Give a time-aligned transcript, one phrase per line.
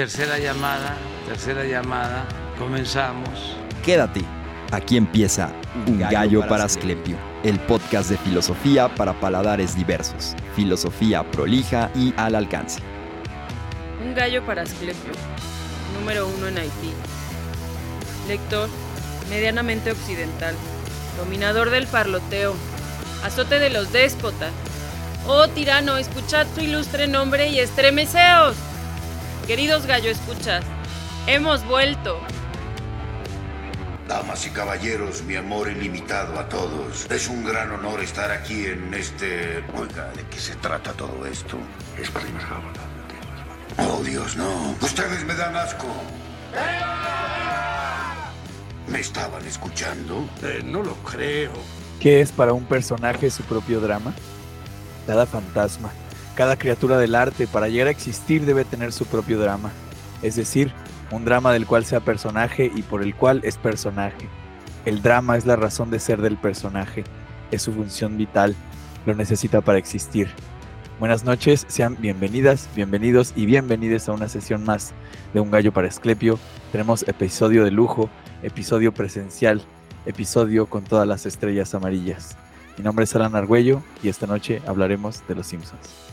[0.00, 2.24] Tercera llamada, tercera llamada,
[2.58, 3.54] comenzamos.
[3.84, 4.22] Quédate,
[4.72, 5.52] aquí empieza
[5.86, 12.34] Un gallo para Asclepio, el podcast de filosofía para paladares diversos, filosofía prolija y al
[12.34, 12.80] alcance.
[14.02, 15.12] Un gallo para Asclepio,
[15.98, 16.94] número uno en Haití.
[18.26, 18.70] Lector,
[19.28, 20.54] medianamente occidental,
[21.18, 22.54] dominador del parloteo,
[23.22, 24.52] azote de los déspotas.
[25.26, 28.56] Oh tirano, escuchad su ilustre nombre y estremeceos.
[29.50, 30.64] Queridos gallo escuchas,
[31.26, 32.20] hemos vuelto.
[34.06, 37.10] Damas y caballeros, mi amor ilimitado a todos.
[37.10, 39.64] Es un gran honor estar aquí en este...
[39.74, 41.58] Oiga, ¿de qué se trata todo esto?
[42.00, 42.12] Es
[43.76, 44.76] Oh, Dios, no.
[44.80, 45.88] Ustedes me dan asco.
[48.86, 50.30] ¿Me estaban escuchando?
[50.44, 51.50] Eh, no lo creo.
[51.98, 54.14] ¿Qué es para un personaje su propio drama?
[55.08, 55.90] Cada fantasma,
[56.40, 59.70] cada criatura del arte, para llegar a existir debe tener su propio drama.
[60.22, 60.72] Es decir,
[61.10, 64.26] un drama del cual sea personaje y por el cual es personaje.
[64.86, 67.04] El drama es la razón de ser del personaje,
[67.50, 68.56] es su función vital,
[69.04, 70.30] lo necesita para existir.
[70.98, 74.94] Buenas noches, sean bienvenidas, bienvenidos y bienvenidas a una sesión más
[75.34, 76.38] de Un Gallo para Esclepio.
[76.72, 78.08] Tenemos episodio de lujo,
[78.42, 79.60] episodio presencial,
[80.06, 82.38] episodio con todas las estrellas amarillas.
[82.78, 86.09] Mi nombre es Alan Argüello y esta noche hablaremos de Los Simpsons.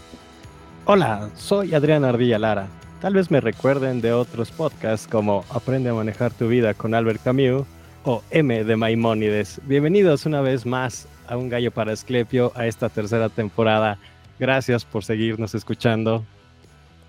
[0.89, 2.69] Hola, soy Adrián Ardilla Lara.
[3.01, 7.21] Tal vez me recuerden de otros podcasts como Aprende a manejar tu vida con Albert
[7.21, 7.65] Camus
[8.05, 9.59] o M de Maimónides.
[9.65, 13.99] Bienvenidos una vez más a Un Gallo para Esclepio a esta tercera temporada.
[14.39, 16.23] Gracias por seguirnos escuchando.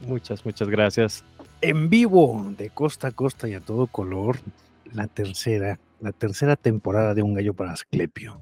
[0.00, 1.22] Muchas, muchas gracias.
[1.60, 4.38] En vivo, de costa a costa y a todo color,
[4.92, 8.40] la tercera, la tercera temporada de Un Gallo para Asclepio.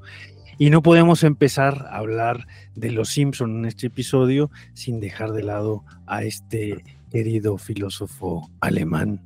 [0.58, 5.42] Y no podemos empezar a hablar de los Simpson en este episodio sin dejar de
[5.42, 9.20] lado a este querido filósofo alemán.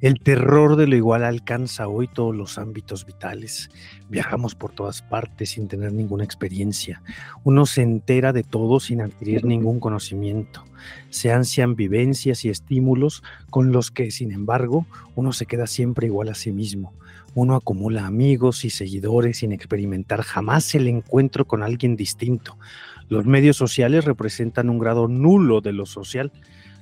[0.00, 3.68] El terror de lo igual alcanza hoy todos los ámbitos vitales.
[4.08, 7.02] Viajamos por todas partes sin tener ninguna experiencia.
[7.42, 10.64] Uno se entera de todo sin adquirir ningún conocimiento.
[11.10, 14.86] Se ansian vivencias y estímulos con los que, sin embargo,
[15.16, 16.92] uno se queda siempre igual a sí mismo.
[17.34, 22.58] Uno acumula amigos y seguidores sin experimentar jamás el encuentro con alguien distinto.
[23.08, 26.32] Los medios sociales representan un grado nulo de lo social.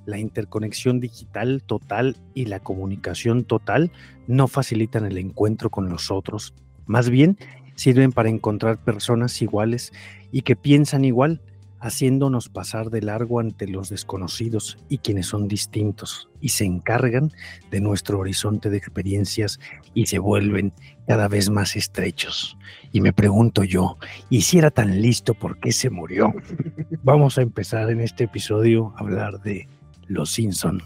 [0.06, 3.90] La interconexión digital total y la comunicación total
[4.26, 6.54] no facilitan el encuentro con los otros,
[6.86, 7.36] más bien
[7.76, 9.92] sirven para encontrar personas iguales
[10.32, 11.40] y que piensan igual,
[11.86, 17.32] haciéndonos pasar de largo ante los desconocidos y quienes son distintos y se encargan
[17.70, 19.60] de nuestro horizonte de experiencias
[19.94, 20.72] y se vuelven
[21.06, 22.58] cada vez más estrechos.
[22.92, 23.98] Y me pregunto yo,
[24.30, 26.34] ¿y si era tan listo, por qué se murió?
[27.04, 29.68] Vamos a empezar en este episodio a hablar de
[30.08, 30.82] los Simpson.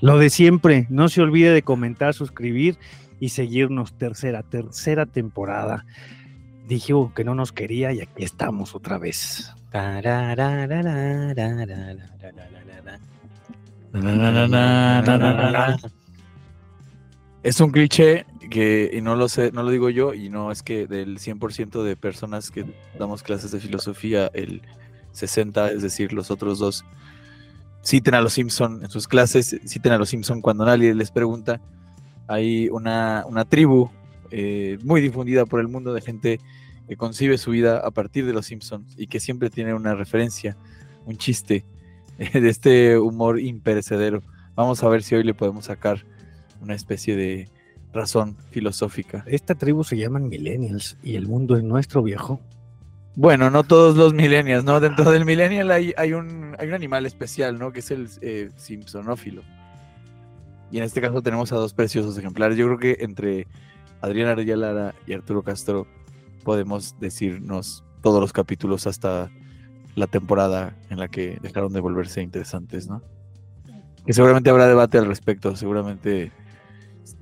[0.00, 2.76] Lo de siempre, no se olvide de comentar, suscribir
[3.18, 5.86] y seguirnos tercera, tercera temporada.
[6.72, 9.52] Dijo que no nos quería y aquí estamos otra vez.
[17.42, 20.62] Es un cliché que, y no lo sé, no lo digo yo, y no es
[20.62, 22.64] que del 100% de personas que
[22.98, 24.62] damos clases de filosofía, el
[25.10, 26.86] 60, es decir, los otros dos,
[27.84, 31.60] citen a los Simpson en sus clases, citen a los Simpson cuando nadie les pregunta.
[32.28, 33.90] Hay una, tribu
[34.30, 36.40] eh, muy difundida por el mundo de gente
[36.92, 40.58] que concibe su vida a partir de los Simpsons y que siempre tiene una referencia,
[41.06, 41.64] un chiste
[42.18, 44.22] de este humor imperecedero.
[44.54, 46.04] Vamos a ver si hoy le podemos sacar
[46.60, 47.48] una especie de
[47.94, 49.24] razón filosófica.
[49.26, 52.40] Esta tribu se llaman millennials y el mundo es nuestro viejo.
[53.16, 54.78] Bueno, no todos los millennials, ¿no?
[54.78, 57.72] Dentro del millennial hay, hay, un, hay un animal especial, ¿no?
[57.72, 59.42] Que es el eh, simpsonófilo.
[60.70, 62.58] Y en este caso tenemos a dos preciosos ejemplares.
[62.58, 63.46] Yo creo que entre
[64.02, 65.86] Adrián Arreyalara y Arturo Castro
[66.42, 69.30] podemos decirnos todos los capítulos hasta
[69.94, 73.02] la temporada en la que dejaron de volverse interesantes, ¿no?
[74.06, 76.32] Que seguramente habrá debate al respecto, seguramente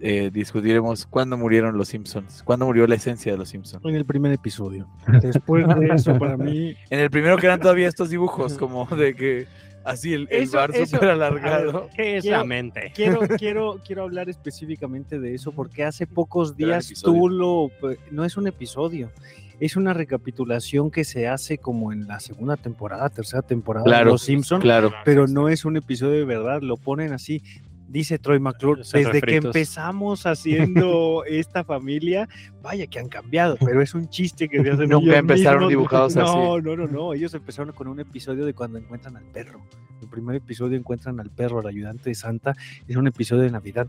[0.00, 3.84] eh, discutiremos cuándo murieron los Simpsons, cuándo murió la esencia de los Simpsons.
[3.84, 4.88] En el primer episodio.
[5.22, 6.74] Después de eso, para mí.
[6.88, 9.46] En el primero que eran todavía estos dibujos, como de que
[9.84, 11.88] así el, el bar súper alargado.
[11.94, 12.92] ¿Qué es la mente?
[12.94, 17.70] Quiero, quiero, quiero hablar específicamente de eso porque hace pocos días tú lo.
[18.10, 19.10] No es un episodio.
[19.58, 24.22] Es una recapitulación que se hace como en la segunda temporada, tercera temporada de Los
[24.22, 24.90] Simpsons, claro.
[25.04, 27.42] pero no es un episodio de verdad, lo ponen así
[27.90, 29.46] Dice Troy McClure, desde que refritos.
[29.46, 32.28] empezamos haciendo esta familia,
[32.62, 35.68] vaya que han cambiado, pero es un chiste que se hacen Nunca ellos empezaron mismos.
[35.70, 36.62] dibujados no, así.
[36.62, 39.60] No, no, no, ellos empezaron con un episodio de cuando encuentran al perro.
[40.00, 42.54] El primer episodio encuentran al perro, al ayudante de Santa,
[42.86, 43.88] es un episodio de Navidad.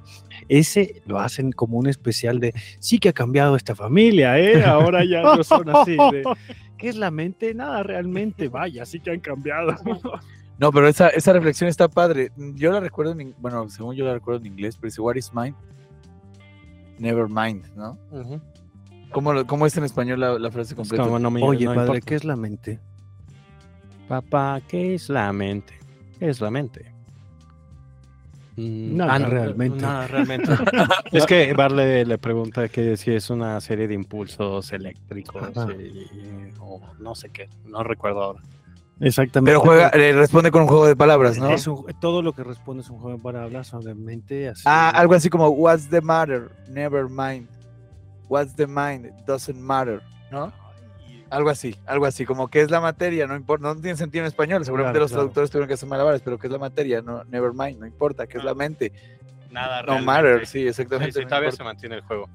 [0.50, 4.64] Ese lo hacen como un especial de, sí que ha cambiado esta familia, ¿eh?
[4.64, 5.96] Ahora ya no son así.
[5.96, 6.24] de,
[6.78, 7.54] ¿Qué es la mente?
[7.54, 9.76] Nada, realmente, vaya, sí que han cambiado.
[10.62, 12.32] No, pero esa, esa reflexión está padre.
[12.38, 15.34] Yo la recuerdo, en, bueno, según yo la recuerdo en inglés, pero dice, What is
[15.34, 15.56] mind?
[17.00, 17.98] Never mind, ¿no?
[19.12, 21.04] ¿Cómo, cómo es en español la, la frase completa?
[21.04, 22.06] como no me- Oye, no padre, importa.
[22.06, 22.80] ¿qué es la mente?
[24.08, 25.74] Papá, ¿qué es la mente?
[26.20, 26.94] ¿Qué es la mente?
[28.56, 29.82] Mm, Nada, no, realmente.
[29.82, 30.52] Nada, realmente.
[31.12, 35.50] es que Barle le pregunta que si es una serie de impulsos eléctricos
[35.80, 38.42] y- o no sé qué, no recuerdo ahora.
[39.02, 39.50] Exactamente.
[39.52, 41.50] Pero juega, eh, responde con un juego de palabras, ¿no?
[41.50, 44.50] Es un- todo lo que responde es un juego para hablar sobre mente.
[44.50, 46.50] Así, Ah, algo así como, What's the matter?
[46.68, 47.48] Never mind.
[48.30, 49.08] What's the mind?
[49.26, 50.54] Doesn't matter, ¿no?
[51.30, 54.28] Algo así, algo así, como que es la materia, no importa, no tiene sentido en
[54.28, 55.22] español, seguramente Claro, los claro.
[55.24, 58.28] traductores tuvieron que hacer malabares, pero que es la materia, no, never mind, no importa,
[58.28, 58.92] que es la mente,
[59.50, 61.14] Nada no matter, sí, exactamente.
[61.14, 61.58] Sí, sí, no todavía importa.
[61.58, 62.30] se mantiene el juego.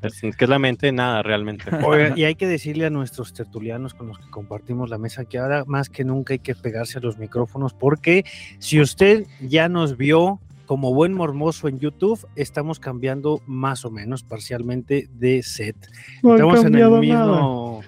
[0.00, 0.92] ¿Qué es la mente?
[0.92, 1.64] Nada, realmente.
[1.84, 5.38] Oigan, y hay que decirle a nuestros tertulianos con los que compartimos la mesa que
[5.38, 8.24] ahora más que nunca hay que pegarse a los micrófonos porque
[8.58, 14.22] si usted ya nos vio como buen mormoso en YouTube, estamos cambiando más o menos
[14.22, 15.76] parcialmente de set.
[16.22, 17.82] Estamos en el mismo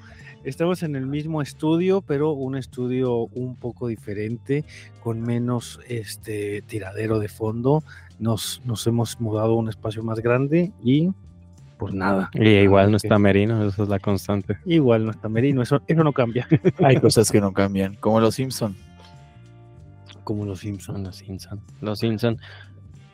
[0.45, 4.65] estamos en el mismo estudio, pero un estudio un poco diferente,
[5.01, 7.85] con menos este tiradero de fondo.
[8.19, 11.11] Nos, nos hemos mudado a un espacio más grande y
[11.83, 12.31] pues nada.
[12.35, 13.05] Y igual no Ok.
[13.05, 14.59] está Merino, esa es la constante.
[14.65, 16.47] Igual no está Merino, eso, eso no cambia.
[16.85, 18.77] Hay cosas que no cambian, como los Simpson.
[20.25, 21.01] Como los Son Simpsons.
[21.05, 21.61] los Simpson.
[21.81, 22.39] Los Simpson.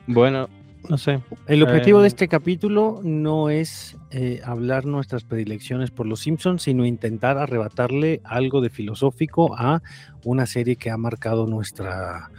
[0.06, 0.49] Bueno,
[0.88, 1.20] no sé.
[1.47, 6.62] El objetivo Eh, de este capítulo no es eh, hablar nuestras predilecciones por los Simpsons,
[6.62, 9.82] sino intentar arrebatarle algo de filosófico a
[10.25, 12.31] una serie que ha marcado nuestra,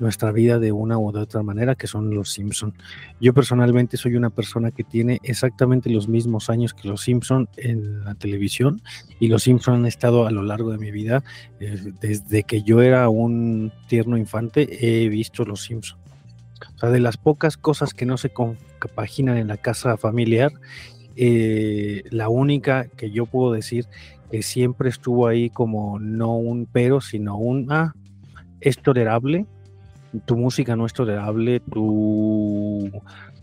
[0.00, 2.74] nuestra vida de una u otra manera, que son los Simpsons.
[3.20, 8.04] Yo personalmente soy una persona que tiene exactamente los mismos años que los Simpsons en
[8.04, 8.82] la televisión
[9.18, 11.22] y los Simpsons han estado a lo largo de mi vida.
[11.60, 16.00] eh, desde que yo era un tierno infante he visto los Simpsons.
[16.76, 20.52] O sea, de las pocas cosas que no se compaginan en la casa familiar,
[21.16, 23.86] eh, la única que yo puedo decir
[24.30, 27.94] que siempre estuvo ahí como no un pero, sino un, ah,
[28.60, 29.46] es tolerable,
[30.24, 32.90] tu música no es tolerable, tu,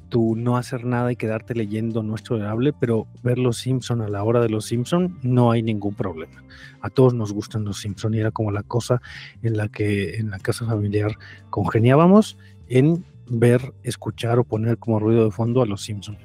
[0.10, 4.08] tu no hacer nada y quedarte leyendo no es tolerable, pero ver los Simpson a
[4.08, 6.44] la hora de los Simpson no hay ningún problema.
[6.82, 9.02] A todos nos gustan los Simpson y era como la cosa
[9.44, 11.18] en la que en la casa familiar
[11.50, 16.18] congeniábamos en ver, escuchar o poner como ruido de fondo a los Simpson.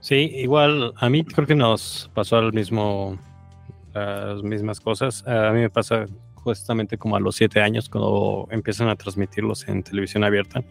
[0.00, 3.18] Sí, igual a mí creo que nos pasó al mismo,
[3.94, 5.26] las mismas cosas.
[5.26, 6.06] A mí me pasa
[6.44, 10.62] justamente como a los siete años cuando empiezan a transmitirlos en televisión abierta.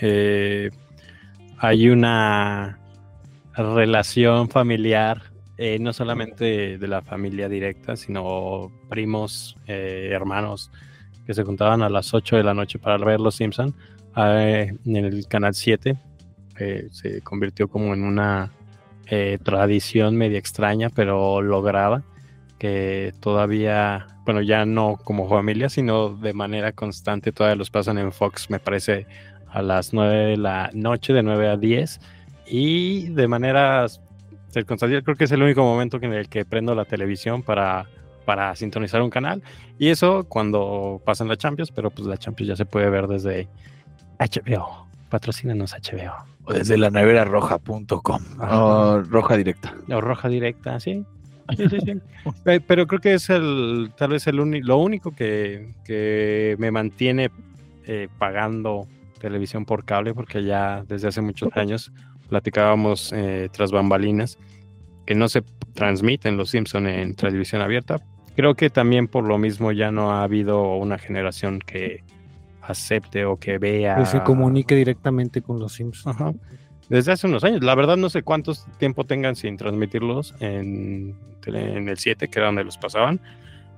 [0.00, 0.70] Eh,
[1.58, 2.78] hay una
[3.54, 5.22] relación familiar,
[5.58, 10.70] eh, no solamente de la familia directa, sino primos, eh, hermanos
[11.26, 13.74] que se juntaban a las 8 de la noche para ver Los Simpson
[14.16, 15.96] en el canal 7.
[16.58, 18.52] eh, se convirtió como en una
[19.42, 22.04] tradición media extraña, pero lograda,
[22.60, 28.12] que todavía, bueno, ya no como familia, sino de manera constante, todavía los pasan en
[28.12, 29.06] Fox, me parece,
[29.48, 32.00] a las 9 de la noche, de 9 a 10,
[32.46, 33.86] y de manera
[34.50, 37.86] circunstancial, creo que es el único momento en el que prendo la televisión para,
[38.26, 39.42] para sintonizar un canal,
[39.78, 43.48] y eso cuando pasan la Champions, pero pues la Champions ya se puede ver desde
[44.18, 46.12] HBO, patrocínanos HBO.
[46.44, 48.22] O desde la nevera roja.com.
[48.38, 49.74] o roja directa.
[49.90, 51.06] O roja directa, sí.
[51.56, 51.92] Sí, sí, sí.
[52.44, 57.30] Pe- Pero creo que es el, tal vez el lo único que, que me mantiene
[57.86, 58.86] eh, pagando
[59.20, 61.92] televisión por cable, porque ya desde hace muchos años
[62.28, 64.38] platicábamos eh, tras bambalinas
[65.06, 65.42] que no se
[65.74, 68.00] transmiten los Simpson en televisión abierta.
[68.36, 72.02] Creo que también por lo mismo ya no ha habido una generación que
[72.62, 76.14] acepte o que vea Que se comunique directamente con los Simpsons.
[76.16, 76.32] Ajá.
[76.90, 77.62] Desde hace unos años.
[77.62, 81.16] La verdad no sé cuántos tiempo tengan sin transmitirlos en,
[81.46, 83.20] el 7, que era donde los pasaban.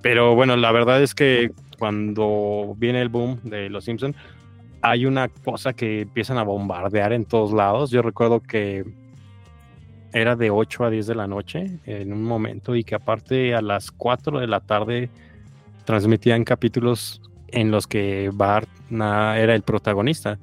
[0.01, 4.17] Pero bueno, la verdad es que cuando viene el boom de Los Simpson,
[4.81, 7.91] hay una cosa que empiezan a bombardear en todos lados.
[7.91, 8.85] Yo recuerdo que
[10.15, 13.61] era de 8 a 10 de la noche en un momento y que aparte a
[13.61, 15.11] las 4 de la tarde
[15.85, 20.39] transmitían capítulos en los que Bart era el protagonista.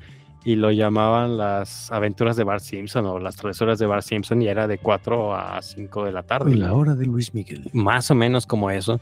[0.50, 4.48] Y lo llamaban las aventuras de Bart Simpson o las travesuras de Bart Simpson y
[4.48, 6.56] era de 4 a 5 de la tarde.
[6.56, 7.70] La hora de Luis Miguel.
[7.72, 9.00] Más o menos como eso.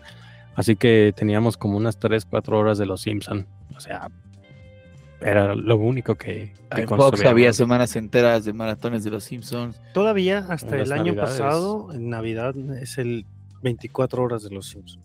[0.56, 3.48] Así que teníamos como unas 3, 4 horas de los Simpson.
[3.78, 4.10] O sea,
[5.22, 9.80] era lo único que, que En Fox había semanas enteras de maratones de los Simpsons.
[9.94, 11.40] Todavía hasta el año Navidades.
[11.40, 13.26] pasado, en Navidad, es el
[13.62, 15.00] 24 horas de los Simpsons.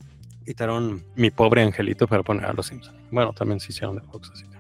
[0.45, 2.97] Quitaron mi pobre angelito para poner a los Simpson.
[3.13, 4.52] Bueno, también se hicieron de Fox, así.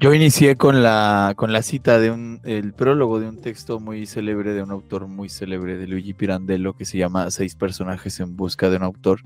[0.00, 4.06] Yo inicié con la, con la cita de un, el prólogo de un texto muy
[4.06, 8.36] célebre de un autor muy célebre de Luigi Pirandello que se llama Seis personajes en
[8.36, 9.20] busca de un autor.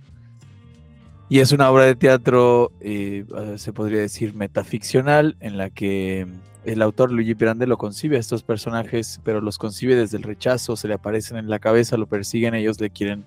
[1.28, 3.24] Y es una obra de teatro, eh,
[3.56, 6.26] se podría decir, metaficcional, en la que
[6.64, 10.88] el autor Luigi Pirandello concibe a estos personajes, pero los concibe desde el rechazo, se
[10.88, 13.24] le aparecen en la cabeza, lo persiguen, ellos le quieren,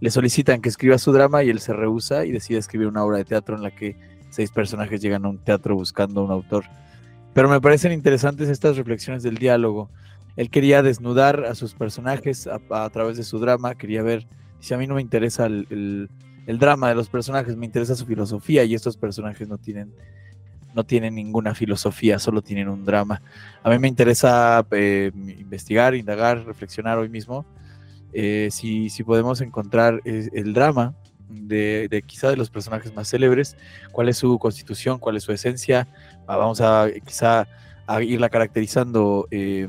[0.00, 3.18] le solicitan que escriba su drama y él se rehúsa y decide escribir una obra
[3.18, 3.96] de teatro en la que
[4.36, 6.64] seis personajes llegan a un teatro buscando un autor.
[7.32, 9.88] Pero me parecen interesantes estas reflexiones del diálogo.
[10.36, 14.26] Él quería desnudar a sus personajes a, a través de su drama, quería ver,
[14.60, 16.10] si a mí no me interesa el
[16.46, 19.94] drama de los personajes, me interesa su filosofía y estos personajes no tienen,
[20.74, 23.22] no tienen ninguna filosofía, solo tienen un drama.
[23.62, 27.46] A mí me interesa eh, investigar, indagar, reflexionar hoy mismo
[28.12, 30.94] eh, si, si podemos encontrar eh, el drama
[31.28, 33.56] de, quizá de los personajes más célebres,
[33.92, 35.88] cuál es su constitución, cuál es su esencia.
[36.26, 37.46] Ah, Vamos a quizá
[37.86, 39.68] a irla caracterizando, eh,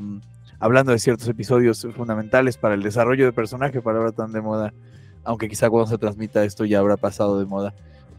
[0.58, 4.72] hablando de ciertos episodios fundamentales para el desarrollo de personaje, para ahora tan de moda,
[5.24, 7.74] aunque quizá cuando se transmita esto ya habrá pasado de moda.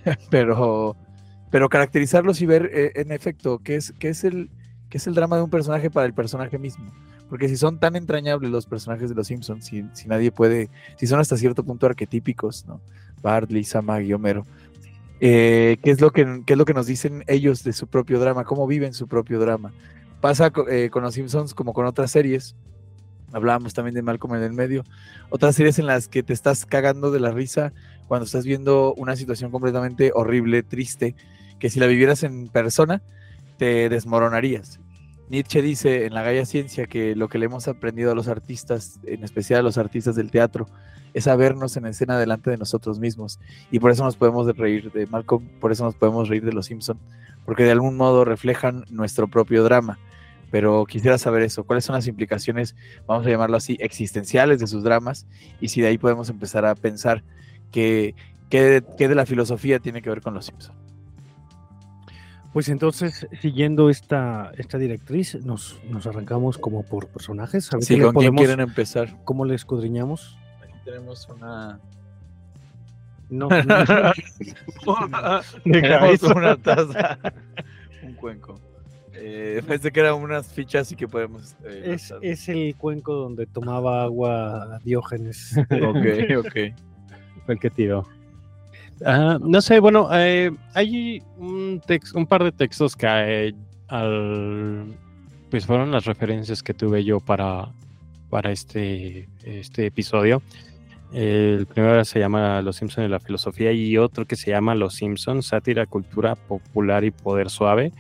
[0.30, 0.96] pero,
[1.52, 4.50] pero caracterizarlos y ver eh, en efecto qué es, qué, es el,
[4.90, 6.92] qué es el drama de un personaje para el personaje mismo.
[7.30, 11.06] Porque si son tan entrañables los personajes de los Simpsons, si, si nadie puede, si
[11.06, 12.82] son hasta cierto punto arquetípicos, ¿no?
[13.22, 14.46] Bart, Lisa, Maggie, Homero.
[15.22, 18.20] Eh, ¿qué, es lo que, ¿Qué es lo que nos dicen ellos de su propio
[18.20, 18.46] drama?
[18.46, 19.74] ¿Cómo viven su propio drama?
[20.22, 22.56] Pasa eh, con los Simpsons como con otras series.
[23.32, 24.84] Hablábamos también de Malcolm en el medio.
[25.30, 27.74] Otras series en las que te estás cagando de la risa
[28.08, 31.16] cuando estás viendo una situación completamente horrible, triste,
[31.60, 33.02] que si la vivieras en persona
[33.58, 34.80] te desmoronarías.
[35.30, 39.00] Nietzsche dice en la Gaia Ciencia que lo que le hemos aprendido a los artistas,
[39.06, 40.68] en especial a los artistas del teatro,
[41.14, 43.40] es a vernos en escena delante de nosotros mismos.
[43.72, 46.68] Y por eso nos podemos reír de Malcolm, por eso nos podemos reír de los
[46.68, 47.00] Simpson,
[47.46, 50.00] porque de algún modo reflejan nuestro propio drama.
[50.52, 52.76] Pero quisiera saber eso, cuáles son las implicaciones,
[53.06, 55.28] vamos a llamarlo así, existenciales de sus dramas,
[55.62, 57.24] y si de ahí podemos empezar a pensar
[57.72, 58.16] que,
[58.50, 60.76] qué de, qué de la filosofía tiene que ver con los Simpson.
[62.54, 67.72] Pues entonces, siguiendo esta, esta directriz, nos, nos arrancamos como por personajes.
[67.72, 69.18] A ver Sí, ¿con quién quieren empezar?
[69.24, 70.39] ¿Cómo le escudriñamos?
[70.90, 71.80] Tenemos una...
[73.30, 73.48] No,
[75.64, 77.20] Tenemos una taza,
[78.04, 78.60] un cuenco.
[79.14, 81.56] Eh, pensé que eran unas fichas y que podemos...
[81.64, 85.56] eh, es, es el cuenco donde tomaba agua Diógenes.
[85.70, 86.54] Ok, ok.
[87.46, 88.08] Fue el que tiró.
[89.06, 93.54] Ah, no sé, bueno, eh, hay un, tex- un par de textos que
[93.88, 94.88] al,
[95.52, 97.72] pues fueron las referencias que tuve yo para,
[98.30, 100.42] para este, este episodio.
[101.12, 104.96] El primero se llama Los Simpsons y la filosofía y otro que se llama Los
[104.96, 107.92] Simpsons, sátira, cultura popular y poder suave,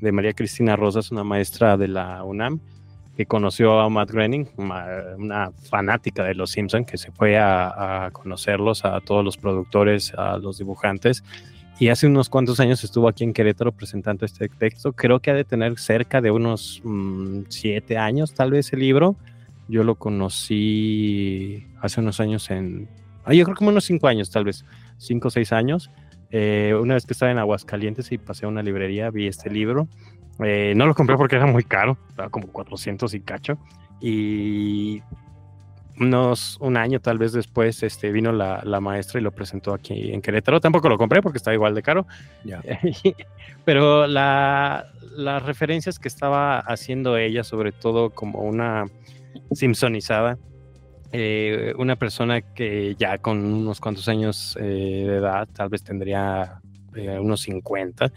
[0.00, 2.60] de María Cristina Rosas, una maestra de la UNAM
[3.16, 8.10] que conoció a Matt Groening, una fanática de los Simpsons, que se fue a, a
[8.10, 11.22] conocerlos, a todos los productores, a los dibujantes.
[11.78, 14.92] Y hace unos cuantos años estuvo aquí en Querétaro presentando este texto.
[14.92, 19.16] Creo que ha de tener cerca de unos mm, siete años, tal vez, el libro.
[19.68, 22.88] Yo lo conocí hace unos años en...
[23.24, 24.64] Ah, yo creo como unos cinco años, tal vez.
[24.98, 25.90] Cinco o seis años.
[26.30, 29.88] Eh, una vez que estaba en Aguascalientes y pasé a una librería, vi este libro.
[30.40, 33.56] Eh, no lo compré porque era muy caro, estaba como 400 y cacho.
[34.00, 35.02] Y
[36.00, 40.12] unos un año tal vez después este, vino la, la maestra y lo presentó aquí
[40.12, 40.60] en Querétaro.
[40.60, 42.06] Tampoco lo compré porque estaba igual de caro.
[42.44, 42.60] Ya.
[43.64, 48.86] Pero la, las referencias que estaba haciendo ella, sobre todo como una
[49.52, 50.38] Simpsonizada,
[51.16, 54.64] eh, una persona que ya con unos cuantos años eh,
[55.06, 56.60] de edad, tal vez tendría
[56.96, 58.12] eh, unos 50,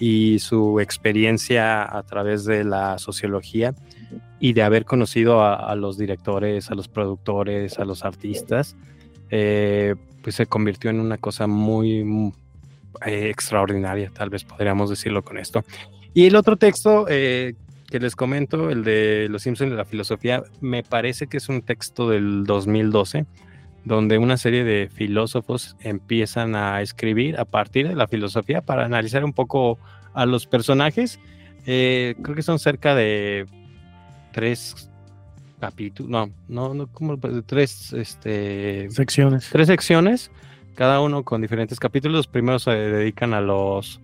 [0.00, 3.74] y su experiencia a través de la sociología
[4.40, 8.76] y de haber conocido a, los directores, a los productores, a los artistas,
[9.30, 12.32] eh, pues se convirtió en una cosa muy
[13.06, 15.62] extraordinaria, tal vez podríamos decirlo con esto.
[16.14, 17.06] Y el otro texto
[17.90, 21.62] que les comento, el de Los Simpsons y la filosofía, me parece que es un
[21.62, 23.26] texto del 2012,
[23.84, 29.24] donde una serie de filósofos empiezan a escribir a partir de la filosofía para analizar
[29.24, 29.78] un poco
[30.14, 31.18] a los personajes,
[31.66, 33.46] Eh, creo que son cerca de
[34.32, 34.88] tres
[35.60, 39.50] capítulos, no, no, no, como tres, este, Secciones.
[39.52, 40.30] tres secciones,
[40.74, 42.16] cada uno con diferentes capítulos.
[42.16, 44.00] Los primeros se dedican a los,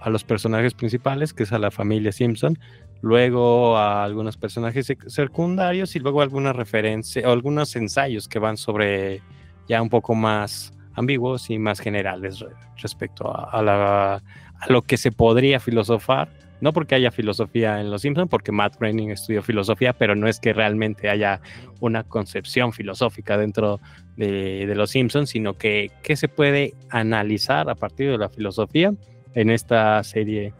[0.00, 2.58] a los personajes principales, que es a la familia Simpson,
[3.04, 8.56] luego a algunos personajes sec- secundarios y luego algunas referencias, o algunos ensayos que van
[8.56, 9.20] sobre
[9.68, 12.48] ya un poco más ambiguos y más generales re-
[12.80, 14.20] respecto a,
[14.68, 16.28] lo que se podría filosofar.
[16.60, 20.40] No porque haya filosofía en Los Simpson, porque Matt Groening estudió filosofía, pero no es
[20.40, 21.42] que realmente haya
[21.80, 23.80] una concepción filosófica dentro
[24.16, 28.94] de, de Los Simpsons, sino que, que se puede analizar a partir de la filosofía
[29.34, 30.54] en esta serie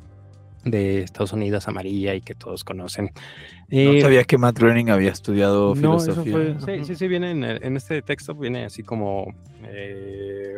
[0.65, 3.07] de Estados Unidos amarilla y que todos conocen.
[3.71, 6.57] No Eh, sabía que Matt Groening había estudiado No, eso filosofía.
[6.61, 10.55] fue- Sí, sí, sí, viene en, en este texto, viene así como eh,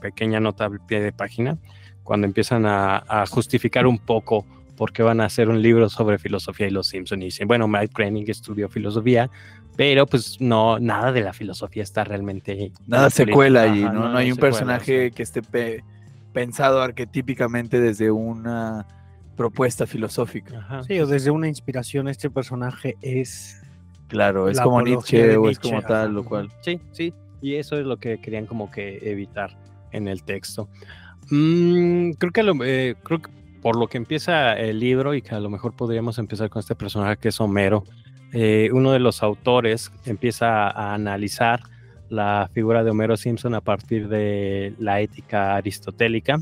[0.00, 1.58] pequeña nota al pie de página,
[2.02, 4.44] cuando empiezan a, a justificar un poco
[4.76, 7.68] por qué van a hacer un libro sobre filosofía y los Simpson y dicen, bueno,
[7.68, 9.30] Matt Groening estudió filosofía,
[9.76, 12.72] pero pues no, nada de la filosofía está realmente...
[12.86, 13.92] Nada se cuela allí, ¿no?
[13.92, 15.82] No nada hay un cuela, personaje que esté pe-
[16.32, 18.86] pensado arquetípicamente desde una
[19.34, 20.58] propuesta filosófica.
[20.58, 20.82] Ajá.
[20.84, 23.60] Sí, o desde una inspiración, este personaje es
[24.08, 25.86] Claro, es como Nietzsche o es como ajá.
[25.88, 26.50] tal, lo cual.
[26.62, 27.12] Sí, sí.
[27.40, 29.56] Y eso es lo que querían como que evitar
[29.92, 30.68] en el texto.
[31.30, 33.30] Mm, creo que lo- eh, creo que
[33.62, 36.74] por lo que empieza el libro y que a lo mejor podríamos empezar con este
[36.74, 37.84] personaje que es Homero,
[38.32, 41.60] eh, uno de los autores empieza a analizar
[42.10, 46.38] la figura de Homero Simpson a partir de la ética aristotélica.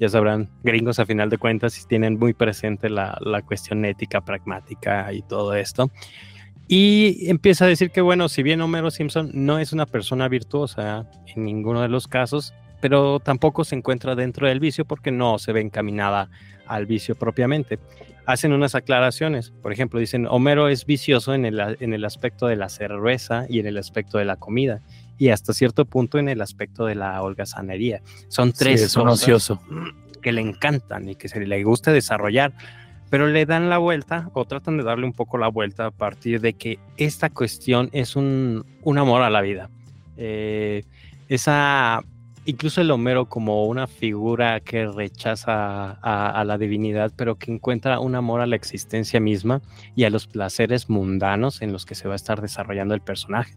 [0.00, 5.12] Ya sabrán, gringos a final de cuentas, tienen muy presente la, la cuestión ética, pragmática
[5.12, 5.90] y todo esto.
[6.66, 11.04] Y empieza a decir que, bueno, si bien Homero Simpson no es una persona virtuosa
[11.26, 15.52] en ninguno de los casos, pero tampoco se encuentra dentro del vicio porque no se
[15.52, 16.30] ve encaminada
[16.66, 17.78] al vicio propiamente.
[18.24, 22.56] Hacen unas aclaraciones, por ejemplo, dicen, Homero es vicioso en el, en el aspecto de
[22.56, 24.80] la cerveza y en el aspecto de la comida,
[25.20, 28.00] y hasta cierto punto en el aspecto de la holgazanería.
[28.28, 29.60] Son Sí, tres es un cosas ocioso.
[30.22, 32.54] que le encantan y que se le gusta desarrollar,
[33.10, 36.40] pero le dan la vuelta o tratan de darle un poco la vuelta a partir
[36.40, 39.68] de que esta cuestión es un, un amor a la vida.
[40.16, 40.84] Eh,
[41.28, 42.00] esa,
[42.46, 48.00] incluso el Homero como una figura que rechaza a, a la divinidad, pero que encuentra
[48.00, 49.60] un amor a la existencia misma
[49.94, 53.52] y a los placeres mundanos en los que se va a estar desarrollando el personaje.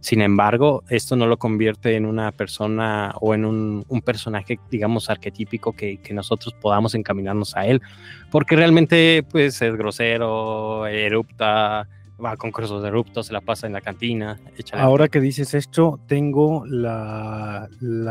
[0.00, 5.72] Sin embargo, esto no lo convierte en una persona o en un, personaje, digamos, arquetípico
[5.72, 7.82] que, nosotros podamos encaminarnos a él,
[8.30, 11.88] porque realmente, pues, es grosero, erupta,
[12.24, 14.38] va a concursos de eruptos, se la pasa en la cantina.
[14.72, 17.68] Ahora que dices esto, tengo la,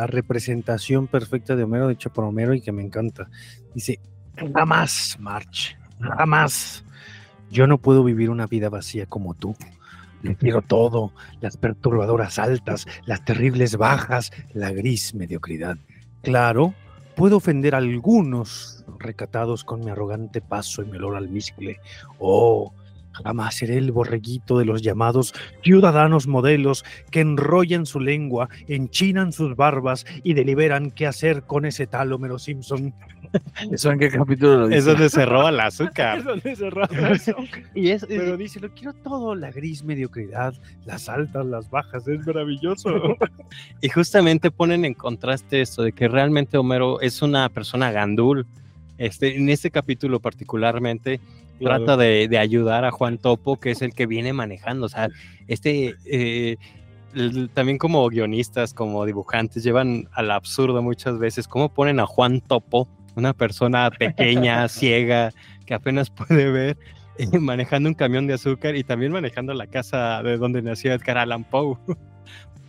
[0.08, 3.30] representación perfecta de Homero, hecha por Homero y que me encanta.
[3.74, 4.00] Dice,
[4.54, 6.84] jamás, March, jamás.
[7.50, 9.56] Yo no puedo vivir una vida vacía como tú.
[10.26, 15.78] Lo quiero todo, las perturbadoras altas, las terribles bajas, la gris mediocridad.
[16.24, 16.74] Claro,
[17.16, 21.80] puedo ofender a algunos recatados con mi arrogante paso y mi olor almizcle.
[22.18, 22.74] Oh,
[23.24, 29.56] jamás seré el borreguito de los llamados ciudadanos modelos que enrollan su lengua, enchinan sus
[29.56, 32.94] barbas y deliberan qué hacer con ese tal Homero Simpson.
[33.72, 34.80] ¿Eso en qué capítulo lo dice?
[34.80, 36.24] Es donde se roba el azúcar.
[36.24, 37.36] donde se rasga eso.
[37.76, 40.54] y es, Pero dice, lo quiero todo, la gris mediocridad,
[40.86, 42.90] las altas, las bajas, es maravilloso.
[43.82, 48.46] Y justamente ponen en contraste esto de que realmente Homero es una persona gandul.
[48.98, 51.20] Este, en este capítulo particularmente
[51.60, 54.86] trata de, de ayudar a Juan Topo, que es el que viene manejando.
[54.86, 55.10] O sea,
[55.48, 56.58] este eh,
[57.14, 61.48] el- también como guionistas, como dibujantes, llevan al absurdo muchas veces.
[61.48, 65.32] ¿Cómo ponen a Juan Topo, una persona pequeña, ciega,
[65.66, 66.78] que apenas puede ver,
[67.18, 71.18] eh, manejando un camión de azúcar y también manejando la casa de donde nació Edgar
[71.18, 71.78] Allan Poe?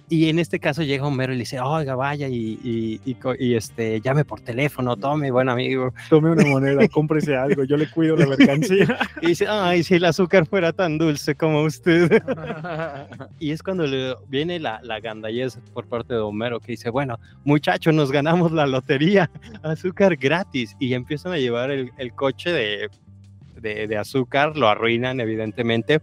[0.08, 3.34] Y en este caso llega Homero y le dice, oiga, vaya y, y, y co-
[3.36, 5.92] y, este, llame por teléfono, tome, buen amigo.
[6.08, 8.98] Tome una moneda, cómprese algo, yo le cuido la mercancía.
[9.22, 12.22] Y dice, ay, si el azúcar fuera tan dulce como usted.
[13.40, 17.18] y es cuando le viene la, la gandallez por parte de Homero que dice, bueno,
[17.44, 19.28] muchachos, nos ganamos la lotería,
[19.64, 20.76] azúcar gratis.
[20.78, 22.90] Y empiezan a llevar el, el coche de,
[23.60, 26.00] de, de azúcar, lo arruinan evidentemente,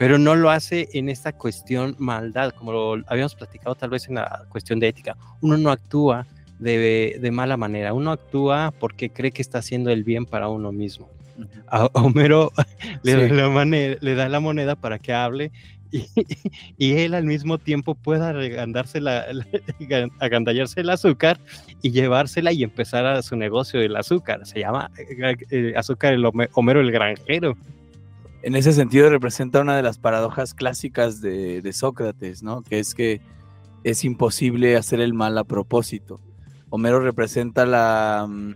[0.00, 4.14] pero no lo hace en esta cuestión maldad, como lo habíamos platicado tal vez en
[4.14, 5.14] la cuestión de ética.
[5.42, 6.26] Uno no actúa
[6.58, 10.72] de, de mala manera, uno actúa porque cree que está haciendo el bien para uno
[10.72, 11.10] mismo.
[11.68, 12.50] A Homero
[13.02, 13.18] le, Sí.
[13.28, 15.52] da la mane- le da la moneda para que hable
[15.92, 16.06] y,
[16.78, 19.46] y él al mismo tiempo pueda regandarse la, la-
[20.18, 21.38] agandallarse el azúcar
[21.82, 24.46] y llevársela y empezar a su negocio del azúcar.
[24.46, 27.56] Se llama eh, eh, azúcar el Home- Homero el granjero.
[28.42, 32.62] En ese sentido representa una de las paradojas clásicas de, de Sócrates, ¿no?
[32.62, 33.20] Que es que
[33.84, 36.20] es imposible hacer el mal a propósito.
[36.70, 38.54] Homero representa la, mm,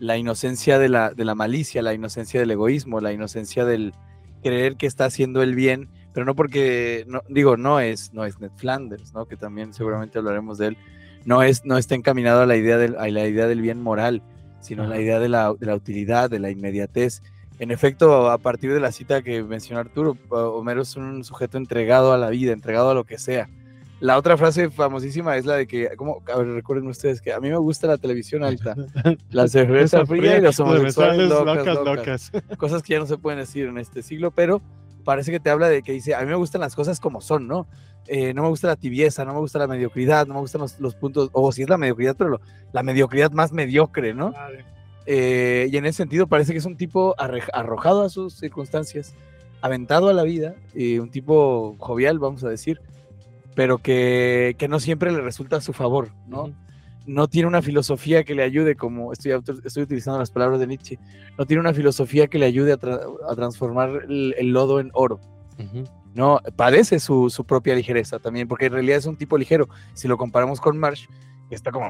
[0.00, 3.94] la inocencia de la, de la malicia, la inocencia del egoísmo, la inocencia del
[4.42, 8.38] creer que está haciendo el bien, pero no porque, no, digo, no es, no es
[8.40, 9.26] Ned Flanders, ¿no?
[9.26, 10.76] Que también seguramente hablaremos de él.
[11.24, 14.22] No, es, no está encaminado a la idea del, a la idea del bien moral,
[14.60, 17.22] sino a la idea de la, de la utilidad, de la inmediatez.
[17.58, 22.12] En efecto, a partir de la cita que mencionó Arturo, Homero es un sujeto entregado
[22.12, 23.48] a la vida, entregado a lo que sea.
[24.00, 26.20] La otra frase famosísima es la de que, ¿cómo?
[26.32, 28.74] A ver, recuerden ustedes que a mí me gusta la televisión alta,
[29.30, 33.66] la cerveza fría y los homosexuales locas, locas, Cosas que ya no se pueden decir
[33.66, 34.60] en este siglo, pero
[35.04, 37.46] parece que te habla de que dice, a mí me gustan las cosas como son,
[37.46, 37.66] ¿no?
[38.06, 40.78] Eh, no me gusta la tibieza, no me gusta la mediocridad, no me gustan los,
[40.80, 42.40] los puntos, o si es la mediocridad, pero lo-
[42.72, 44.34] la mediocridad más mediocre, ¿no?
[45.06, 49.14] Eh, y en ese sentido parece que es un tipo arrojado a sus circunstancias,
[49.60, 52.80] aventado a la vida, eh, un tipo jovial, vamos a decir,
[53.54, 56.52] pero que, que no siempre le resulta a su favor, ¿no?
[57.06, 59.32] No tiene una filosofía que le ayude, como estoy,
[59.64, 60.98] estoy utilizando las palabras de Nietzsche,
[61.38, 64.90] no tiene una filosofía que le ayude a, tra- a transformar el, el lodo en
[64.94, 65.20] oro.
[66.14, 69.68] No, padece su, su propia ligereza también, porque en realidad es un tipo ligero.
[69.92, 71.06] Si lo comparamos con Marsh,
[71.50, 71.86] está como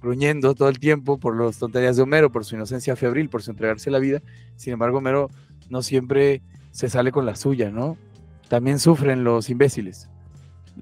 [0.00, 3.50] gruñendo todo el tiempo por las tonterías de Homero, por su inocencia febril, por su
[3.50, 4.22] entregarse la vida.
[4.56, 5.30] Sin embargo, Homero
[5.68, 7.96] no siempre se sale con la suya, ¿no?
[8.48, 10.08] También sufren los imbéciles.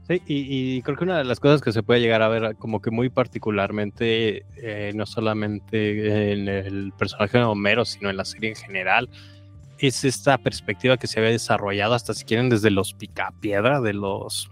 [0.08, 2.56] Sí, y, y creo que una de las cosas que se puede llegar a ver
[2.56, 8.24] como que muy particularmente, eh, no solamente en el personaje de Homero, sino en la
[8.24, 9.08] serie en general,
[9.78, 14.50] es esta perspectiva que se había desarrollado hasta si quieren desde los picapiedra de los,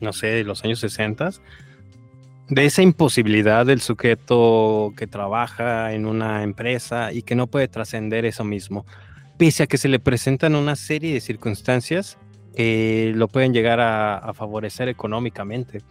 [0.00, 1.30] no sé, de los años 60,
[2.48, 8.24] de esa imposibilidad del sujeto que trabaja en una empresa y que no puede trascender
[8.24, 8.84] eso mismo,
[9.38, 12.18] pese a que se le presentan una serie de circunstancias
[12.54, 15.82] que lo pueden llegar a, a favorecer económicamente.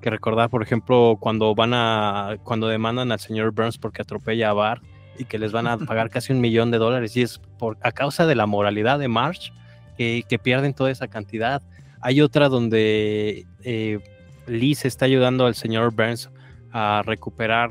[0.00, 4.54] Que recordar, por ejemplo, cuando van a, cuando demandan al señor Burns porque atropella a
[4.54, 4.80] Bar
[5.18, 7.92] y que les van a pagar casi un millón de dólares y es por, a
[7.92, 9.52] causa de la moralidad de March
[9.96, 11.62] que, que pierden toda esa cantidad.
[12.00, 13.98] Hay otra donde eh,
[14.50, 16.30] Liz está ayudando al señor Burns
[16.72, 17.70] a recuperar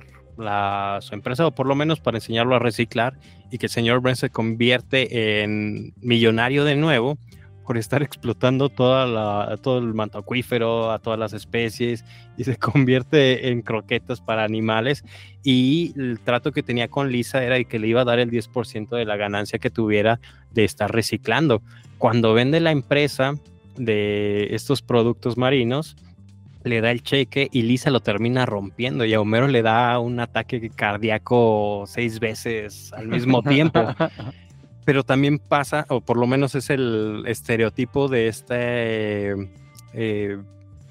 [1.02, 3.20] su empresa o por lo menos para enseñarlo a reciclar
[3.52, 7.18] y que el señor Burns se convierte en millonario de nuevo
[7.70, 12.04] por estar explotando todo el manto acuífero, a todas las especies,
[12.36, 15.04] y se convierte en croquetas para animales.
[15.44, 18.89] Y el trato que tenía con Lisa era que le iba a dar el 10%
[18.89, 20.20] de la ganancia que tuviera
[20.52, 21.62] de estar reciclando.
[22.00, 23.36] Cuando vende la empresa
[23.78, 25.96] de estos productos marinos,
[26.63, 30.19] le da el cheque y Lisa lo termina rompiendo y a Homero le da un
[30.19, 33.95] ataque cardíaco seis veces al mismo tiempo
[34.89, 39.36] pero también pasa, o por lo menos es el estereotipo de este
[39.93, 40.39] eh,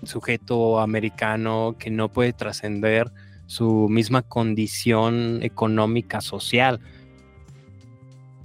[0.04, 3.10] sujeto americano que no puede trascender
[3.46, 6.78] su misma condición económica social.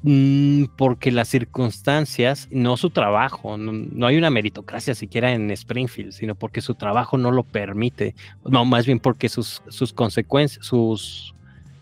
[0.06, 6.12] Mm, porque las circunstancias, no su trabajo, no, no hay una meritocracia siquiera en Springfield,
[6.12, 8.14] sino porque su trabajo no lo permite,
[8.46, 11.34] no, más bien porque sus, sus consecuencias, sus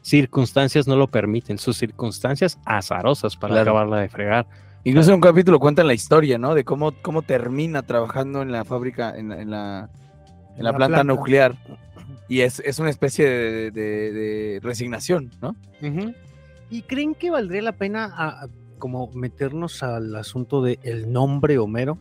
[0.04, 3.72] circunstancias no lo permiten, sus circunstancias azarosas para Claro.
[3.72, 4.46] acabarla de fregar.
[4.84, 6.54] Incluso en un capítulo cuentan la historia, ¿no?
[6.56, 9.90] De cómo, cómo termina trabajando en la fábrica, en, la- en la,
[10.58, 11.04] en la la planta, planta.
[11.14, 11.56] nuclear.
[12.28, 15.56] Y es, es una especie de, de- de resignación, ¿no?
[16.72, 18.48] ¿Y creen que valdría la pena a- a-
[18.80, 21.98] como meternos al asunto de el nombre Homero?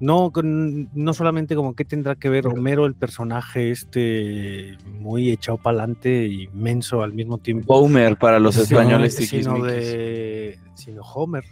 [0.00, 5.56] No, con- no solamente como qué tendrá que ver Homero, el personaje este muy echado
[5.56, 7.74] para adelante y menso al mismo tiempo.
[7.76, 9.66] Homer para los sino- españoles sino, tiquismiquis.
[9.72, 11.44] de sino Homer.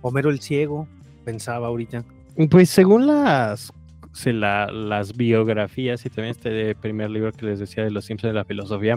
[0.00, 0.86] Homero el ciego,
[1.24, 2.04] pensaba ahorita.
[2.48, 3.72] Pues según las,
[4.12, 8.30] se la- las biografías y también este primer libro que les decía de los Simpsons
[8.32, 8.96] de la filosofía,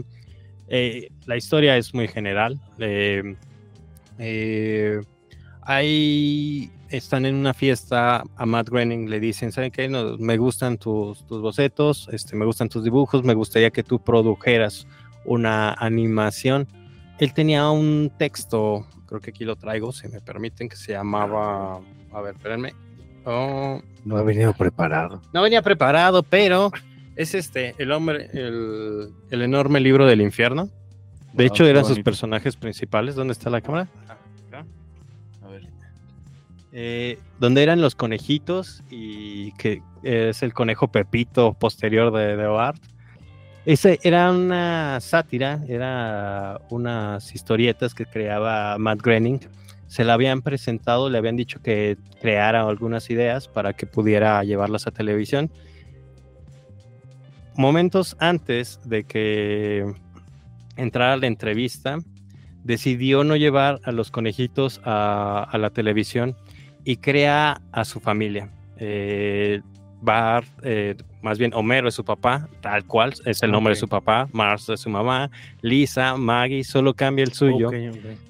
[0.70, 2.60] eh, la historia es muy general.
[2.80, 3.36] eh,
[4.20, 5.02] eh,
[5.62, 9.88] hay, están en una fiesta, a Matt Groening le dicen, ¿saben qué?
[9.88, 14.00] No, me gustan tus, tus bocetos, este, me gustan tus dibujos, me gustaría que tú
[14.00, 14.88] produjeras
[15.26, 16.68] una animación.
[17.20, 21.80] Él tenía un texto, creo que aquí lo traigo, si me permiten, que se llamaba,
[22.12, 22.74] a ver, espérenme.
[23.26, 25.22] Oh, No ha venido preparado.
[25.34, 26.72] no venía preparado, pero
[27.20, 30.70] es este, el hombre, el, el enorme libro del infierno.
[31.34, 33.14] De Wow, hecho, eran sus personajes principales.
[33.16, 33.88] ¿Dónde está la cámara?
[35.42, 35.68] A ver.
[36.72, 42.82] eh, donde eran los conejitos y que es el conejo Pepito posterior de, de Bart.
[43.66, 49.40] Ese era una sátira, era unas historietas que creaba Matt Groening.
[49.88, 54.88] Se la habían presentado, le habían dicho que creara algunas ideas para que pudiera llevarlas
[54.88, 55.52] a televisión.
[57.60, 59.86] Momentos antes de que
[60.78, 61.98] entrara a la entrevista,
[62.64, 66.38] decidió no llevar a los conejitos a, a la televisión
[66.86, 68.50] y crea a su familia.
[68.78, 69.60] Eh,
[70.02, 73.90] Bart, eh, más bien Homero es su papá, tal cual es el nombre de su
[73.90, 75.30] papá, Mars es su mamá,
[75.62, 77.72] Lisa, Maggie, solo cambia el suyo,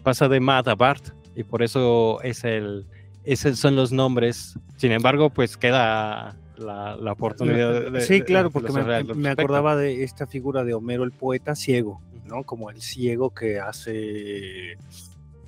[0.01, 2.87] pasa de Matt a Bart y por eso es el,
[3.25, 4.57] esos son los nombres.
[4.77, 8.71] Sin embargo, pues queda la, la oportunidad de, de- Sí, de- claro, de porque
[9.15, 12.43] me, acordaba de esta figura de Homero el poeta ciego, ¿no?
[12.43, 14.77] Como el ciego que hace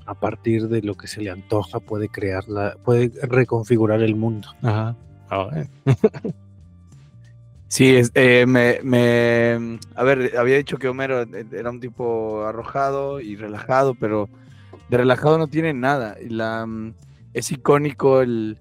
[0.06, 4.50] a partir de lo que se le antoja puede crear la, puede reconfigurar el mundo.
[4.62, 4.96] Ajá.
[5.30, 5.50] Ah.
[7.68, 12.44] Sí, es- eh, me, me- a ver, había dicho que Homero e- era un tipo
[12.46, 14.28] arrojado y relajado, pero
[14.90, 16.18] de relajado no tiene nada.
[16.22, 16.94] Y La, mm,
[17.34, 18.58] es icónico el,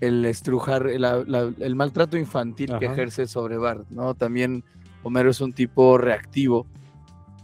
[0.00, 4.14] el estrujar, la- la- el maltrato infantil que ejerce sobre Bart, ¿no?
[4.14, 4.64] También
[5.02, 6.66] Homero es un tipo reactivo,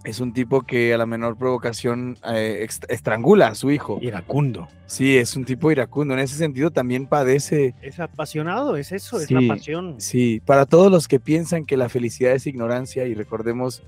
[0.05, 3.99] es un tipo que a la menor provocación eh, estrangula a su hijo.
[4.01, 4.69] Iracundo.
[4.87, 6.15] Sí, es un tipo iracundo.
[6.15, 9.97] En ese sentido también padece Es apasionado, es eso, es la pasión.
[9.99, 13.83] Sí, para todos los que piensan que la felicidad es ignorancia, y recordemos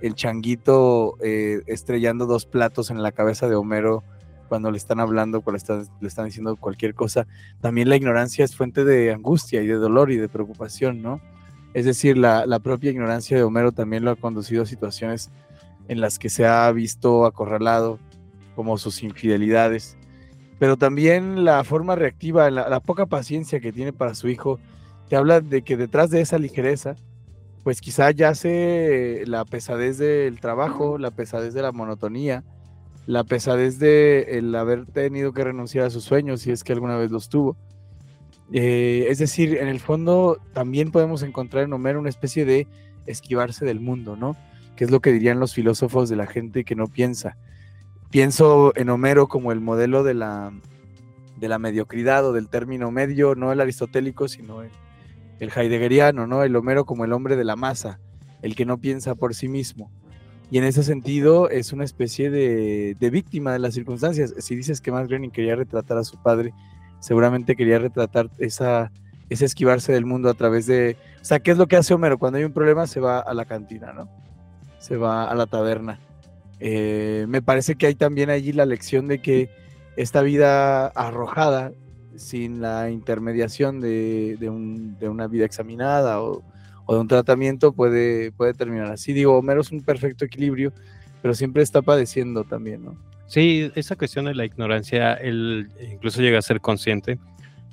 [0.00, 4.02] el changuito eh, estrellando dos platos en la cabeza de Homero
[4.50, 7.28] cuando le están hablando, cuando le están, le están diciendo cualquier cosa,
[7.60, 11.20] también la ignorancia es fuente de angustia y de dolor y de preocupación, ¿no?
[11.72, 15.30] Es decir, la, la propia ignorancia de Homero también lo ha conducido a situaciones
[15.86, 18.00] en las que se ha visto acorralado,
[18.56, 19.96] como sus infidelidades,
[20.58, 24.58] pero también la forma reactiva, la, la poca paciencia que tiene para su hijo,
[25.08, 26.96] te habla de que detrás de esa ligereza,
[27.62, 32.42] pues quizá yace la pesadez del trabajo, la pesadez de la monotonía,
[33.06, 36.96] la pesadez de el haber tenido que renunciar a sus sueños, si es que alguna
[36.96, 37.56] vez los tuvo.
[38.52, 42.66] Eh, es decir, en el fondo también podemos encontrar en Homero una especie de
[43.06, 44.36] esquivarse del mundo, ¿no?
[44.76, 47.36] Que es lo que dirían los filósofos de la gente que no piensa.
[48.10, 50.52] Pienso en Homero como el modelo de la,
[51.38, 54.70] de la mediocridad o del término medio, no el aristotélico, sino el,
[55.38, 56.42] el heideggeriano, ¿no?
[56.42, 58.00] El Homero como el hombre de la masa,
[58.42, 59.92] el que no piensa por sí mismo.
[60.50, 64.34] Y en ese sentido es una especie de, de víctima de las circunstancias.
[64.38, 66.52] Si dices que Max Groening quería retratar a su padre,
[66.98, 68.90] seguramente quería retratar esa,
[69.28, 70.96] ese esquivarse del mundo a través de...
[71.20, 72.18] O sea, ¿qué es lo que hace Homero?
[72.18, 74.08] Cuando hay un problema se va a la cantina, ¿no?
[74.80, 76.00] Se va a la taberna.
[76.58, 79.50] Eh, me parece que hay también allí la lección de que
[79.96, 81.72] esta vida arrojada,
[82.16, 86.42] sin la intermediación de, de un- de una vida examinada o,
[86.90, 89.12] o de un tratamiento, puede, puede terminar así.
[89.12, 90.72] Digo, Homero es un perfecto equilibrio,
[91.22, 92.96] pero siempre está padeciendo también, ¿no?
[93.26, 97.18] Sí, esa cuestión de la ignorancia, él incluso llega a ser consciente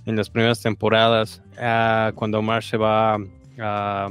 [0.05, 3.15] en las primeras temporadas, ah, cuando Omar se va
[3.59, 4.09] a,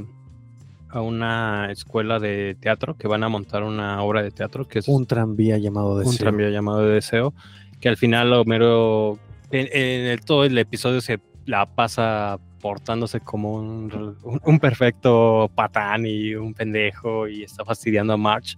[0.89, 4.87] a una escuela de teatro, que van a montar una obra de teatro, que es
[4.89, 6.17] Un tranvía llamado un Deseo.
[6.17, 7.33] tranvía llamado de Deseo,
[7.79, 9.17] que al final Homero,
[9.51, 15.49] en, en el- todo el episodio se la pasa portándose como un, un- un perfecto
[15.55, 18.57] patán y un pendejo y está fastidiando a March.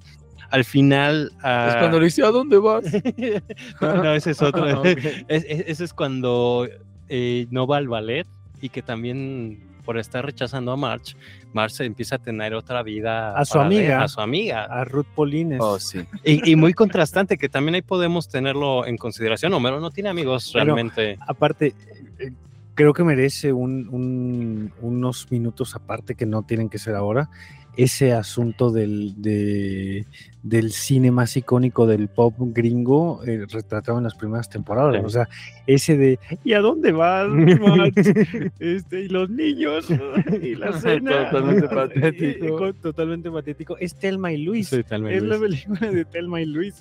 [0.50, 1.30] Al final...
[1.38, 2.84] Es ah, cuando le dice, ¿a dónde vas?
[3.82, 4.66] no, no, ese es otro.
[4.70, 4.88] Ah, ok.
[5.28, 6.68] Es- es- ese es cuando
[7.08, 8.26] eh, no va al ballet
[8.62, 11.16] y que también por estar rechazando a March,
[11.54, 13.36] March empieza a tener otra vida.
[13.38, 14.04] A su amiga.
[14.04, 14.66] A su amiga.
[14.66, 15.60] A Ruth Polines.
[15.62, 16.00] Oh, sí.
[16.24, 19.54] Y, y muy contrastante, que también ahí podemos tenerlo en consideración.
[19.54, 21.18] Homero no tiene amigos realmente.
[21.28, 21.74] Aparte,
[22.20, 22.32] eh,
[22.80, 27.30] creo que merece un- un- unos minutos aparte que no tienen que ser ahora.
[27.76, 30.06] Ese asunto del, de-
[30.44, 34.96] del cine más icónico del pop gringo eh, retratado en las primeras temporadas.
[34.96, 35.02] Sí.
[35.06, 35.28] O sea,
[35.68, 37.28] ese de ¿y a dónde vas?
[38.60, 39.88] Este, y los niños
[40.42, 41.30] y la cena.
[41.32, 42.46] Totalmente patético.
[42.46, 43.78] y- con- totalmente patético.
[43.78, 44.70] Es Telma y Luis.
[44.70, 44.78] Sí,
[45.10, 46.76] es la película de Telma y Luis.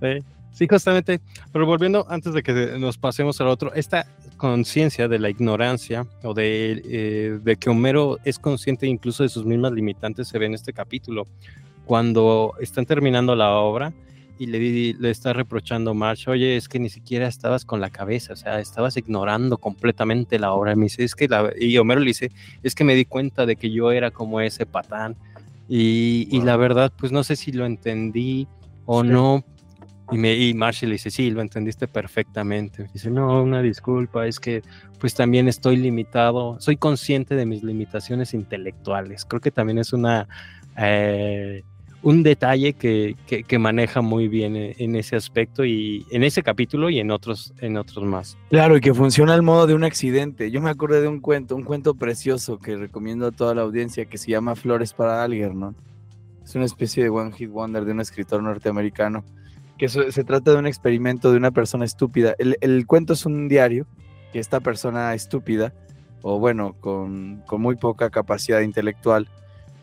[0.00, 1.20] Sí, sí, justamente.
[1.52, 4.06] Pero volviendo, antes de que nos pasemos al otro, esta
[4.38, 9.44] conciencia de la ignorancia o de, eh, de que Homero es consciente incluso de sus
[9.44, 11.26] mismas limitantes se ve en este capítulo.
[11.84, 13.92] Cuando están terminando la obra
[14.38, 18.34] y le, le está reprochando March, oye, es que ni siquiera estabas con la cabeza,
[18.34, 20.72] o sea, estabas ignorando completamente la obra.
[20.72, 22.30] Y, me dice, es que la- y Homero le dice,
[22.62, 25.16] es que me di cuenta de que yo era como ese patán.
[25.68, 28.46] Y, y la verdad, pues no sé si lo entendí
[28.86, 29.08] o Sí.
[29.08, 29.44] no,
[30.10, 32.88] Y, me, y Marshall le dice, sí, lo entendiste perfectamente.
[32.92, 34.62] Dice, no, una disculpa, es que
[34.98, 39.24] pues también estoy limitado, soy consciente de mis limitaciones intelectuales.
[39.24, 40.28] Creo que también es una...
[40.76, 41.62] Eh,
[42.02, 47.00] un detalle que, que, maneja muy bien en ese aspecto y en ese capítulo y
[47.00, 48.38] en otros, en otros más.
[48.50, 50.50] Claro, y que funciona al modo de un accidente.
[50.52, 54.04] Yo me acordé de un cuento, un cuento precioso que recomiendo a toda la audiencia
[54.04, 55.74] que se llama Flores para Algernon.
[56.44, 59.24] Es una especie de One Hit Wonder de un escritor norteamericano
[59.78, 62.34] que se trata de un experimento de una persona estúpida.
[62.38, 63.86] El, el cuento es un diario
[64.32, 65.72] que esta persona estúpida,
[66.22, 69.28] o bueno, con, con muy poca capacidad intelectual,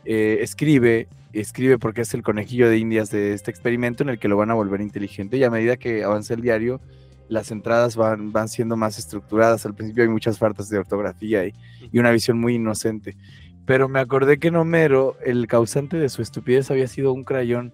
[0.04, 1.08] eh, escribe
[1.42, 4.52] escribe porque es el conejillo de indias de este experimento en el que lo van
[4.52, 6.80] a volver inteligente y a medida que avanza el diario,
[7.28, 9.66] las entradas van, van siendo más estructuradas.
[9.66, 11.54] Al principio hay muchas faltas de ortografía y,
[11.92, 13.18] y una visión muy inocente.
[13.66, 17.74] Pero me acordé que en Homero el causante de su estupidez había sido un crayón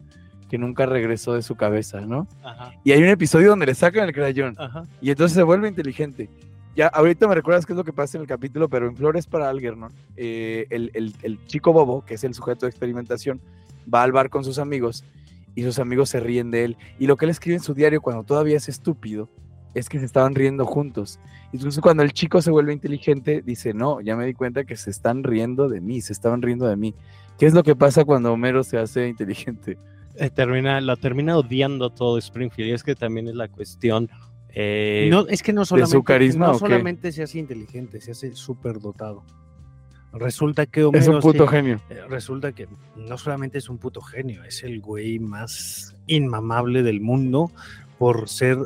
[0.52, 2.28] que nunca regresó de su cabeza, ¿no?
[2.44, 2.74] Ajá.
[2.84, 4.86] Y hay un episodio donde le sacan el crayón Ajá.
[5.00, 6.30] y entonces se vuelve inteligente.
[6.76, 9.28] Ya, ahorita me recuerdas qué es lo que pasa en el capítulo, pero en Flores
[9.28, 13.40] para Algernon, eh, el, el, el, chico bobo, que es el sujeto de experimentación,
[13.94, 15.06] va al bar con sus amigos
[15.56, 16.78] y sus amigos se ríen de él.
[17.00, 19.30] Y lo que él escribe en su diario cuando todavía es estúpido
[19.74, 21.18] es que se estaban riendo juntos.
[21.54, 24.90] Incluso cuando el chico se vuelve inteligente, dice, no, ya me di cuenta que se
[24.90, 26.94] están riendo de mí, se estaban riendo de mí.
[27.40, 29.78] ¿Qué es lo que pasa cuando Homero se hace inteligente?
[30.22, 34.10] Eh, termina, lo termina odiando todo Springfield y es que también es la cuestión
[34.54, 38.36] eh, no, es que no solamente, su carisma, no solamente se hace inteligente, se hace
[38.36, 39.24] súper dotado.
[40.14, 41.80] Resulta que Homero es un puto genio.
[41.90, 47.00] Eh, resulta que no solamente es un puto genio, es el güey más inmamable del
[47.00, 47.50] mundo
[47.98, 48.58] por ser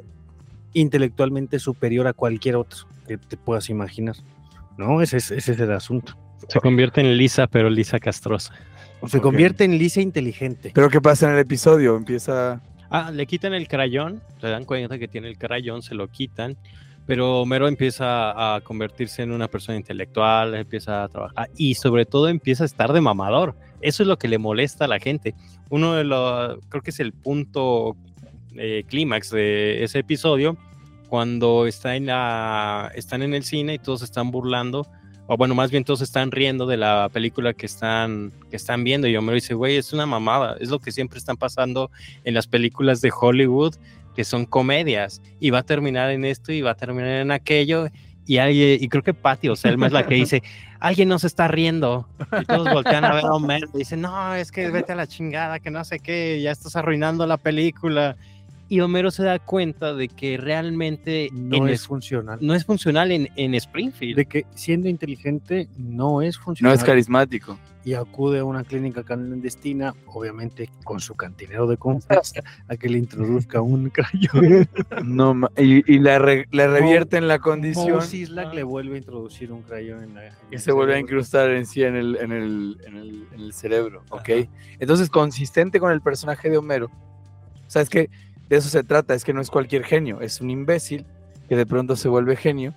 [0.73, 4.15] intelectualmente superior a cualquier otro que te puedas imaginar.
[4.77, 5.01] ¿No?
[5.01, 6.17] Ese es, ese es el asunto.
[6.49, 8.53] Se convierte en Lisa, pero Lisa castrosa.
[9.01, 9.21] Se okay.
[9.21, 10.71] convierte en Lisa inteligente.
[10.73, 11.95] Pero ¿qué pasa en el episodio?
[11.95, 16.07] Empieza Ah, le quitan el crayón, se dan cuenta que tiene el crayón, se lo
[16.07, 16.55] quitan,
[17.05, 22.29] pero Homero empieza a convertirse en una persona intelectual, empieza a trabajar y sobre todo
[22.29, 23.55] empieza a estar de mamador.
[23.81, 25.35] Eso es lo que le molesta a la gente.
[25.69, 27.97] Uno de los, creo que es el punto
[28.55, 30.57] eh, clímax de ese episodio,
[31.09, 34.87] cuando está en la, están en el cine y todos están burlando
[35.27, 39.07] o bueno, más bien todos están riendo de la película que están, que están viendo.
[39.07, 41.89] Y Homero dice, güey, es una mamada, es lo que siempre están pasando
[42.23, 43.75] en las películas de Hollywood,
[44.15, 47.87] que son comedias, y va a terminar en esto y va a terminar en aquello.
[48.27, 50.43] Y, alguien, y creo que Patty o Selma es la que dice,
[50.79, 52.07] alguien nos está riendo.
[52.41, 55.07] Y todos voltean a ver a Homero y dicen, no, es que vete a la
[55.07, 58.15] chingada, que no sé qué, ya estás arruinando la película
[58.67, 62.39] y Homero se da cuenta de que realmente no es funcional.
[62.41, 64.15] No es funcional en, en, Springfield.
[64.15, 66.73] De que siendo inteligente no es funcional.
[66.73, 67.59] No es carismático.
[67.83, 72.97] Y acude a una clínica clandestina, obviamente con su cantinero de confianza, a que le
[72.97, 74.67] introduzca un crayón.
[75.03, 78.01] No, y, y le, re, le revierte en la condición.
[78.01, 80.27] Sislak le vuelve a introducir un crayón en la.
[80.27, 83.39] En y se vuelve a incrustar en sí en el, en el, en el, en
[83.41, 84.03] el cerebro.
[84.09, 84.29] Ok.
[84.29, 84.49] Ajá.
[84.79, 86.89] Entonces, consistente con el personaje de Homero.
[87.67, 88.09] O sea, es que
[88.49, 91.05] de eso se trata, es que no es cualquier genio, es un imbécil
[91.49, 92.73] que de pronto se vuelve genio.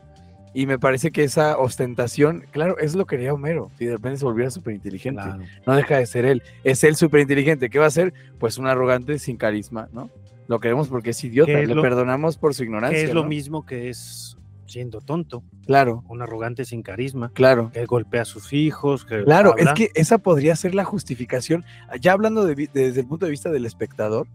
[0.55, 4.19] Y me parece que esa ostentación, claro, es lo que quería Homero, si de repente
[4.19, 5.23] se volviera súper inteligente.
[5.23, 5.43] Claro.
[5.67, 7.69] No deja de ser él, es él súper inteligente.
[7.69, 8.15] ¿Qué va a ser?
[8.39, 10.11] Pues un arrogante sin carisma, ¿no?
[10.49, 12.99] Lo queremos porque es idiota, es le lo, perdonamos por su ignorancia.
[12.99, 13.23] es ¿no?
[13.23, 15.45] lo mismo que es siendo tonto.
[15.67, 16.03] Claro.
[16.09, 17.31] Un arrogante sin carisma.
[17.35, 17.71] Claro.
[17.71, 19.05] Que golpea a sus hijos.
[19.05, 19.73] Que claro, habla.
[19.73, 21.65] es que esa podría ser la justificación.
[22.01, 24.27] Ya hablando de, de, desde el punto de vista del espectador,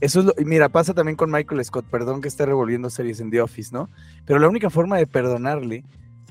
[0.00, 3.30] eso es lo, mira, pasa también con Michael Scott, perdón que esté revolviendo series en
[3.30, 3.88] The Office, ¿no?
[4.24, 5.84] Pero la única forma de perdonarle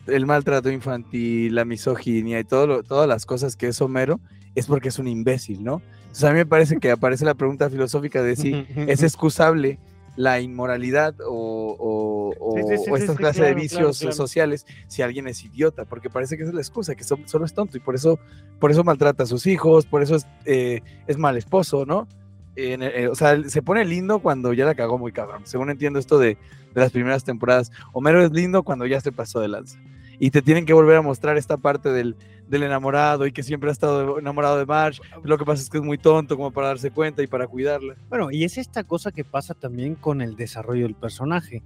[0.08, 4.20] el maltrato infantil, la misoginia y todo lo, todas las cosas que es Homero
[4.54, 5.82] es porque es un imbécil, ¿no?
[6.02, 9.80] Entonces a mí me parece que aparece la pregunta filosófica de si es excusable
[10.16, 13.94] la inmoralidad o, o, o, sí, sí, sí, o estas clases claro, de vicios claro,
[13.98, 14.16] claro.
[14.16, 17.54] sociales si alguien es idiota, porque parece que esa es la excusa, que solo es
[17.54, 18.20] tonto y por eso,
[18.60, 22.08] por eso maltrata a sus hijos, por eso es, eh, es mal esposo, ¿no?
[22.56, 25.42] En, eh, o sea, se pone lindo cuando ya la cagó muy cabrón.
[25.46, 26.38] Según entiendo esto de,
[26.74, 29.80] de, las primeras temporadas, Homero es lindo cuando ya se pasó de lanza.
[30.20, 32.16] Y te tienen que volver a mostrar esta parte del,
[32.48, 35.02] del enamorado y que siempre ha estado enamorado de Marge.
[35.24, 37.96] Lo que pasa es que es muy tonto como para darse cuenta y para cuidarla.
[38.10, 41.64] Bueno, y es esta cosa que pasa también con el desarrollo del personaje.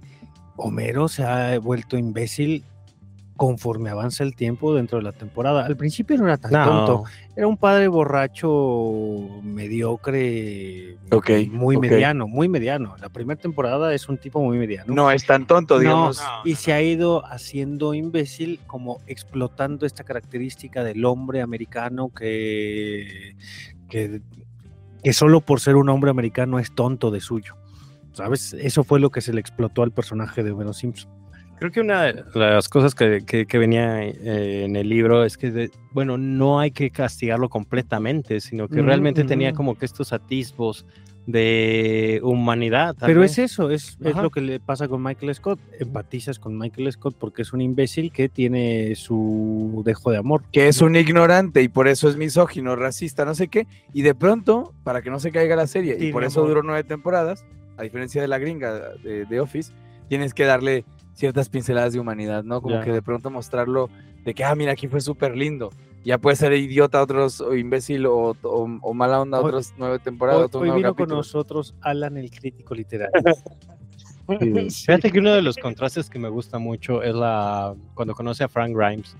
[0.56, 2.64] Homero se ha vuelto imbécil
[3.40, 5.64] conforme avanza el tiempo dentro de la temporada.
[5.64, 6.62] Al principio no era tan no.
[6.62, 11.88] tonto, era un padre borracho mediocre, okay, muy okay.
[11.88, 12.96] mediano, muy mediano.
[13.00, 14.92] La primera temporada es un tipo muy mediano.
[14.92, 16.18] No es tan tonto, digamos.
[16.18, 23.36] No, y se ha ido haciendo imbécil, como explotando esta característica del hombre americano que,
[23.88, 24.20] que,
[25.02, 27.56] que solo por ser un hombre americano es tonto de suyo.
[28.12, 28.52] ¿sabes?
[28.52, 31.19] Eso fue lo que se le explotó al personaje de Homero Simpson.
[31.60, 35.36] Creo que una de las cosas que, que- que venía eh, en el libro es
[35.36, 39.56] que, de- bueno, no hay que castigarlo completamente, sino que Ujú, realmente tenía ujú.
[39.58, 40.86] como que estos atisbos
[41.26, 42.96] de humanidad.
[42.98, 45.60] Pero es eso, es, es lo que le pasa con Michael Scott.
[45.78, 50.42] Empatizas con Michael Scott porque es un imbécil que tiene su dejo de amor.
[50.50, 54.14] que es un ignorante y por eso es misógino, racista, no sé qué, y de
[54.14, 56.48] pronto, para que no se caiga la serie, y por eso amor.
[56.48, 57.44] duró nueve temporadas,
[57.76, 59.72] a diferencia de la gringa de, de Office,
[60.08, 60.84] tienes que darle
[61.20, 62.62] ciertas pinceladas de humanidad, ¿no?
[62.62, 63.90] Como que de pronto mostrarlo
[64.24, 65.70] de que, ah, mira, aquí fue súper lindo.
[66.02, 69.74] Ya puede ser idiota a otros, o imbécil, o, o- o mala onda a otras
[69.76, 71.26] nueve temporadas, Hoy, otros hoy vino con capítulos.
[71.26, 73.12] nosotros Alan, el crítico literario.
[74.86, 78.48] Fíjate que uno de los contrastes que me gusta mucho es la cuando conoce a
[78.48, 79.14] Frank Grimes.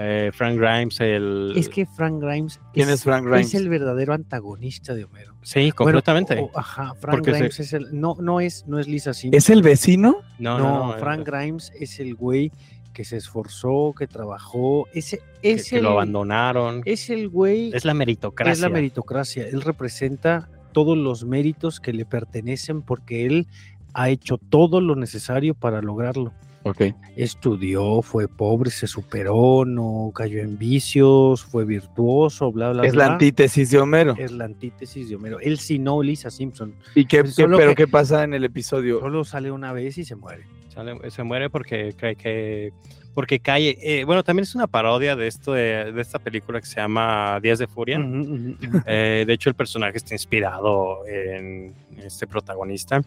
[0.00, 1.54] Eh, Frank Grimes, el...
[1.56, 3.48] es que Frank Grimes ¿Quién es Frank Grimes?
[3.48, 5.34] es el verdadero antagonista de Homero.
[5.42, 6.48] Sí, Bueno, completamente.
[6.54, 8.00] ajá, Frank Porque se- Grimes es el.
[8.00, 9.36] No, no es, no es Lisa Simpson.
[9.36, 10.18] ¿Es el vecino?
[10.38, 12.52] no, no, no, no, Frank Grimes es el güey
[12.92, 14.86] que se esforzó, que trabajó.
[14.92, 16.82] Ese que, es que el, lo abandonaron.
[16.84, 17.72] Es el güey.
[17.74, 18.52] Es la meritocracia.
[18.52, 19.48] Es la meritocracia.
[19.48, 23.46] Él representa todos los méritos que le pertenecen porque él
[23.94, 26.32] ha hecho todo lo necesario para lograrlo.
[26.64, 26.82] Ok.
[27.16, 33.06] Estudió, fue pobre, se superó, no cayó en vicios, fue virtuoso, bla, bla, Es bla.
[33.06, 34.14] la antítesis de Homero.
[34.18, 35.38] Es la antítesis de Homero.
[35.40, 36.74] Él sí no, Lisa Simpson.
[36.94, 39.00] ¿Y qué, Pues pero que- qué pasa en el episodio?
[39.00, 40.46] Solo sale una vez y se muere.
[40.68, 42.72] Sale- se muere porque cree que
[43.14, 46.66] porque cae eh, bueno también es una parodia de esto de, de esta película que
[46.66, 47.98] se llama Días de Furia.
[48.86, 53.00] Eh, de hecho el personaje está inspirado en este protagonista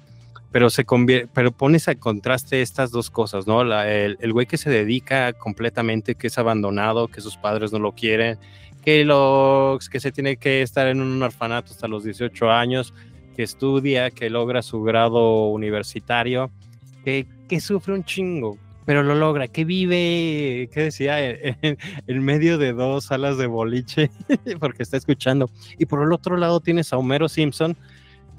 [0.51, 4.45] pero se convierte pero pones a contraste estas dos cosas no La- el, el güey
[4.47, 8.37] que se dedica completamente que es abandonado que sus padres no lo quieren
[8.83, 12.93] que lo que se tiene que estar en un orfanato hasta los 18 años
[13.35, 16.51] que estudia que logra su grado universitario
[17.05, 21.23] que, que sufre un chingo, pero lo logra, que vive, ¿qué decía?
[21.27, 21.77] En, en-
[22.07, 24.11] en medio de dos salas de boliche,
[24.59, 25.49] porque está escuchando.
[25.79, 27.75] Y por el otro lado tienes a Homero Simpson,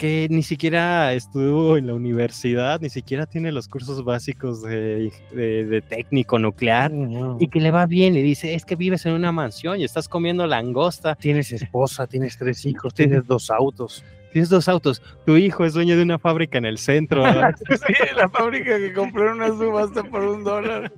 [0.03, 5.65] que ni siquiera estuvo en la universidad, ni siquiera tiene los cursos básicos de, de-
[5.65, 6.91] de técnico nuclear.
[7.39, 10.09] Y que le va bien, y dice, es que vives en una mansión y estás
[10.09, 14.05] comiendo langosta, Tienes esposa, tienes tres hijos, tienes dos autos.
[14.33, 17.23] tienes dos autos, tu hijo es dueño de una fábrica en el centro.
[17.87, 20.93] Sí, la fábrica que compró en una subasta por un dólar.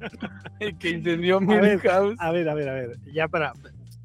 [0.61, 2.16] El que incendió ver, Milhouse.
[2.20, 2.96] A ver, a ver, a ver.
[3.12, 3.52] Ya para,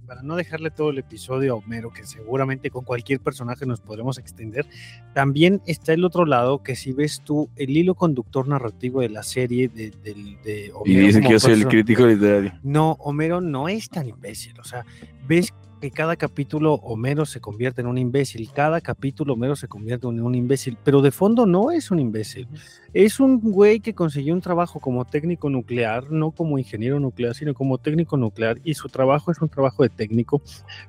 [0.09, 4.17] para no dejarle todo el episodio a Homero, que seguramente con cualquier personaje nos podremos
[4.17, 4.65] extender,
[5.13, 9.21] también está el otro lado, que si ves tú el hilo conductor narrativo de la
[9.21, 12.53] serie de, de Y Homero dice que yo soy el crítico literario.
[12.63, 14.59] No, Homero no es tan imbécil.
[14.59, 14.83] O sea,
[15.27, 20.07] ves que cada capítulo Homero se convierte en un imbécil, cada capítulo Homero se convierte
[20.07, 22.47] en un imbécil, pero de fondo no es un imbécil.
[22.93, 27.53] Es un güey que consiguió un trabajo como técnico nuclear, no como ingeniero nuclear, sino
[27.53, 30.41] como técnico nuclear, y su trabajo es un trabajo de técnico,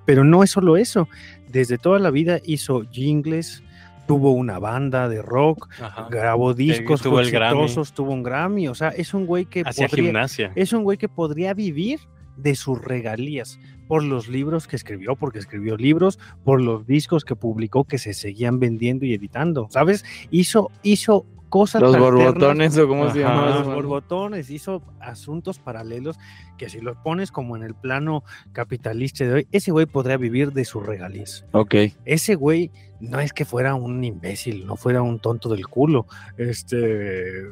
[0.04, 1.08] pero no es solo eso.
[1.48, 3.62] Desde toda la vida hizo jingles,
[4.08, 6.08] tuvo una banda de rock, Ajá.
[6.10, 7.66] grabó discos, tuvo el Grammy.
[7.94, 10.52] tuvo un Grammy, o sea, es un güey que podría, gimnasia.
[10.56, 12.00] es un güey que podría vivir
[12.36, 13.60] de sus regalías
[13.90, 18.14] por los libros que escribió, porque escribió libros, por los discos que publicó que se
[18.14, 20.04] seguían vendiendo y editando, ¿sabes?
[20.30, 23.50] Hizo, hizo cosas Los borbotones o cómo se llama.
[23.50, 26.20] los borbotones, hizo asuntos paralelos
[26.56, 28.22] que si los pones como en el plano
[28.52, 31.44] capitalista de hoy, ese güey podría vivir de sus regalías.
[31.50, 31.74] Ok.
[32.04, 32.70] Ese güey
[33.00, 36.06] no es que fuera un imbécil, no fuera un tonto del culo.
[36.36, 37.42] Este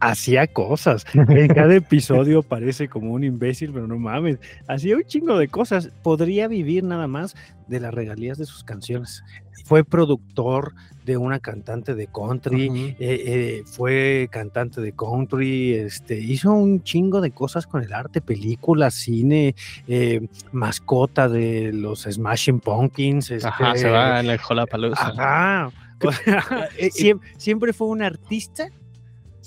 [0.00, 1.04] hacía cosas.
[1.28, 4.38] En cada episodio parece como un imbécil, pero no mames.
[4.68, 5.90] Hacía un chingo de cosas.
[6.02, 7.36] Podría vivir nada más
[7.68, 9.22] de las regalías de sus canciones.
[9.64, 10.74] Fue productor
[11.04, 17.20] de una cantante de country, eh, eh, fue cantante de country, este, hizo un chingo
[17.20, 19.54] de cosas con el arte, películas, cine,
[19.86, 23.32] eh, mascota de los Smashing Pumpkins.
[23.44, 25.08] Ajá, este, se va en el Lollapalooza.
[25.08, 25.70] Ajá.
[27.38, 28.68] Siempre, fue un artista,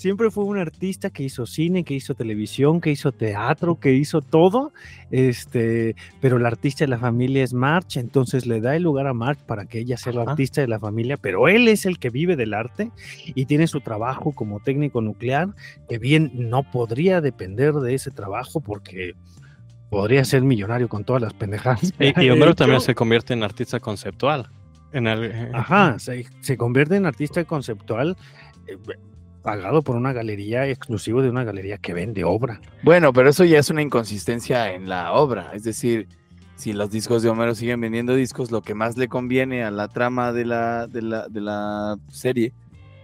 [0.00, 4.22] siempre fue un artista que hizo cine, que hizo televisión, que hizo teatro, que hizo
[4.22, 4.72] todo,
[5.10, 9.12] este, pero el artista de la familia es March, entonces le da el lugar a
[9.12, 10.30] March para que ella sea la Ajá.
[10.30, 12.90] artista de la familia, pero él es el que vive del arte
[13.26, 15.48] y tiene su trabajo como técnico nuclear,
[15.86, 19.12] que bien no podría depender de ese trabajo porque
[19.90, 21.92] podría ser millonario con todas las pendejadas.
[22.00, 24.48] Y, y Homero también se convierte en artista conceptual.
[24.92, 28.16] En el, Ajá, se, se convierte en artista conceptual
[28.66, 28.78] eh,
[29.42, 32.60] pagado por una galería, exclusivo de una galería que vende obra.
[32.82, 35.50] Bueno, pero eso ya es una inconsistencia en la obra.
[35.54, 36.08] Es decir,
[36.56, 39.88] si los discos de Homero siguen vendiendo discos, lo que más le conviene a la
[39.88, 42.52] trama de la, de la, de la serie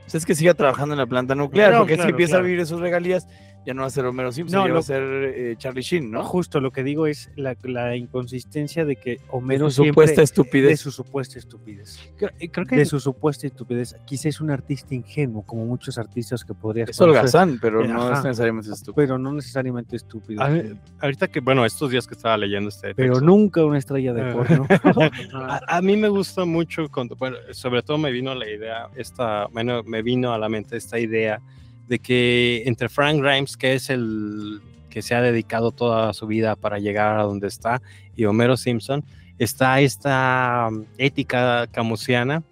[0.05, 2.45] Pues es que siga trabajando en la planta nuclear, porque si claro, empieza claro.
[2.45, 3.26] a vivir sus regalías,
[3.66, 6.10] ya no va a ser Homero Simpson, No, ya va a ser eh, Charlie Sheen,
[6.10, 6.22] ¿no?
[6.24, 10.24] Justo lo que digo es la, la inconsistencia de que Homero Su siempre supuesta de
[10.24, 10.80] estupidez.
[10.80, 11.98] su supuesta estupidez.
[12.16, 13.96] Creo, creo que De su supuesta estupidez.
[14.06, 17.88] Quizá es un artista ingenuo, como muchos artistas que podrías Es conocer, holgazán, pero Eh,
[17.88, 18.18] no ajá.
[18.20, 18.94] es necesariamente estúpido.
[18.94, 20.42] pero no necesariamente estúpido.
[20.42, 20.50] a
[21.00, 24.30] ahorita que, bueno, estos días que estaba leyendo este pero texto, nunca una estrella de
[24.30, 24.32] Eh.
[24.32, 24.66] porno.
[25.34, 29.46] A, a mí me gusta mucho, cuando- bueno, sobre todo me vino la idea, esta,
[29.48, 31.40] bueno, me vino a la mente esta idea
[31.89, 34.61] de que entre Frank Grimes, que es el
[34.91, 37.82] que se ha dedicado toda su vida para llegar a donde está,
[38.14, 39.05] y Homero Simpson,
[39.39, 42.43] está esta um, ética camusiana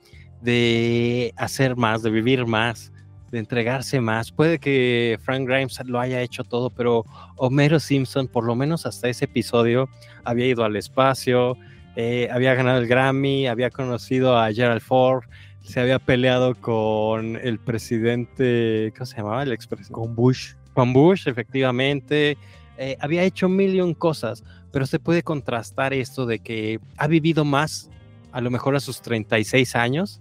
[0.42, 2.92] de hacer más, de vivir más,
[3.30, 4.30] de entregarse más.
[4.30, 7.04] Puede que Frank Grimes lo haya hecho todo, pero
[7.36, 9.88] Homero Simpson, por lo menos hasta ese episodio,
[10.22, 11.56] había ido al espacio,
[11.96, 15.24] eh, había ganado el Grammy, había conocido a Gerald Ford,
[15.64, 19.42] se había peleado con el presidente, ¿cómo se llamaba?
[19.42, 19.94] El expresidente.
[19.94, 20.54] Con Bush.
[20.74, 22.36] Con Bush, efectivamente.
[22.76, 27.90] eh, había hecho un cosas, pero se puede contrastar esto de que ha vivido más,
[28.32, 30.20] a lo mejor a sus 36 años,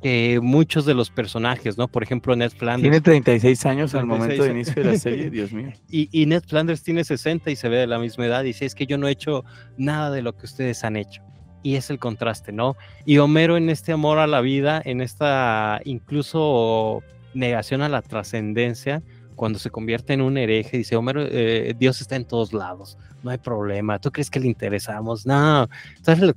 [0.00, 1.88] que muchos de los personajes, ¿no?
[1.88, 2.82] Por ejemplo, Ned Flanders.
[2.82, 5.72] Tiene 36 años al 36 momento de inicio de la serie, Dios mío.
[5.90, 8.44] Y, y Ned Flanders tiene 60 y se ve de la misma edad.
[8.44, 9.44] Y dice, es que yo no he hecho
[9.78, 11.22] nada de lo que ustedes han hecho.
[11.64, 12.76] Y es el contraste, ¿no?
[13.04, 17.02] Y Homero en este amor a la vida, en esta incluso
[17.34, 19.02] negación a la trascendencia,
[19.34, 23.30] cuando se convierte en un hereje, dice, Homero, eh, Dios está en todos lados, no
[23.30, 23.98] hay problema.
[23.98, 25.26] ¿Tú crees que le interesamos?
[25.26, 25.68] No.
[26.02, 26.34] ¿Sabes lo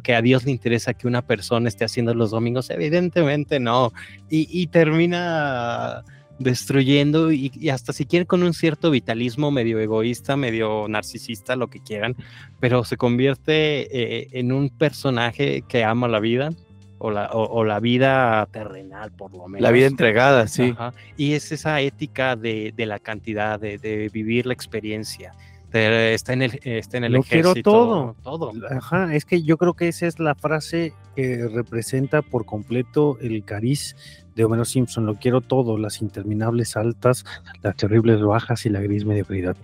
[0.00, 2.68] que, a Dios le interesa que una persona esté haciendo los domingos?
[2.68, 3.92] Evidentemente no.
[4.28, 6.04] Y termina
[6.40, 11.68] destruyendo y, y hasta si quieren con un cierto vitalismo medio egoísta, medio narcisista, lo
[11.68, 12.16] que quieran,
[12.58, 16.50] pero se convierte eh, en un personaje que ama la vida
[16.98, 19.60] o la, o, o la vida terrenal por lo menos.
[19.60, 20.70] La vida entregada, sí.
[20.76, 25.32] Ajá, Y es esa ética de, de la cantidad, de, de vivir la experiencia.
[25.72, 27.70] De- está en el, está en el Lo quiero ejército.
[27.70, 28.16] todo.
[28.22, 28.52] Todo.
[28.70, 33.44] Ajá, es que yo creo que esa es la frase que representa por completo el
[33.44, 33.94] cariz
[34.40, 35.06] de Homero Simpson.
[35.06, 37.24] Lo quiero todo, las interminables altas,
[37.62, 39.56] las terribles bajas y la gris mediocridad.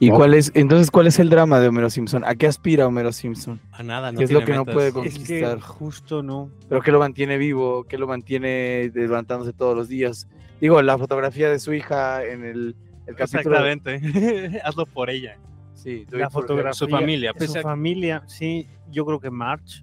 [0.00, 0.16] ¿Y No.
[0.16, 2.22] cuál es, entonces, cuál es el drama de Homero Simpson?
[2.24, 3.58] ¿A qué aspira Homero Simpson?
[3.72, 5.60] A nada, no ¿Qué es lo que no puede Es que conquistar?
[5.60, 6.50] justo no.
[6.68, 7.84] ¿Pero qué lo mantiene vivo?
[7.88, 10.28] ¿Qué lo mantiene levantándose todos los días?
[10.60, 12.76] Digo, la fotografía de su hija en el,
[13.06, 13.56] el capítulo...
[13.66, 14.60] Exactamente.
[14.64, 15.36] Hazlo por ella.
[15.74, 19.82] Sí, La fotografía, Su familia, Su pese a- familia, sí, yo creo que March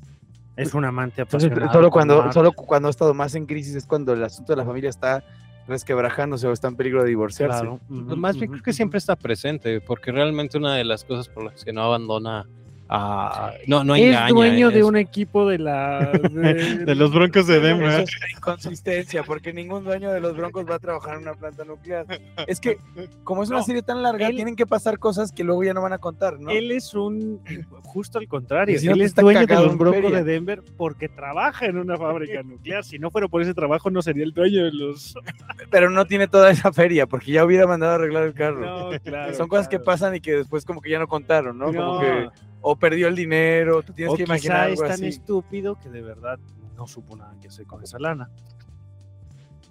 [0.55, 1.73] es un amante Entonces, apasionado.
[1.73, 4.65] solo cuando, solo cuando ha estado más en crisis es cuando el asunto de la
[4.65, 5.23] familia está
[5.67, 7.61] resquebrajándose o está en peligro de divorciarse.
[7.61, 11.43] Claro, Más bien creo que siempre está presente, porque realmente una de las cosas por
[11.43, 12.47] las que no abandona
[12.89, 13.51] a...
[13.67, 14.27] No, no es engaña.
[14.29, 18.01] dueño de es- un equipo de la de los Broncos de Eso Denver.
[18.01, 21.63] es una inconsistencia, porque ningún dueño de los Broncos va a trabajar en una planta
[21.65, 22.05] nuclear.
[22.47, 22.77] Es que,
[23.23, 25.73] como es una No, serie tan larga, él- tienen que pasar cosas que luego ya
[25.73, 26.49] no van a contar, ¿no?
[26.51, 27.41] Él es un,
[27.83, 31.65] justo al contrario, Si no él es dueño de los Broncos de Denver porque trabaja
[31.65, 32.83] en una fábrica nuclear.
[32.83, 35.15] Si no fuera por ese trabajo, no sería el dueño de los.
[35.71, 38.91] Pero no tiene toda esa feria, porque ya hubiera mandado a arreglar el carro.
[38.91, 39.33] No, claro.
[39.33, 41.65] Son cosas que pasan y que después como que ya no contaron, ¿no?
[41.67, 42.29] Como No, que
[42.67, 45.05] o perdió el dinero, tú tienes o que quizá imaginar es algo tan así.
[45.07, 46.39] estúpido que de verdad
[46.75, 48.29] no supo nada que hacer con esa lana.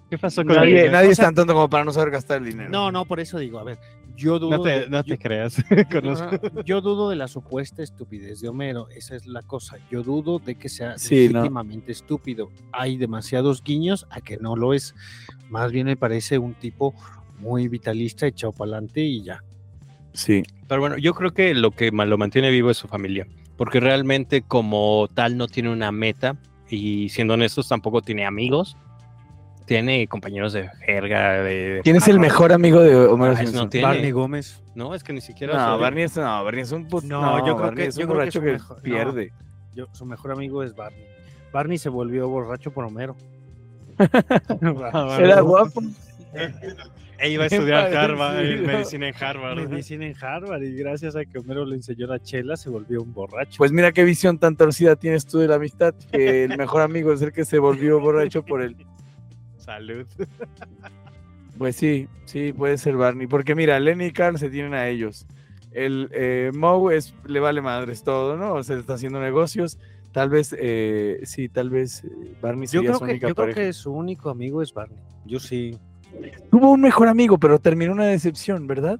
[0.09, 2.11] ¿Qué pasó con Nadie, el- nadie O es sea- tan tonto como para no saber
[2.11, 2.69] gastar el dinero.
[2.69, 3.79] No, no, por eso digo, a ver,
[4.15, 5.55] yo dudo, No te, de, no yo, te creas.
[5.91, 6.25] Conozco.
[6.35, 9.77] Ajá, yo dudo de la supuesta estupidez de Homero, esa es la cosa.
[9.91, 11.39] Yo dudo de que sea Sí, ¿no?
[11.39, 12.49] legítimamente estúpido.
[12.71, 14.93] Hay demasiados guiños a que no lo es.
[15.49, 16.93] Más bien me parece un tipo
[17.39, 19.43] muy vitalista, echado para adelante y ya.
[20.13, 20.43] Sí.
[20.67, 24.41] Pero bueno, yo creo que lo que lo mantiene vivo es su familia, porque realmente
[24.41, 26.35] como tal no tiene una meta
[26.69, 28.75] y siendo honestos tampoco tiene amigos,
[29.65, 31.81] tiene compañeros de jerga, de...
[31.83, 33.55] ¿Quién es el mejor amigo de Homero Ah, Simpson?
[33.65, 33.87] no tiene.
[33.87, 34.61] Barney Gómez.
[34.75, 35.53] No, es que ni siquiera...
[35.71, 35.77] No.
[35.79, 38.07] Barney es, no, Barney es un put- No, yo creo Barney que- es yo un
[38.07, 38.83] creo que borracho su que, mejor- no.
[38.83, 39.33] pierde.
[39.75, 41.03] Yo, su mejor amigo es Barney.
[41.51, 43.15] Barney se volvió borracho por Homero.
[45.19, 45.81] Era guapo.
[47.19, 48.67] E iba a estudiar Harvard, parecido.
[48.67, 49.69] medicina en Harvard.
[49.69, 53.13] medicina en Harvard y gracias a que Homero le enseñó la chela se volvió un
[53.13, 53.55] borracho.
[53.57, 57.13] Pues mira qué visión tan torcida tienes tú de la amistad, que el mejor amigo
[57.13, 58.75] es el que se volvió borracho por él.
[59.57, 60.05] Salud.
[61.57, 63.27] Pues sí, sí, puede ser Barney.
[63.27, 65.25] Porque mira, Lenny y Carl se tienen a ellos.
[65.71, 68.53] El eh, Moe es, le vale madres todo, ¿no?
[68.55, 69.79] O sea, está haciendo negocios.
[70.11, 73.35] Tal vez, eh, sí, tal vez eh, Barney yo sería creo, su que, yo creo
[73.35, 73.61] pareja.
[73.61, 74.99] que su único amigo es Barney.
[75.25, 75.77] Yo sí.
[76.51, 78.99] Tuvo un mejor amigo, pero terminó una decepción, ¿verdad?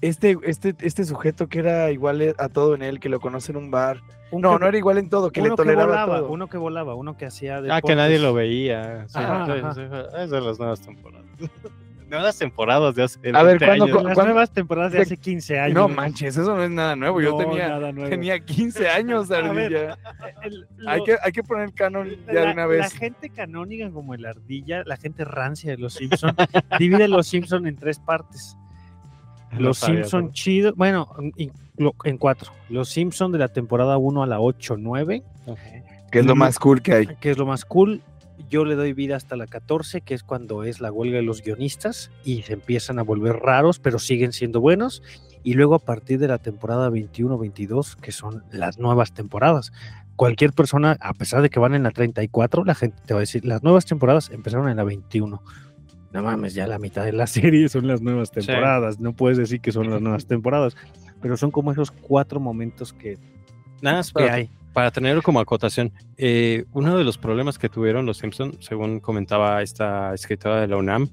[0.00, 3.58] este, este, este sujeto que era igual a todo en él, que lo conoce en
[3.58, 4.00] un bar.
[4.30, 6.30] Un no, que- no era igual en todo, que le toleraba volaba, todo.
[6.30, 9.08] uno que volaba, uno que hacía Ah, que nadie lo veía.
[9.08, 9.74] Sí, Ajá, sí, ajá.
[9.74, 9.80] sí,
[10.18, 11.26] es de las nuevas temporadas.
[12.08, 14.02] nuevas temporadas de hace A ver, 20 ¿cuándo- años.
[14.04, 15.74] Las ¿Cuándo- nuevas temporadas de hace 15 años.
[15.74, 17.20] No manches, eso no es nada nuevo.
[17.20, 18.08] Yo No, tenía, nuevo.
[18.08, 19.98] tenía 15 años, ver, Ardilla.
[20.86, 22.80] Hay que, hay que poner canon ya la, de una vez.
[22.80, 26.34] la gente canónica como el ardilla, la gente rancia de los Simpson,
[26.78, 28.56] divide los Simpson en tres partes.
[29.52, 30.32] No Los sabía Simpson eso.
[30.34, 31.08] chidos, bueno,
[32.04, 32.52] en cuatro.
[32.68, 35.22] Los Simpson de la temporada 1 a la 8, 9,
[36.12, 37.06] Que es lo más cool que hay.
[37.06, 38.02] que es lo más cool.
[38.48, 41.42] Yo le doy vida hasta la 14, que es cuando es la huelga de los
[41.42, 45.02] guionistas y se empiezan a volver raros, pero siguen siendo buenos.
[45.42, 49.72] Y luego a partir de la temporada 21-22, que son las nuevas temporadas.
[50.16, 53.22] Cualquier persona, a pesar de que van en la 34, la gente te va a
[53.22, 55.42] decir, las nuevas temporadas empezaron en la 21.
[56.12, 58.40] No mames, ya la mitad de la serie son las nuevas Sí.
[58.46, 58.98] temporadas.
[58.98, 60.76] No puedes decir que son las nuevas temporadas,
[61.20, 63.18] pero son como esos cuatro momentos que,
[63.80, 64.50] Nada más que hay.
[64.78, 69.60] Para tenerlo como acotación, eh, uno de los problemas que tuvieron los Simpson, según comentaba
[69.60, 71.08] esta escritora de la UNAM,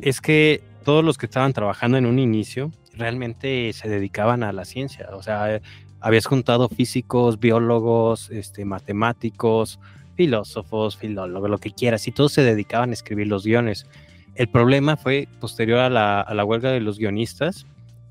[0.00, 4.64] es que todos los que estaban trabajando en un inicio realmente se dedicaban a la
[4.64, 5.10] ciencia.
[5.12, 5.60] O sea,
[6.00, 9.78] habías juntado físicos, biólogos, este, matemáticos,
[10.16, 13.86] filósofos, filólogos, lo que quieras, y todos se dedicaban a escribir los guiones.
[14.34, 17.64] El problema fue posterior a la huelga de los guionistas,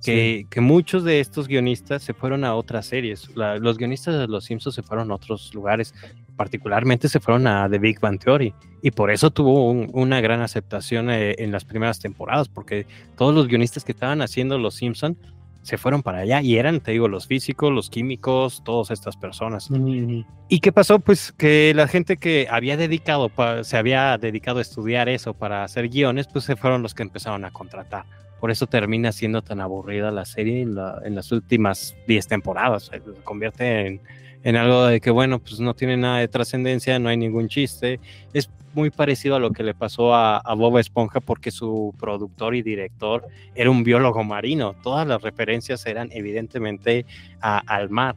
[0.06, 3.36] que, que muchos de estos guionistas se fueron a otras series.
[3.36, 5.94] La- los guionistas de Los Simpsons se fueron a otros lugares,
[6.36, 8.54] particularmente se fueron a The Big Bang Theory.
[8.82, 12.86] Y por eso tuvo un- una gran aceptación eh, en las primeras temporadas, porque
[13.18, 15.18] todos los guionistas que estaban haciendo Los Simpsons
[15.64, 19.72] se fueron para allá y eran, te digo, los físicos, los químicos, todas estas personas.
[20.48, 21.00] ¿Y qué pasó?
[21.00, 23.32] Pues que la gente que había dedicado,
[23.64, 27.46] se había dedicado a estudiar eso para hacer guiones, pues se fueron los que empezaron
[27.46, 28.06] a contratar.
[28.40, 32.86] Por eso termina siendo tan aburrida la serie en, la- en las últimas 10 temporadas.
[32.92, 34.00] Se convierte
[34.44, 38.00] en, algo de que, bueno, pues no tiene nada de trascendencia, no hay ningún chiste.
[38.34, 42.56] Es muy parecido a lo que le pasó a, a Bob Esponja porque su productor
[42.56, 43.26] y director
[43.56, 44.76] era un biólogo marino.
[44.84, 47.06] Todas las referencias eran evidentemente
[47.40, 48.16] al mar.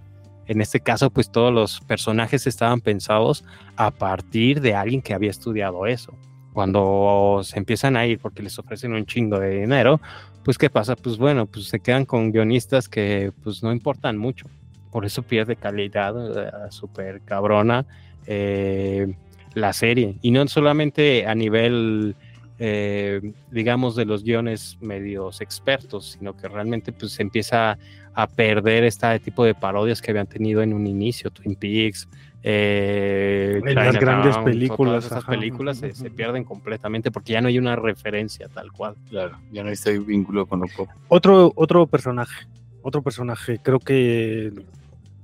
[0.48, 3.44] En este caso, pues todos los personajes estaban pensados
[3.76, 6.12] a partir de alguien que había estudiado eso.
[6.58, 10.00] Cuando se empiezan a ir porque les ofrecen un chingo de dinero,
[10.42, 10.96] pues ¿qué pasa?
[10.96, 14.48] Pues bueno, pues se quedan con guionistas que pues no importan mucho.
[14.90, 17.86] Por eso pierde calidad eh, súper cabrona
[18.26, 19.14] eh,
[19.54, 20.16] la serie.
[20.20, 22.16] Y no solamente a nivel,
[22.58, 23.20] eh,
[23.52, 27.78] digamos, de los guiones medios expertos, sino que realmente pues se empieza
[28.14, 32.08] a perder este tipo de parodias que habían tenido en un inicio, Twin Peaks,
[32.42, 35.32] eh, En las grandes todas películas, esas ajá.
[35.32, 38.96] películas se, se pierden completamente porque ya no hay una referencia tal cual.
[39.08, 40.88] Claro, ya no hay este vínculo con lo pop.
[41.08, 42.46] Otro, otro personaje,
[42.82, 44.52] otro personaje, creo que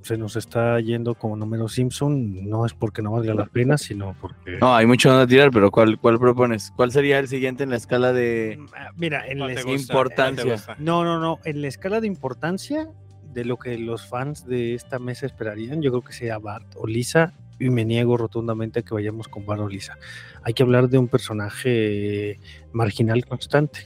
[0.04, 4.14] se nos está yendo como número Simpson, no es porque no valga la pena, sino
[4.20, 4.58] porque...
[4.60, 6.72] No, hay mucho donde tirar, pero ¿cuál, ¿cuál propones?
[6.76, 8.60] ¿Cuál sería el siguiente en la escala de
[8.96, 10.56] Mira, en la importancia.
[10.78, 12.90] No, no, no, en la escala de importancia
[13.35, 16.87] de lo que los fans de esta mesa esperarían, yo creo que sea Bart o
[16.87, 19.99] Lisa, y me niego rotundamente a que vayamos con Bart o Lisa.
[20.43, 22.41] Hay que hablar de un personaje
[22.72, 23.80] marginal constante.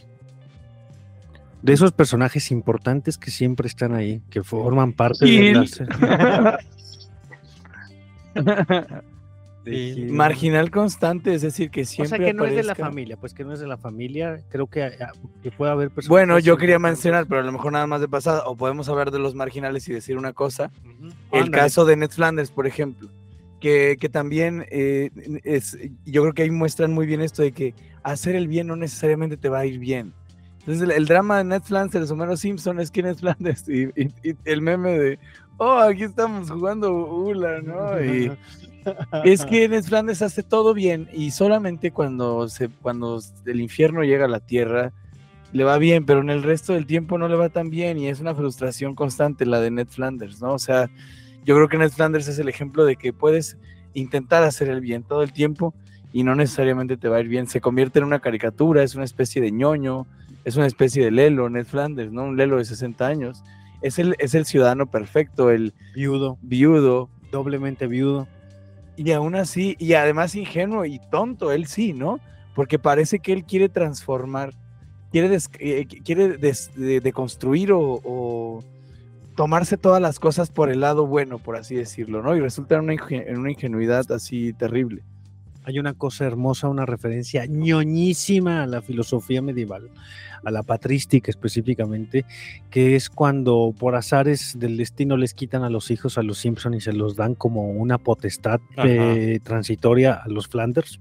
[1.62, 5.54] De esos personajes importantes que siempre están ahí, que forman parte de Gil.
[5.54, 5.82] las...
[9.70, 10.06] De.
[10.10, 13.34] Marginal constante, es decir, que O siempre sea, que no es de la familia, pues
[13.34, 14.40] que no es de la familia.
[14.48, 15.12] Creo que, ah,
[15.42, 16.08] que puede haber personas.
[16.10, 19.10] Bueno, yo quería mencionar, pero a lo mejor nada más de pasada, o podemos hablar
[19.10, 20.70] de los marginales y decir una cosa.
[21.32, 23.08] El caso de Ned Flanders, por ejemplo,
[23.60, 25.10] que, que también eh,
[25.44, 28.76] es, yo creo que ahí muestran muy bien esto de que hacer el bien no
[28.76, 30.12] necesariamente te va a ir bien.
[30.60, 34.12] Entonces el, el drama de Ned Flanders, Homero Simpson, es que Ned Flanders y, y-
[34.22, 35.18] y el meme de,
[35.56, 38.00] oh, aquí estamos jugando Ula, ¿no?
[38.04, 38.30] Y
[39.24, 44.26] es que Ned Flanders hace todo bien y solamente cuando, se, cuando el infierno llega
[44.26, 44.92] a la tierra
[45.52, 48.08] le va bien, pero en el resto del tiempo no le va tan bien y
[48.08, 50.52] es una frustración constante la de Ned Flanders, ¿no?
[50.52, 50.90] O sea,
[51.44, 53.56] yo creo que Ned Flanders es el ejemplo de que puedes
[53.94, 55.74] intentar hacer el bien todo el tiempo
[56.12, 57.46] y no necesariamente te va a ir bien.
[57.46, 60.06] Se convierte en una caricatura, es una especie de ñoño,
[60.44, 62.24] es una especie de Lelo, Ned Flanders, ¿no?
[62.24, 63.42] Un Lelo de 60 años.
[63.80, 68.26] Es el, es el ciudadano perfecto, el Viudo, viudo, doblemente viudo.
[68.98, 72.18] Y aún así, y además ingenuo y tonto, él sí, ¿no?
[72.54, 74.52] Porque parece que él quiere transformar,
[75.12, 78.62] quiere, des- eh, quiere de, de construir o,
[79.36, 82.34] tomarse todas las cosas por el lado bueno, por así decirlo, ¿no?
[82.36, 85.02] Y resulta en una, en una ingenuidad así terrible.
[85.64, 89.90] hay una cosa hermosa, una referencia ñoñísima a la filosofía medieval,
[90.44, 92.24] a la patrística específicamente,
[92.70, 96.74] que es cuando por azares del destino les quitan a los hijos a los Simpson
[96.74, 101.00] y se los dan como una potestad eh, transitoria a los Flanders.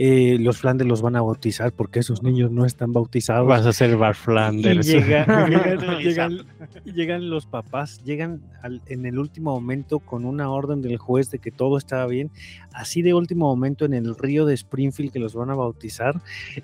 [0.00, 3.48] Eh, los Flanders los van a bautizar porque esos niños no están bautizados.
[3.48, 4.86] Vas a ser Bar Y Flanders.
[4.86, 6.46] llega- llegan, llegan-
[6.84, 11.40] llegan los papás, llegan al- en el último momento con una orden del juez de
[11.40, 12.30] que todo estaba bien,
[12.72, 16.20] así de último momento en el río de Springfield que los van a bautizar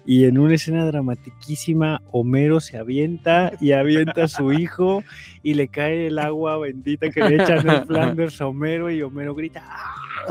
[0.06, 5.02] y en una escena dramatiquísima Homero se avienta y avienta a su hijo
[5.42, 9.34] y le cae el agua bendita que le echan en Flanders a Homero y Homero
[9.34, 9.64] grita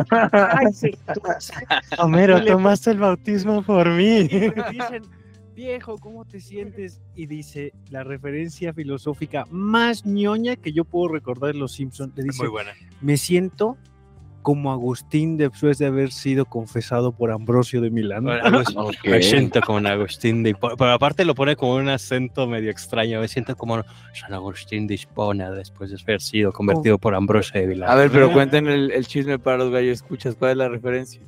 [0.09, 1.21] ¡Ay, sí, tú
[1.99, 4.23] Homero, Le- tomaste el bautismo por mí.
[4.71, 5.03] dicen,
[5.55, 7.01] viejo, ¿cómo te sientes?
[7.15, 12.13] Y dice la referencia filosófica más ñoña que yo puedo recordar en Los Simpsons.
[12.15, 12.71] Le dice, buena.
[13.01, 13.77] me siento
[14.43, 18.25] como Agustín después de haber sido confesado por Ambrosio de Milán.
[19.03, 20.75] Me siento como un Agustín de Hipona.
[20.77, 23.19] Pero aparte lo pone como un acento medio extraño.
[23.19, 23.83] Me siento como
[24.13, 27.89] San Agustín de Hipona después de haber sido convertido por Ambrosio de Vilán.
[27.89, 30.35] A ver, pero cuenten el, el chisme para los gallos escuchas.
[30.35, 31.21] ¿Cuál es la referencia?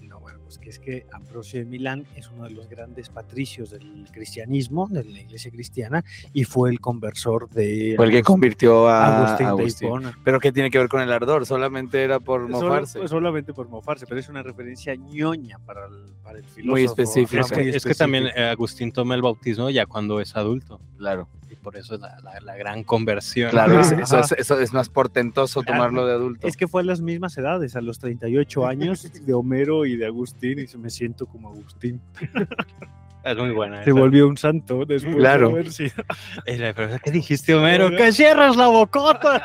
[0.46, 4.88] Pues que es que Ambrosio de Milán es uno de los grandes patricios del cristianismo,
[4.90, 9.26] de la iglesia cristiana, y fue el conversor de Fue el que Agustín- convirtió a
[9.26, 9.80] Agustín, Agustín.
[9.80, 10.20] de Hipona.
[10.24, 11.46] Pero ¿qué tiene que ver con el ardor?
[11.48, 13.00] Solamente era por Solo- mofarse.
[13.00, 16.72] pues, solamente por mofarse, pero es una referencia ñoña para el, para el filósofo.
[16.72, 17.42] Muy específica.
[17.42, 20.80] Es que, es que también eh, Agustín toma el bautismo ya cuando es adulto.
[20.98, 23.50] Claro, Y por eso es la, la- la gran conversión.
[23.52, 23.80] claro.
[23.80, 25.78] Es- eso, es, eso es más portentoso Claro.
[25.80, 26.48] tomarlo de adulto.
[26.48, 30.06] Es que fue a las mismas edades, a los 38 años de Homero y de
[30.06, 32.02] Agustín, y se me siento como Agustín.
[33.24, 33.84] Es muy buena.
[33.84, 34.00] Se esa.
[34.00, 35.48] volvió un santo después Claro.
[35.48, 35.96] de haber sido.
[37.04, 37.90] ¿Qué dijiste, Homero?
[37.98, 39.42] ¡Que cierras la bocota!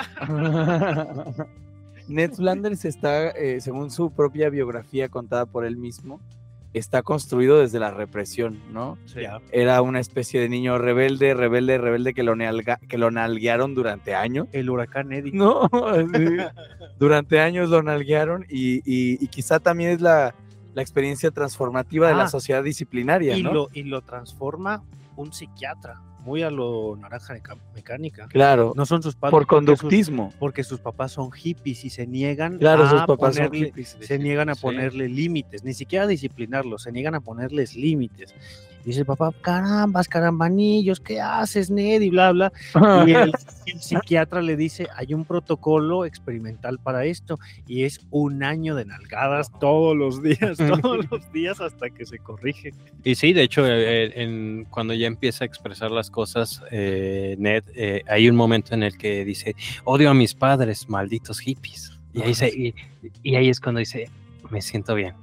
[2.09, 6.21] Ned Flanders está, eh, según su propia biografía contada por él mismo,
[6.75, 8.99] está construido desde la represión, ¿no?
[9.17, 9.39] Ya.
[9.51, 14.15] Era una especie de niño rebelde, rebelde, rebelde que lo, nalga- que lo nalguearon durante
[14.15, 14.47] años.
[14.53, 15.33] El huracán Eddie.
[15.33, 15.69] No,
[16.15, 16.37] sí.
[16.99, 20.35] durante años lo nalguearon y, y- y quizá también es la,
[20.75, 22.29] la experiencia transformativa de la Ah.
[22.29, 23.53] sociedad disciplinaria, y, ¿no?
[23.53, 24.83] lo, y lo transforma
[25.17, 27.35] un psiquiatra, muy a lo naranja
[27.75, 28.27] mecánica.
[28.29, 29.31] Claro, No son sus padres.
[29.33, 30.33] por porque sus- conductismo.
[30.39, 33.97] Porque sus papás son hippies y se niegan Claro, a sus papás son ponerle- hippies.
[34.01, 34.61] se niegan a Sí.
[34.63, 38.35] ponerle límites, ni siquiera a disciplinarlos, se niegan a ponerles límites.
[38.85, 42.01] Dice el papá, carambas, carambanillos, ¿qué haces, Ned?
[42.01, 42.53] Y bla, bla.
[43.07, 43.33] Y el,
[43.67, 48.87] el psiquiatra le dice, hay un protocolo experimental para esto y es un año de
[48.87, 52.73] nalgadas todos los días, todos los días hasta que se corrige.
[53.05, 57.65] Y sí, de hecho, eh, en- cuando ya empieza a expresar las cosas, eh, Ned,
[57.75, 59.55] eh, hay un momento en el que dice,
[59.85, 61.93] odio a mis padres, malditos hippies.
[62.15, 62.75] Y ahí, se- y,
[63.23, 64.09] y ahí es cuando dice,
[64.51, 65.15] me siento bien.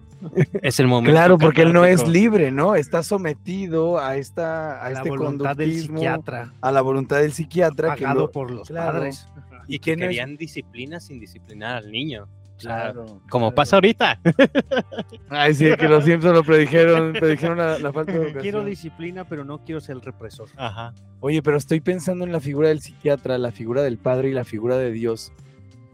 [0.61, 1.11] Es el momento.
[1.11, 2.75] Claro, porque él no es libre, ¿no?
[2.75, 7.31] Está sometido a esta a A la este voluntad del psiquiatra, a la voluntad del
[7.33, 8.93] psiquiatra que pagado lo- por los claro.
[8.93, 9.27] padres.
[9.67, 12.27] Y que que no es- querían disciplina sin disciplinar al niño.
[12.55, 13.55] O sea, Claro, como claro.
[13.55, 14.19] pasa ahorita.
[15.29, 18.41] Ay, sí, que los Simpsons lo predijeron, predijeron la, la falta de educación.
[18.41, 20.47] Quiero disciplina, pero no quiero ser el represor.
[20.55, 20.93] Ajá.
[21.19, 24.43] Oye, pero estoy pensando en la figura del psiquiatra, la figura del padre y la
[24.43, 25.31] figura de Dios,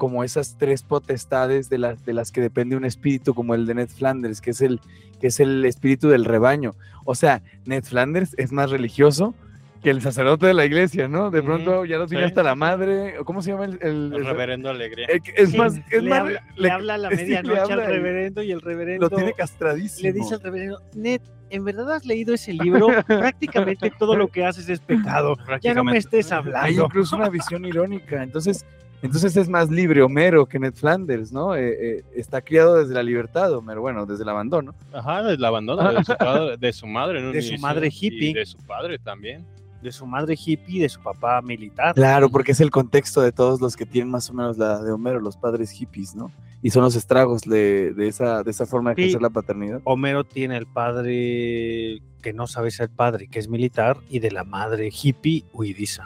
[0.03, 3.75] como esas tres potestades de las, de las que depende un espíritu como el de
[3.75, 4.81] Ned Flanders, que es el,
[5.21, 6.75] que es el espíritu del rebaño.
[7.05, 9.33] O sea, Ned Flanders es más religioso
[9.81, 11.31] que el sacerdote de la iglesia, ¿no?
[11.31, 12.27] De pronto ya lo tiene sí.
[12.27, 13.79] hasta la madre, ¿cómo se llama el...?
[13.81, 15.05] el- El reverendo Alegría.
[15.07, 17.15] el que- es Sí, más, es le, más, habla, le- le habla a la sí,
[17.15, 20.03] le medianoche al habla y reverendo y el reverendo lo tiene castradísimo.
[20.05, 22.87] le dice al reverendo, Ned, ¿en verdad has leído ese libro?
[23.07, 25.37] Prácticamente todo lo que haces es pecado.
[25.61, 26.83] Ya no me estés Hay hablando.
[26.87, 28.21] incluso una visión irónica.
[28.21, 28.65] Entonces,
[29.03, 31.55] entonces es más libre Homero que Ned Flanders, ¿no?
[31.55, 34.73] Eh, eh, está criado desde la libertad, Homero, bueno, desde el abandono.
[34.91, 37.19] Ajá, del abandono de su, padre- de su madre.
[37.19, 38.33] en un De su inicio, madre y hippie.
[38.33, 39.45] de su padre también.
[39.81, 41.93] De su madre hippie y de su papá militar.
[41.93, 44.91] Claro, porque es el contexto de todos los que tienen más o menos la de
[44.93, 46.31] Homero, los padres hippies, ¿no?
[46.61, 49.01] Y son los estragos de, de esa, de esa forma de Sí.
[49.01, 49.81] ejercer la paternidad.
[49.83, 54.45] Homero tiene el padre que no sabe ser padre, que es militar, y de la
[54.45, 56.05] madre hippie huidiza.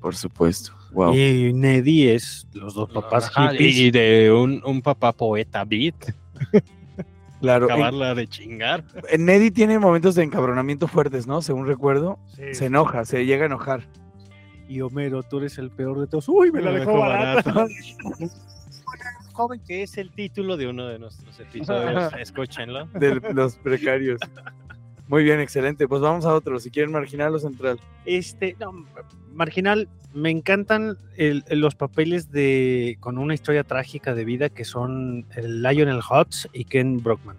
[0.00, 0.72] Por supuesto.
[0.96, 1.14] Wow.
[1.14, 3.76] Y Neddy es los dos papás Ajá, hippies.
[3.76, 5.94] y de un, un papá poeta beat,
[7.40, 7.66] claro.
[7.66, 8.82] En, acabarla de chingar.
[9.18, 11.42] Neddy tiene momentos de encabronamiento fuertes, ¿no?
[11.42, 12.54] Según recuerdo, Sí.
[12.54, 13.82] se enoja, se llega a enojar.
[14.68, 16.28] Y Homero, tú eres el peor de todos.
[16.30, 17.66] Uy, me la dejó dejó barata.
[19.32, 22.10] Joven, que es el título de uno de nuestros episodios.
[22.18, 22.86] Escúchenlo.
[22.86, 24.18] de los precarios.
[25.08, 25.86] Muy bien, excelente.
[25.86, 26.58] Pues vamos a otro.
[26.58, 27.78] Si quieren marginal o central.
[28.06, 28.72] Este, no,
[29.34, 35.26] marginal, me encantan el- los papeles de con una historia trágica de vida que son
[35.36, 37.36] el Lionel Hutz y Ken Brockman.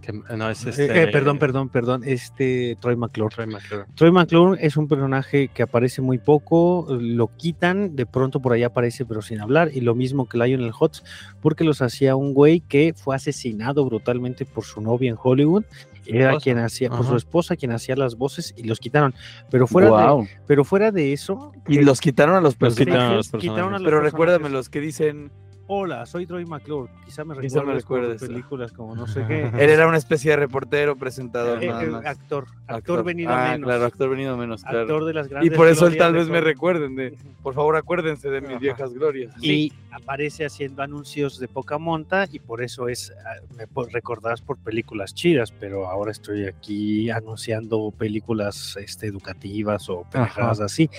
[0.00, 1.02] Que- no, es Eh, este.
[1.02, 2.02] eh, perdón, perdón, perdón.
[2.04, 3.34] Este Troy McClure.
[3.34, 3.84] Troy McClure.
[3.94, 8.62] Troy McClure es un personaje que aparece muy poco, lo quitan, de pronto por ahí
[8.64, 11.02] aparece pero sin hablar, y lo mismo que Lionel Hutz,
[11.40, 15.64] porque los hacía un güey que fue asesinado brutalmente por su novia en Hollywood,
[16.06, 19.14] era quien hacía, por su esposa, quien hacía las voces y los quitaron.
[19.50, 23.08] Pero fuera, de, pero fuera de eso, Y los quitaron a los Los quitaron a
[23.16, 23.32] personajes.
[23.32, 23.82] los quitaron a personajes.
[23.82, 24.12] los Pero personajes.
[24.12, 25.32] recuérdame los que dicen.
[25.66, 26.92] Hola, soy Troy McClure.
[27.06, 29.44] Quizá me Quizá me recuerdes por películas como no sé qué.
[29.58, 31.62] Él era una especie de reportero, presentador.
[31.64, 32.04] Eh, nada eh, más.
[32.04, 33.66] actor, actor, venido ah, menos.
[33.68, 34.80] claro, actor venido menos, claro.
[34.80, 37.76] actor de las Y grandes por eso él tal vez me recuerden de, por favor
[37.76, 38.58] acuérdense de mis Ajá.
[38.58, 39.32] viejas glorias.
[39.40, 44.58] y aparece haciendo anuncios de poca monta y por eso es ah, me recordás por
[44.58, 50.90] películas chidas, pero ahora estoy aquí anunciando películas este, educativas o pendejadas así.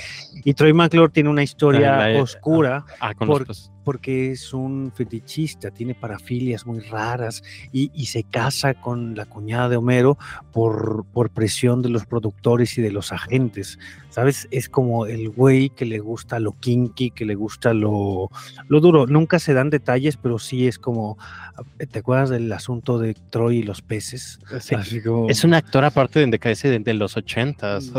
[0.43, 3.71] Y Troy McClure tiene una historia La- la- oscura Ah, con Por- los.
[3.85, 9.77] Porque es un fetichista, tiene parafilias muy raras y, se casa con la cuñada de
[9.77, 10.17] Homero
[10.51, 13.79] por presión de los productores y de los agentes.
[14.15, 14.47] ¿Sabes?
[14.49, 18.29] Es como el güey que le gusta lo kinky, que le gusta lo,
[18.69, 19.07] lo duro.
[19.07, 21.17] Nunca se dan detalles, pero sí es como.
[21.91, 24.39] ¿Te acuerdas del asunto de Troy y los peces?
[24.61, 24.73] Sí.
[24.73, 27.91] Así como- Es un actor aparte de de, de los ochentas.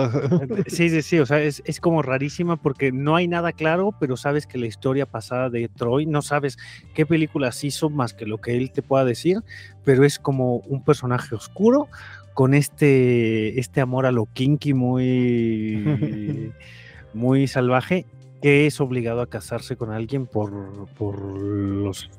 [0.69, 4.17] Sí, sí, sí, o sea, es, es como rarísima porque no hay nada claro, pero
[4.17, 6.57] sabes que la historia pasada de Troy, no sabes
[6.95, 9.41] qué películas hizo más que lo que él te pueda decir,
[9.85, 11.89] pero es como un personaje oscuro
[12.37, 16.53] con este, este amor a lo kinky muy,
[17.15, 18.05] muy salvaje,
[18.43, 22.11] que es obligado a casarse con alguien por, por los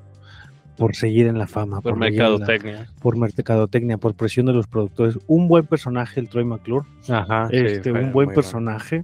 [0.77, 2.87] por seguir en la fama, Por la- mercadotecnia.
[3.01, 5.17] por mercadotecnia, por presión de los productores.
[5.27, 7.49] Un buen personaje, el Troy McClure Ajá.
[7.51, 9.03] este, un buen personaje.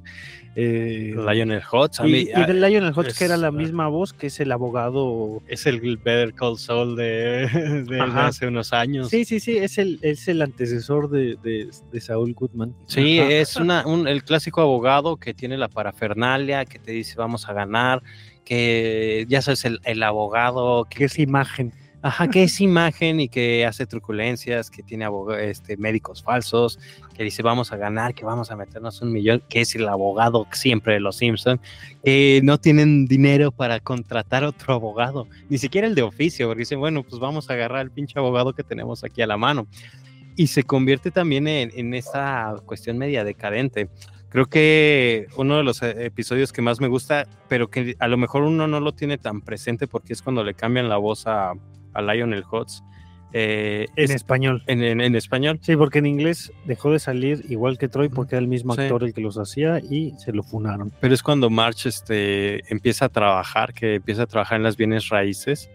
[0.55, 1.99] eh, Lionel Hutz.
[1.99, 4.51] a y, mí, y del Lionel Hutz, que era la misma voz, que es el
[4.51, 5.41] abogado.
[5.47, 7.47] Es el Better Call Saul de,
[8.15, 9.09] hace unos años.
[9.09, 12.75] Sí, sí, sí, es el, es el antecesor de, de, de Saul Goodman.
[12.85, 13.31] Sí, Ajá.
[13.31, 17.53] es una, un, el clásico abogado que tiene la parafernalia, que te dice vamos a
[17.53, 18.03] ganar,
[18.45, 21.73] que ya sabes, el, el abogado que que, es imagen.
[22.01, 25.07] ajá, que es imagen y que hace truculencias, que tiene
[25.39, 26.79] este, médicos falsos,
[27.15, 30.45] que dice vamos a ganar, que vamos a meternos un millón, que es el abogado
[30.51, 31.61] siempre de los Simpsons,
[32.03, 36.79] que no tienen dinero para contratar otro abogado, ni siquiera el de oficio, porque dicen,
[36.79, 39.67] bueno, pues vamos a agarrar al pinche abogado que tenemos aquí a la mano.
[40.35, 43.89] Y se convierte también en, en esta cuestión media decadente.
[44.33, 48.17] Creo que uno de los eh, episodios que más me gusta, pero que a lo
[48.17, 51.53] mejor uno no lo tiene tan presente porque es cuando le cambian la voz a,
[51.93, 52.81] a Lionel Hutz.
[53.35, 54.63] eh, En es- español.
[54.67, 55.59] en, en- en español.
[55.61, 58.81] Sí, porque en inglés dejó de salir igual que Troy, porque era el mismo Sí.
[58.81, 60.91] actor el que los hacía y se lo funaron.
[60.99, 65.09] Pero es cuando March este, empieza a trabajar, que empieza a trabajar en las bienes
[65.09, 65.69] raíces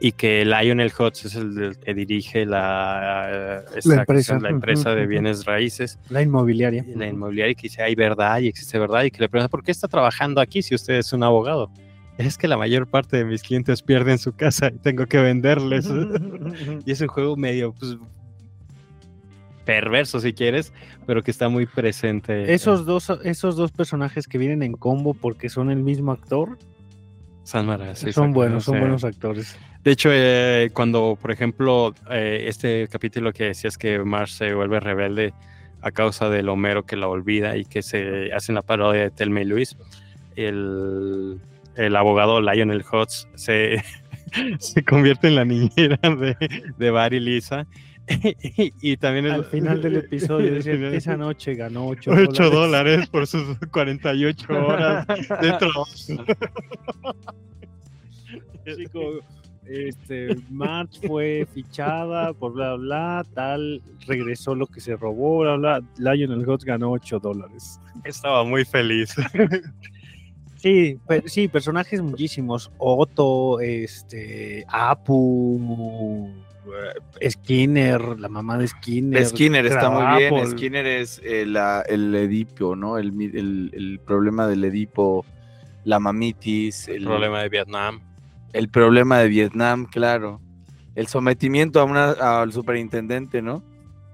[0.00, 4.04] y que Lionel Hutz es el, que dirige la, esta
[4.48, 4.90] empresa.
[4.90, 6.84] la de bienes raíces, La inmobiliaria.
[6.94, 9.62] la inmobiliaria, y que dice hay verdad y existe verdad, y que le pregunta, ¿por
[9.62, 11.70] qué está trabajando aquí si usted es un abogado?
[12.18, 15.88] Es que la mayor parte de mis clientes pierden su casa y tengo que venderles.
[16.86, 17.96] y es un juego medio pues,
[19.64, 20.72] perverso si quieres,
[21.06, 22.52] pero que está muy presente.
[22.52, 26.58] Esos dos, esos dos personajes que vienen en combo porque son el mismo actor,
[27.42, 29.58] San Mara, sí, son buenos, son buenos actores.
[29.84, 34.80] De hecho, eh, cuando, por ejemplo, eh, este capítulo que decías que Marge se vuelve
[34.80, 35.34] rebelde
[35.82, 39.42] a causa del Homero que la olvida y que se hacen la parodia de Telma
[39.42, 39.76] y Luis,
[40.36, 41.38] el,
[41.76, 43.84] el abogado Lionel Hutz se,
[44.58, 46.34] se convierte en la niñera de,
[46.78, 47.66] de Barry Lisa.
[48.06, 50.56] y, también Al final del episodio,
[50.92, 55.86] esa noche ganó 8 8 dólares por sus 48 horas de trabajo.
[58.76, 59.20] Chico,
[59.66, 65.80] este, March fue fichada por bla bla, tal, regresó lo que se robó, bla bla.
[65.98, 67.80] Lionel Hutz ganó 8 dólares.
[68.04, 69.14] Estaba muy feliz.
[70.56, 72.72] Sí, sí, personajes muchísimos.
[72.78, 76.30] Otto, este, Apu,
[77.20, 79.26] eh, Skinner, la mamá de Skinner.
[79.26, 80.50] Skinner está muy bien.
[80.50, 82.96] Skinner es eh, la- el Edipo, ¿no?
[82.96, 85.26] El, mi- el- el problema del Edipo,
[85.84, 88.00] la mamitis, el, El problema de Vietnam.
[88.54, 90.40] El problema de Vietnam, claro.
[90.94, 93.64] El sometimiento a una, al superintendente, ¿no?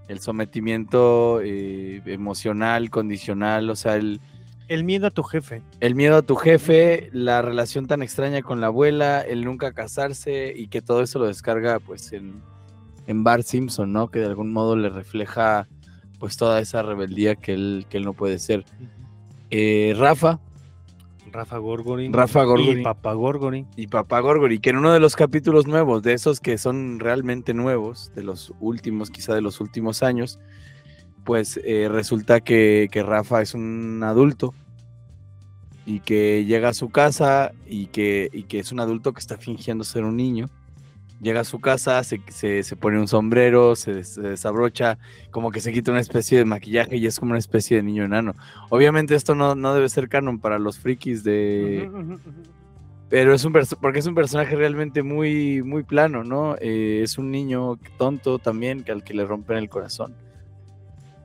[0.08, 4.18] El sometimiento eh, emocional, condicional, o sea, el,
[4.66, 5.62] El miedo a tu jefe.
[5.80, 10.54] el miedo a tu jefe, la relación tan extraña con la abuela, el nunca casarse
[10.56, 12.40] y que todo eso lo descarga pues en,
[13.06, 14.10] en Bart Simpson, ¿no?
[14.10, 15.68] Que de algún modo le refleja
[16.18, 18.64] pues toda esa rebeldía que él, que él no puede ser.
[19.50, 20.40] Eh, Rafa,
[21.32, 22.12] Rafa Gorgorin.
[22.12, 22.80] Rafa Gorgorin.
[22.80, 23.66] Y Papá Gorgorin.
[23.76, 27.54] y Papá Gorgori, que en uno de los capítulos nuevos, de esos que son realmente
[27.54, 30.38] nuevos, de los últimos, quizá de los últimos años,
[31.24, 34.54] pues eh, resulta que, que Rafa es un adulto
[35.86, 39.36] y que llega a su casa y que, y que es un adulto que está
[39.36, 40.48] fingiendo ser un niño.
[41.20, 44.98] Llega a su casa, se, se- se pone un sombrero, se, des- se desabrocha,
[45.30, 48.04] como que se quita una especie de maquillaje y es como una especie de niño
[48.04, 48.34] enano.
[48.70, 51.88] Obviamente esto no, no debe ser canon para los frikis de,
[53.10, 56.56] pero es un porque es un personaje realmente muy, muy plano, ¿no?
[56.60, 60.14] Eh, es un niño tonto también que al que le rompen el corazón.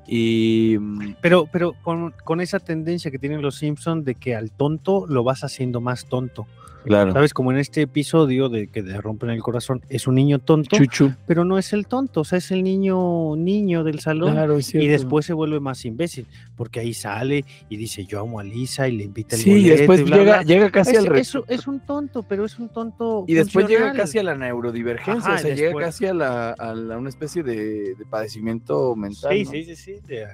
[0.07, 4.51] Y mm, Pero, pero con, con esa tendencia que tienen los Simpsons de que al
[4.51, 6.47] tonto lo vas haciendo más tonto.
[6.85, 7.33] Claro, ¿Sabes?
[7.33, 11.13] Como en este episodio de que le rompen el corazón, es un niño tonto, Chuchu.
[11.27, 14.31] pero no es el tonto, o sea, es el niño niño del salón.
[14.33, 16.25] Claro, Y después se vuelve más imbécil,
[16.55, 19.69] porque ahí sale y dice yo amo a Lisa y le invita el Sí, y
[19.69, 20.43] después y bla, llega, bla.
[20.43, 23.67] llega casi es, al re- es- es un tonto, pero es un tonto Y después
[23.67, 27.09] llega casi a la neurodivergencia, Ajá, o sea, llega casi a, la, a la- una
[27.09, 29.31] especie de, de padecimiento mental.
[29.33, 29.51] Sí, ¿no?
[29.51, 30.25] sí, sí, sí, de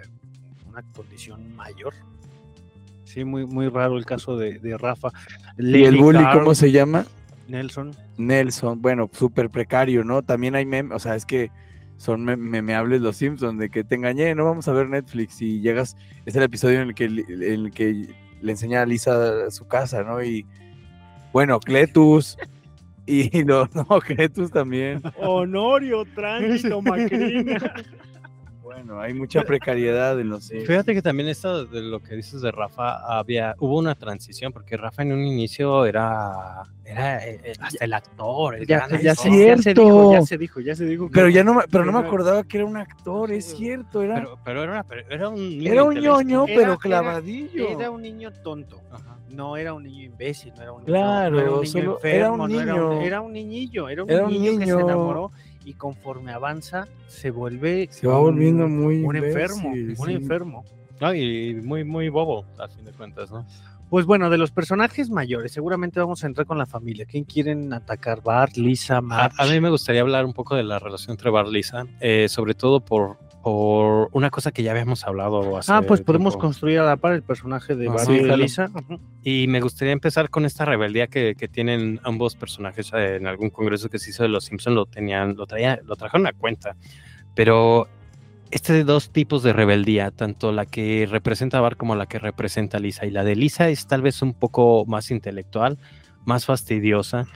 [0.69, 1.93] una condición mayor.
[3.14, 5.09] Sí, muy, muy raro el caso de, de Rafa.
[5.57, 7.05] ¿Y el bully Carl, cómo se llama?
[7.47, 7.91] Nelson.
[8.18, 10.22] Nelson, bueno, súper precario, ¿no?
[10.22, 11.51] También hay memes, o sea, es que
[11.97, 15.59] son mem- memeables los Simpsons, de que te engañé, no vamos a ver Netflix y
[15.59, 18.07] llegas, es el episodio en el que, en el que
[18.41, 20.24] le enseña a Lisa su casa, ¿no?
[20.24, 20.45] Y
[21.34, 22.38] bueno, Cletus,
[23.05, 25.01] y no, no, Cletus también.
[25.18, 27.74] Honorio, tránsito, macrina.
[28.74, 30.47] Bueno, hay mucha precariedad en los.
[30.47, 34.78] Fíjate que también esto de lo que dices de Rafa, había, hubo una transición, porque
[34.78, 39.11] Rafa en un inicio era, era eh, eh, hasta el actor, el ya, gran ya
[39.11, 39.24] actor.
[39.32, 39.82] se, ya se Cierto.
[39.84, 41.09] dijo, ya se dijo, ya se dijo.
[41.11, 44.15] Pero ya no, me- pero no me acordaba que era un actor, es cierto, era,
[44.15, 47.69] Pero, pero era, pero era un niño era un ñoño, Era- pero era- clavadillo.
[47.69, 48.80] Era un niño tonto.
[48.91, 49.17] Ajá.
[49.30, 51.95] No era un niño imbécil, no era un niño, Claro, no era un niño solo-
[51.95, 52.89] enfermo, era un no era niño.
[52.89, 55.32] un, era un niñillo, era un, Era un niño, que se enamoró
[55.66, 60.14] y conforme avanza se vuelve Se va un- volviendo muy un enfermo, un sí.
[60.14, 60.66] enfermo.
[60.99, 63.45] No, y muy, muy bobo, al fin de cuentas, ¿no?
[63.89, 67.05] Pues bueno, de los personajes mayores, seguramente vamos a entrar con la familia.
[67.05, 68.22] ¿Quién quieren atacar?
[68.24, 69.36] Bart, Lisa, A, Marge.
[69.41, 72.28] a mí me gustaría hablar un poco de la relación entre Bart y Lisa, eh,
[72.30, 76.45] sobre todo por, por una cosa que ya habíamos hablado hace Ah, pues podemos tiempo.
[76.47, 78.37] construir a la par el personaje de Ah, Bart sí, y.
[78.37, 78.69] Lisa.
[79.23, 83.49] Y me gustaría empezar con esta rebeldía que, que tienen ambos personajes eh, en algún
[83.49, 86.75] congreso que se hizo de los Simpsons lo tenían, lo traía, lo trajeron a cuenta.
[87.35, 87.87] Pero
[88.51, 92.19] este de dos tipos de rebeldía, tanto la que representa a Bart como la que
[92.19, 93.05] representa a Lisa.
[93.05, 95.77] Y la de Lisa es tal vez un poco más intelectual,
[96.25, 97.27] más fastidiosa.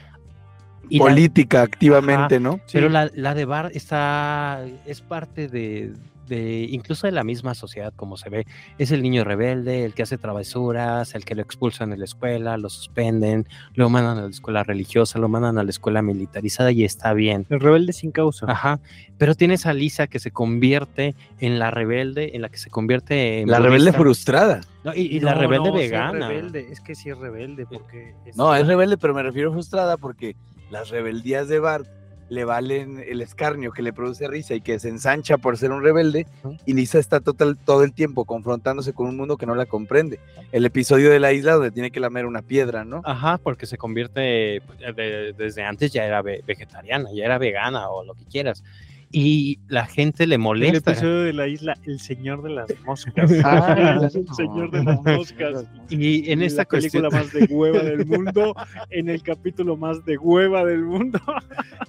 [0.88, 2.60] Y la- Política activamente, ¿no?
[2.72, 5.92] pero la, la de Bart está, es parte de,
[6.28, 8.46] de, incluso de la misma sociedad, como se ve.
[8.78, 12.56] Es el niño rebelde, el que hace travesuras, el que lo expulsan de la escuela,
[12.56, 16.84] lo suspenden, lo mandan a la escuela religiosa, lo mandan a la escuela militarizada y
[16.84, 17.46] está bien.
[17.50, 18.46] El rebelde sin causa.
[18.50, 18.80] Ajá.
[19.18, 23.40] Pero tienes a Lisa que se convierte en la rebelde, en la que se convierte
[23.40, 24.60] en La rebelde frustrada.
[24.84, 26.28] No, y, y la No, rebelde no, sí es vegana.
[26.28, 29.96] rebelde, es que sí es rebelde porque No, es rebelde, pero me refiero a frustrada
[29.96, 30.36] porque
[30.70, 31.86] las rebeldías de Bart
[32.28, 35.80] le valen el escarnio que le produce risa y que se ensancha por ser un
[35.84, 36.26] rebelde
[36.66, 40.18] y Lisa está total, todo el tiempo confrontándose con un mundo que no la comprende.
[40.50, 43.00] El episodio de la isla donde tiene que lamer una piedra, ¿no?
[43.04, 48.02] Ajá, porque se convierte, pues, desde antes ya era ve- vegetariana, ya era vegana o
[48.04, 48.64] lo que quieras.
[49.12, 50.90] Y la gente le el molesta.
[50.90, 53.30] episodio de la isla El Señor de las Moscas.
[53.44, 55.64] Ah, el Señor de las Moscas.
[55.90, 58.54] Y en esta la película cuestión, más de hueva del mundo,
[58.90, 61.20] en el capítulo más de hueva del mundo.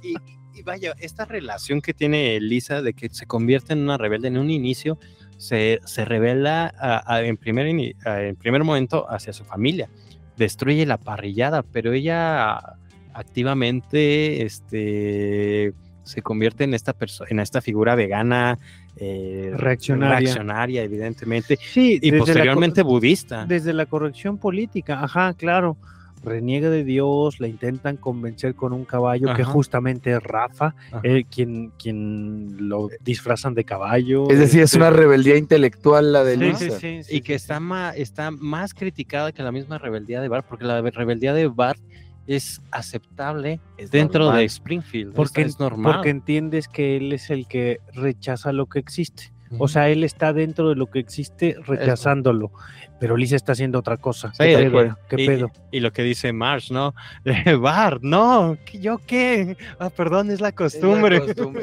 [0.03, 0.13] y,
[0.57, 4.37] y vaya, esta relación que tiene Lisa de que se convierte en una rebelde en
[4.37, 4.99] un inicio,
[5.37, 7.67] se, se revela a- a- en, primer,
[8.05, 9.89] a- en primer momento hacia su familia.
[10.37, 12.77] Destruye la parrillada, pero ella
[13.13, 15.73] activamente este,
[16.07, 18.57] se convierte en esta, perso- en esta figura vegana.
[18.99, 20.17] eh, Reaccionaria.
[20.19, 23.45] reaccionaria, evidentemente, Sí, y posteriormente budista.
[23.45, 25.77] desde la corrección política, ajá, claro.
[26.23, 31.71] Reniega de Dios, la intentan convencer con un caballo que justamente es Rafa, eh, quien,
[31.77, 34.27] quien lo disfrazan de caballo.
[34.31, 36.57] Es decir, es este, una rebeldía intelectual la de sí, Lisa.
[36.57, 40.19] sí, sí, sí, y que sí, está, ma- está más criticada que la misma rebeldía
[40.19, 41.79] de Bart, porque la rebeldía de Bart
[42.27, 44.39] es aceptable Es dentro normal.
[44.41, 45.13] de Springfield.
[45.13, 45.93] porque, es, normal.
[45.95, 49.31] porque entiendes que él es el que rechaza lo que existe.
[49.59, 52.51] O sea, él está dentro de lo que existe rechazándolo.
[52.99, 54.33] Pero Lisa está haciendo otra cosa.
[54.33, 54.97] Sí, ¿Qué de pedo?
[55.07, 55.51] ¿Qué y, pedo?
[55.71, 56.93] y lo que dice Marsh, ¿no?
[57.61, 59.55] Bart, no, ¿qué- ¿yo qué?
[59.79, 61.17] Ah, perdón, es la Es la costumbre.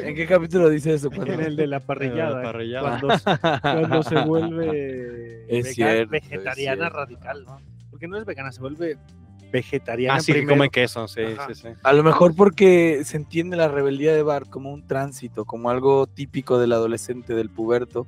[0.09, 1.11] ¿En qué capítulo dice eso?
[1.15, 2.37] Cuando- En el de la parrillada.
[2.37, 2.99] La parrillada.
[3.01, 7.59] Cuando, cuando se vuelve Es cierto, vegetariana radical, ¿no?
[7.91, 8.97] porque no es vegana, se vuelve
[9.51, 10.15] vegetariana.
[10.17, 10.55] Ah, sí, que primero.
[10.57, 11.47] come queso, sí, Ajá.
[11.53, 11.67] sí, sí.
[11.83, 16.07] A lo mejor porque se entiende la rebeldía de Bart como un tránsito, como algo
[16.07, 18.07] típico del adolescente, del puberto.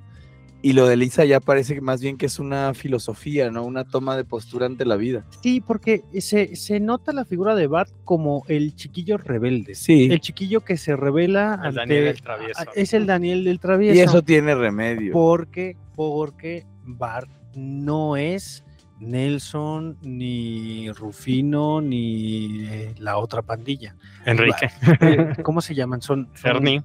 [0.59, 3.63] Y lo de Lisa ya parece que más bien que es una filosofía, ¿no?
[3.63, 5.23] Una toma de postura ante la vida.
[5.43, 9.75] Sí, porque se, se nota la figura de Bart como el chiquillo rebelde.
[9.75, 10.07] Sí.
[10.11, 12.59] El chiquillo que se revela El ante- Daniel el travieso.
[12.59, 13.95] a- es el Daniel del travieso.
[13.95, 15.13] Y eso tiene remedio.
[15.13, 18.63] porque, porque Bart no es
[18.99, 23.95] Nelson, ni Rufino, ni eh, la otra pandilla.
[24.25, 24.69] Enrique.
[25.01, 26.01] Eh, ¿Cómo se llaman?
[26.01, 26.83] Son, son Ernie.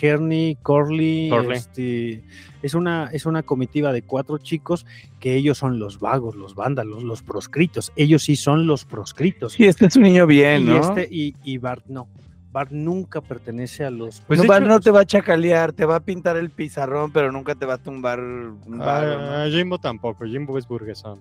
[0.00, 1.58] Hernie, Corley, Corley.
[1.58, 2.24] este,
[2.62, 4.86] es una es una comitiva de cuatro chicos
[5.20, 7.92] que ellos son los vagos, los vándalos, los proscritos.
[7.96, 9.52] Ellos sí son los proscritos.
[9.54, 10.80] Sí, este es un niño bien, y, ¿no?
[10.80, 12.08] este, y, y Bart no.
[12.50, 14.20] Bart nunca pertenece a los.
[14.20, 17.10] Pues no, Bart hecho, no te va a chacalear, te va a pintar el pizarrón,
[17.10, 19.30] pero nunca te va a tumbar un vago, ¿no?
[19.30, 21.20] Ah, Jimbo tampoco, Jimbo es burguesón.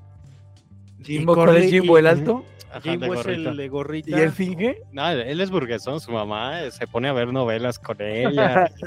[1.04, 2.46] Jimbo, y ¿cuál es Corley- Jimbo, y- el alto?
[2.72, 4.10] Ajá, Jimbo es el de gorrita.
[4.10, 4.82] ¿Y él finge?
[4.92, 8.72] No, él es burguesón, su mamá eh, se pone a ver novelas con ella.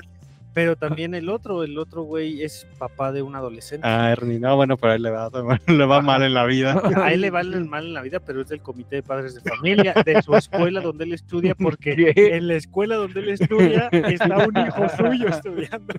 [0.55, 3.87] Pero también el otro, el otro güey es papá de un adolescente.
[3.87, 5.29] ah, Ernie, no, bueno, pero a él le va,
[5.69, 6.81] le va mal en la vida.
[6.97, 9.35] A él le va el mal en la vida, pero es del comité de padres
[9.35, 12.37] de familia, de su escuela donde él estudia, porque ¿Qué?
[12.39, 15.95] en la escuela donde él estudia está un hijo suyo estudiando.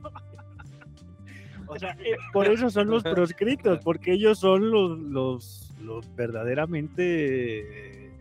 [1.67, 7.59] O sea, eh, por eso son los proscritos, porque ellos son los, los, los verdaderamente
[7.59, 8.11] eh,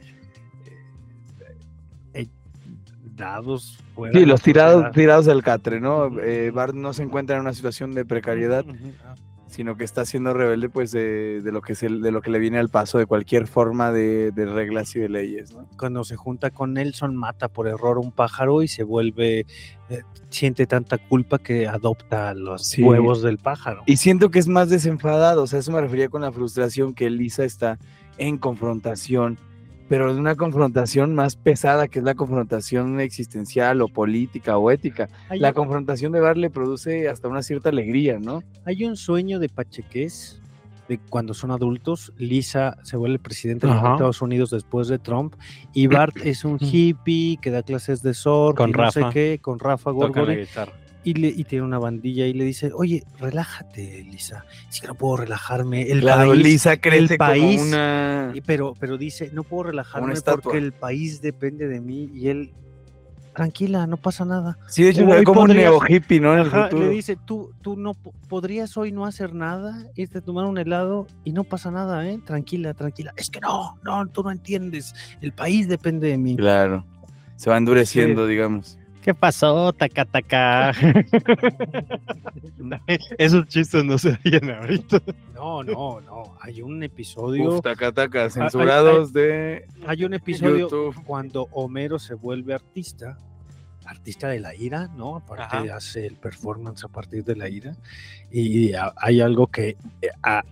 [2.14, 2.28] eh,
[3.16, 3.78] dados.
[3.94, 6.18] fuera Sí, los tirados, tirados del catre, ¿no?
[6.20, 8.92] Eh, Bart no se encuentra en una situación de precariedad, Ujú.
[9.56, 12.38] Sino que está siendo rebelde pues de, de lo que se, de lo que le
[12.38, 15.66] viene al paso de cualquier forma de, de reglas y de leyes, ¿no?
[15.78, 19.46] cuando se junta con Nelson, mata por error a un pájaro y se vuelve,
[19.88, 22.82] eh, siente tanta culpa que adopta los Sí.
[22.82, 23.82] huevos del pájaro.
[23.86, 27.08] Y siento que es más desenfadado, o sea, eso me refería con la frustración que
[27.08, 27.78] Lisa está
[28.18, 29.38] en confrontación,
[29.88, 35.08] pero de una confrontación más pesada, que es la confrontación existencial o política o ética.
[35.28, 38.42] hay, La confrontación de Bart le produce hasta una cierta alegría, ¿no?
[38.64, 40.40] hay un sueño de Pacheques
[40.88, 43.92] de cuando son adultos, Lisa se vuelve presidente de los.
[43.92, 45.34] Estados Unidos después de Trump
[45.72, 49.12] y Bart es un hippie que da clases de surf Con y no sé Rafa.
[49.12, 50.72] qué, con Rafa Toca la Gorgori guitarra.
[51.06, 54.96] Y, le, y tiene una bandilla y le dice, oye, relájate, Lisa, es que no
[54.96, 58.32] puedo relajarme, el Claro, país, Lisa crece como país- una...
[58.44, 62.52] Pero, pero dice, no puedo relajarme porque el país depende de mí y él,
[63.34, 64.58] tranquila, no pasa nada.
[64.66, 66.32] Sí, de hecho, Hoy como un neo hippie, ¿no?
[66.34, 70.18] En el Ajá, le dice, tú, tú no po- podrías hoy no hacer nada, irte
[70.18, 72.18] a tomar un helado y no pasa nada, ¿eh?
[72.26, 73.12] Tranquila, tranquila.
[73.16, 74.92] Es que no, no, tú no entiendes.
[75.20, 76.34] El país depende de mí.
[76.36, 76.84] Claro.
[77.36, 78.76] Se va endureciendo, digamos.
[79.06, 80.72] ¿Qué pasó, taca, taca?
[83.18, 85.00] Esos chistes no se oyen ahorita.
[85.32, 86.34] No, no, no.
[86.40, 90.96] Hay un episodio, Uf, taca, taca, censurados de hay un episodio YouTube.
[91.04, 93.16] cuando Homero se vuelve artista,
[93.84, 95.16] artista de la ira, ¿no?
[95.18, 95.76] Aparte Ajá.
[95.76, 97.76] hace el performance a partir de la ira.
[98.32, 100.42] Y hay algo que eh, a-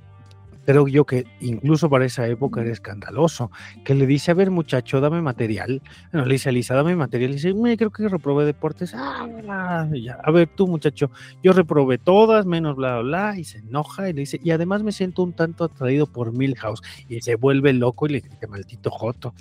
[0.67, 3.51] creo yo que incluso para esa época era escandaloso,
[3.85, 5.83] que le dice, a ver muchacho, dame material.
[6.12, 7.31] Bueno, le dice a Lisa, dame material.
[7.31, 8.95] Y dice, "Me, creo que reprobé deportes.
[8.95, 10.19] Ah, bla", y ya.
[10.23, 11.11] A ver tú muchacho,
[11.43, 13.03] yo reprobé todas, menos bla, bla,
[13.33, 13.39] bla.
[13.39, 16.83] Y se enoja y le dice, y además me siento un tanto atraído por Milhouse.
[17.09, 19.35] Y se vuelve loco y le grita, maldito Joto.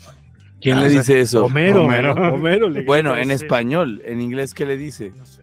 [0.61, 1.45] ¿Quién Ah, le dice eso?
[1.45, 2.13] Homero, Homero.
[2.33, 5.11] Homero, le Bueno, en español, en inglés, ¿qué le dice?
[5.17, 5.41] no sé.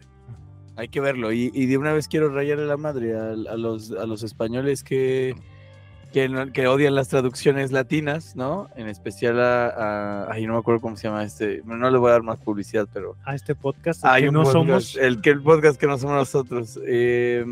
[0.77, 1.31] Hay que verlo.
[1.31, 4.83] Y, y de una vez quiero rayarle la madre a, a los, a los españoles
[4.83, 5.35] que,
[6.13, 8.69] que, no- que odian las traducciones latinas, ¿no?
[8.77, 11.63] En especial a, a- Ay, no me acuerdo cómo se llama este.
[11.65, 13.17] No le voy a dar más publicidad, pero.
[13.25, 15.99] A este podcast Hay que un no podcast, somos El, que, el podcast que no
[15.99, 16.79] somos nosotros.
[16.87, 17.45] eh,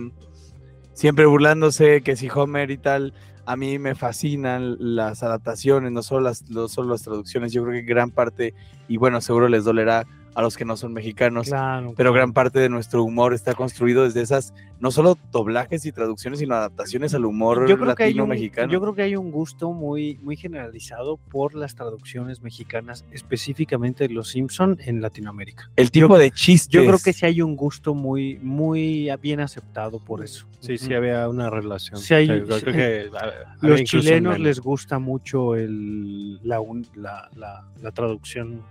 [0.94, 3.14] siempre burlándose que si Homer y tal.
[3.46, 7.50] A mí me fascinan las adaptaciones, no solo las, no solo las traducciones.
[7.50, 8.52] Yo creo que gran parte,
[8.88, 10.04] y bueno, seguro les dolerá
[10.38, 14.04] a los que no son mexicanos, claro, pero gran parte de nuestro humor está construido
[14.04, 18.28] desde esas, no solo doblajes y traducciones, sino adaptaciones al humor yo creo latino un,
[18.30, 18.72] mexicano.
[18.72, 24.14] yo creo que hay un gusto muy muy generalizado por las traducciones mexicanas específicamente de
[24.14, 26.70] los Simpson en Latinoamérica el tipo de chistes.
[26.70, 30.92] yo creo que sí hay un gusto muy muy bien aceptado por eso Sí, sí,
[30.92, 32.00] había una relación.
[32.00, 36.86] Sí, hay- yo creo que, a- había los chilenos les gusta mucho el la, un-
[36.96, 38.62] la, la- la traducción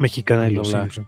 [0.00, 0.94] mexicana de los doblaje.
[0.94, 1.06] Simpson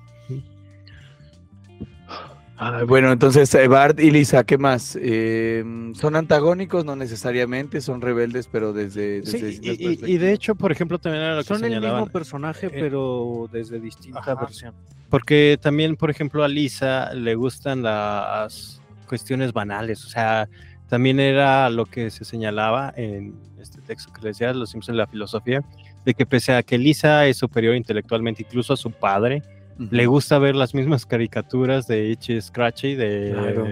[2.65, 4.97] Ah, bueno, entonces eh, Bart y Lisa, ¿qué más?
[5.01, 5.65] Eh,
[5.95, 10.71] son antagónicos, no necesariamente, son rebeldes, pero desde, desde Sí, distintas y- de hecho, por
[10.71, 14.35] ejemplo, también era lo que son el mismo personaje Eh, pero desde distinta ajá.
[14.37, 14.75] versión
[15.11, 20.05] Porque también, por ejemplo, a Lisa le gustan las cuestiones banales.
[20.05, 20.49] O sea,
[20.89, 25.09] también era lo que se señalaba en este texto que le decía, Los Simpsons la
[25.09, 25.63] filosofía,
[26.05, 29.43] de que pese a que Lisa es superior intelectualmente incluso a su padre,
[29.91, 33.69] le gusta ver las mismas caricaturas de Itchy Scratchy de, Claro.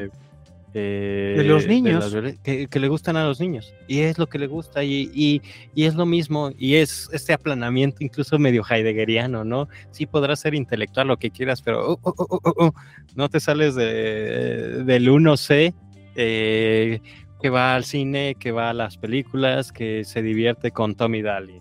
[0.75, 2.13] eh, De los niños.
[2.13, 3.75] las- que, que le gustan a los niños.
[3.89, 5.43] Y es lo que le gusta y, y-
[5.75, 6.51] y es lo mismo.
[6.59, 9.69] Y es este aplanamiento incluso medio heideggeriano, ¿no?
[9.91, 12.73] Sí podrás ser intelectual, lo que quieras, pero uh, uh, uh, uh, uh,
[13.17, 15.75] no te sales de, del 1C.
[16.17, 17.01] eh,
[17.43, 21.59] que va al cine, que va a las películas, que se divierte con Tommy Daly,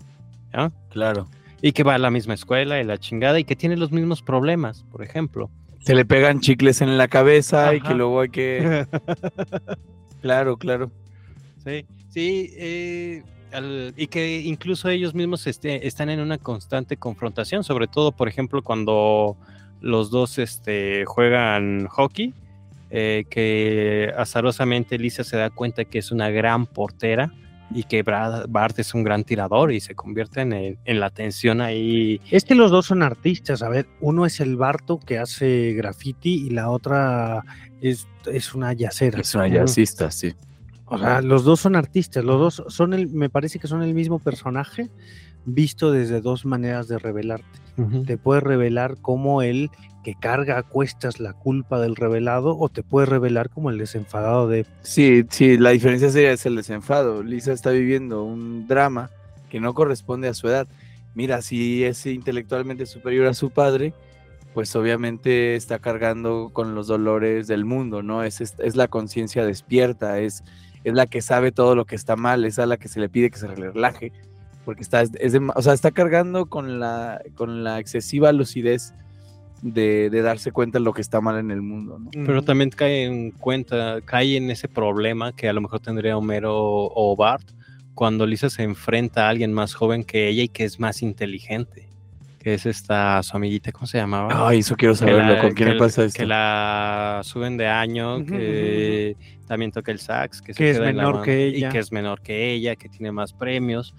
[0.89, 1.27] Claro.
[1.61, 4.21] y que va a la misma escuela y la chingada y que tiene los mismos
[4.21, 5.49] problemas, por ejemplo.
[5.81, 8.85] Se le pegan chicles en la cabeza y que luego hay que.
[10.21, 10.91] Claro, claro.
[11.63, 13.23] Sí, sí, eh,
[13.53, 18.27] al- y que incluso ellos mismos este, están en una constante confrontación, sobre todo, por
[18.27, 19.38] ejemplo, cuando
[19.81, 22.34] los dos este, juegan hockey,
[22.91, 27.31] eh, que azarosamente Lisa se da cuenta que es una gran portera
[27.71, 31.61] y que Brad- Bart es un gran tirador y se convierten en, en la tensión
[31.61, 32.19] ahí.
[32.31, 33.61] Es que los dos son artistas.
[33.61, 37.43] A ver, uno es el Barto que hace graffiti y la otra
[37.81, 39.19] es, es una yacera.
[39.19, 40.33] Es una jazzista, sí.
[40.85, 43.93] O sea, los dos son artistas, los dos son el, me parece que son el
[43.93, 44.89] mismo personaje
[45.45, 47.59] visto desde dos maneras de revelarte.
[48.05, 49.69] Te puede revelar como el
[50.14, 54.48] que carga a cuestas la culpa del revelado o te puede revelar como el desenfadado
[54.48, 57.22] de Sí, sí, la diferencia sería es el desenfado.
[57.22, 59.11] Lisa está viviendo un drama
[59.49, 60.68] que no corresponde a su edad.
[61.14, 63.94] Mira, si es intelectualmente superior a su padre,
[64.56, 68.23] pues obviamente está cargando con los dolores del mundo, ¿no?
[68.23, 70.44] Es, es, es la conciencia despierta, es,
[70.84, 73.10] es la que sabe todo lo que está mal, es a la que se le
[73.10, 74.11] pide que se relaje,
[74.65, 78.94] porque está, es de- o sea, está cargando con la, con la excesiva lucidez
[79.61, 82.10] de, de darse cuenta de lo que está mal en el mundo, ¿no?
[82.26, 86.53] Pero también cae en cuenta, cae en ese problema que a lo mejor tendría Homero
[86.56, 87.44] o Bart
[87.94, 91.90] cuando Lisa se enfrenta a alguien más joven que ella y que es más inteligente,
[92.40, 94.48] que es esta su amiguita, ¿cómo se llamaba?
[94.48, 96.18] Ay, eso quiero saberlo, la- ¿con quién que le la- pasa esto?
[96.19, 100.95] Que la suben de año, que también toca el sax, que, se es queda en
[100.98, 101.69] la menor que y ella.
[101.69, 103.94] que es menor que ella, que tiene más premios.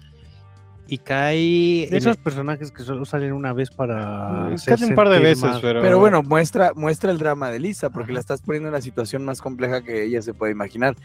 [0.91, 5.07] Y cae en- esos personajes que solo salen una vez para hacer casi un par
[5.07, 8.15] de veces, más- pero, Pero bueno, muestra, muestra el drama de Lisa, porque Ajá.
[8.15, 10.95] la estás poniendo en la situación más compleja que ella se puede imaginar.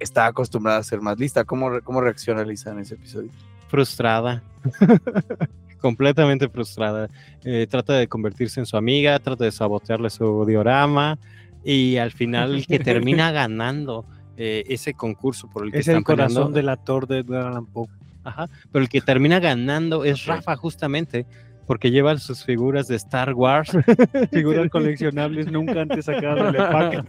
[0.00, 1.44] Está acostumbrada a ser más lista.
[1.44, 3.30] ¿Cómo, re- cómo reacciona Lisa en ese episodio?
[3.68, 4.42] frustrada.
[5.80, 7.08] Completamente frustrada.
[7.44, 11.18] Eh, trata de convertirse en su amiga, trata de sabotearle su diorama
[11.64, 14.04] y al final el que termina ganando
[14.36, 17.46] eh, ese concurso por el que Es el están peleando, corazón del actor de Edgar
[17.46, 17.86] Allan Poe.
[18.26, 20.26] Ajá, pero el que termina ganando es.
[20.26, 21.26] Rafa justamente
[21.66, 23.70] porque lleva sus figuras de Star Wars.
[24.32, 27.02] Figuras coleccionables nunca antes sacadas del empaque.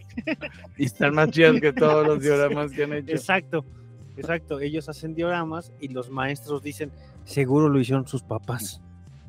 [0.77, 3.11] Y están más chidas que todos los dioramas que han hecho.
[3.11, 3.65] Exacto,
[4.15, 4.59] exacto.
[4.59, 6.91] Ellos hacen dioramas y los maestros dicen,
[7.23, 8.81] seguro lo hicieron sus papás.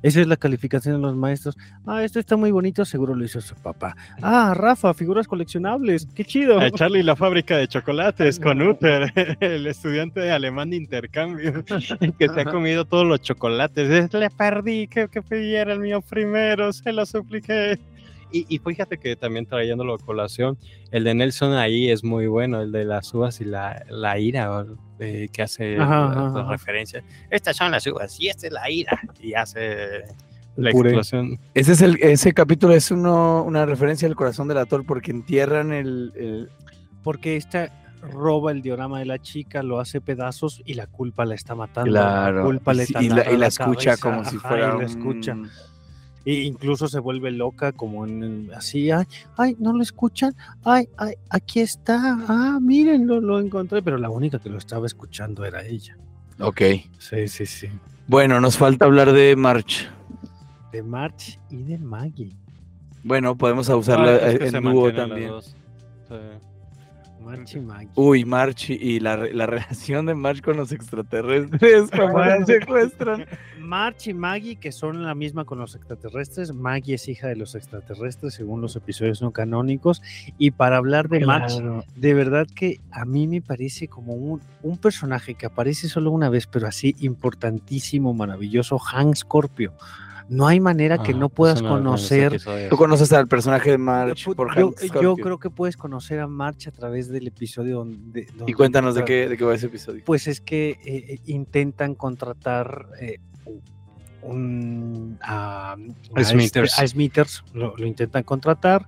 [0.02, 1.56] Esa es la calificación de los maestros.
[1.86, 3.96] Ah, esto está muy bonito, seguro lo hizo su papá.
[4.22, 6.60] Ah, Rafa, figuras coleccionables, qué chido.
[6.60, 11.64] A Charlie la fábrica de chocolates con Uther, el estudiante alemán de intercambio,
[12.18, 13.90] que se ha comido todos los chocolates.
[13.90, 17.78] Es, Le perdí, que, que pidiera el mío primero, se lo supliqué.
[18.30, 20.58] Y, y fíjate que también trayéndolo a colación,
[20.90, 24.66] el de Nelson ahí es muy bueno, el de las uvas y la, la ira,
[24.98, 27.02] eh, que hace Ajá, la, ajá, referencia.
[27.30, 29.00] Estas son las uvas y esta es la ira.
[29.20, 30.02] Y hace
[30.56, 30.90] la puré.
[30.90, 31.38] explosión.
[31.54, 35.72] Ese, es el, ese capítulo es uno, una referencia al corazón del actor porque entierran
[35.72, 36.48] el, el-
[37.02, 37.72] Porque esta
[38.02, 41.90] roba el diorama de la chica, lo hace pedazos y la culpa la está matando.
[41.90, 42.38] Claro.
[42.38, 44.64] La culpa le taladra y la, y la la escucha cabeza, como si ajá, fuera
[44.66, 45.36] y la un- escucha.
[46.30, 49.06] E incluso se vuelve loca como en el- así, ay,
[49.38, 54.10] ay, no lo escuchan, ay, ay, aquí está, ah, miren, lo, lo encontré, pero la
[54.10, 55.96] única que lo estaba escuchando era ella.
[56.38, 56.60] Ok.
[56.98, 57.68] Sí, sí, sí.
[58.08, 59.88] Bueno, nos falta hablar de March.
[60.70, 62.36] De March y de Maggie.
[63.02, 65.28] Bueno, podemos usarla Ah, es que en dúo también.
[65.28, 65.56] dos.
[66.08, 66.14] Sí.
[67.20, 67.90] March y Maggie.
[67.94, 73.26] Uy, March y- la, la relación de March con los extraterrestres cuando la secuestran.
[73.60, 76.52] March y Maggie, que son la misma con los extraterrestres.
[76.54, 80.00] Maggie es hija de los extraterrestres, según los episodios no canónicos.
[80.38, 81.52] Y para hablar de March,
[81.96, 86.30] de verdad que a mí me parece como un, un personaje que aparece solo una
[86.30, 89.72] vez, pero así importantísimo, maravilloso, Hank Scorpio.
[90.28, 92.40] No hay manera que no puedas no los conocer.
[92.68, 96.26] Tú conoces al personaje de March Yo- por yo, yo creo que puedes conocer a
[96.26, 98.26] March a través del episodio donde.
[98.46, 100.02] Y cuéntanos de qué, de qué va ese episodio.
[100.04, 103.18] Pues es que eh, eh, intentan contratar eh,
[104.22, 105.76] un, a,
[106.14, 106.72] a Smithers.
[106.72, 108.86] este- a Smithers, lo, lo intentan contratar,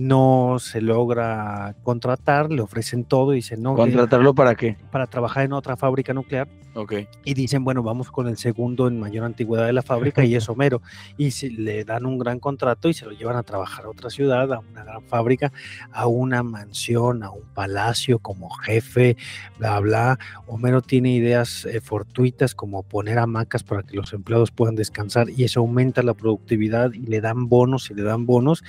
[0.00, 4.76] no se logra contratar, le ofrecen todo y dicen, no, ¿Contratarlo para qué?
[4.90, 6.48] para trabajar en otra fábrica nuclear.
[6.74, 6.94] Ok.
[7.24, 10.48] Y dicen, bueno, vamos con el segundo en mayor antigüedad de la fábrica y es
[10.48, 10.80] Homero.
[11.16, 14.08] Y se, le dan un gran contrato y se lo llevan a trabajar a otra
[14.08, 15.52] ciudad, a una gran fábrica,
[15.90, 19.16] a una mansión, a un palacio como jefe,
[19.58, 20.18] bla, bla.
[20.46, 25.44] Homero tiene ideas eh, fortuitas como poner hamacas para que los empleados puedan descansar y
[25.44, 28.62] eso aumenta la productividad y le dan bonos y le dan bonos.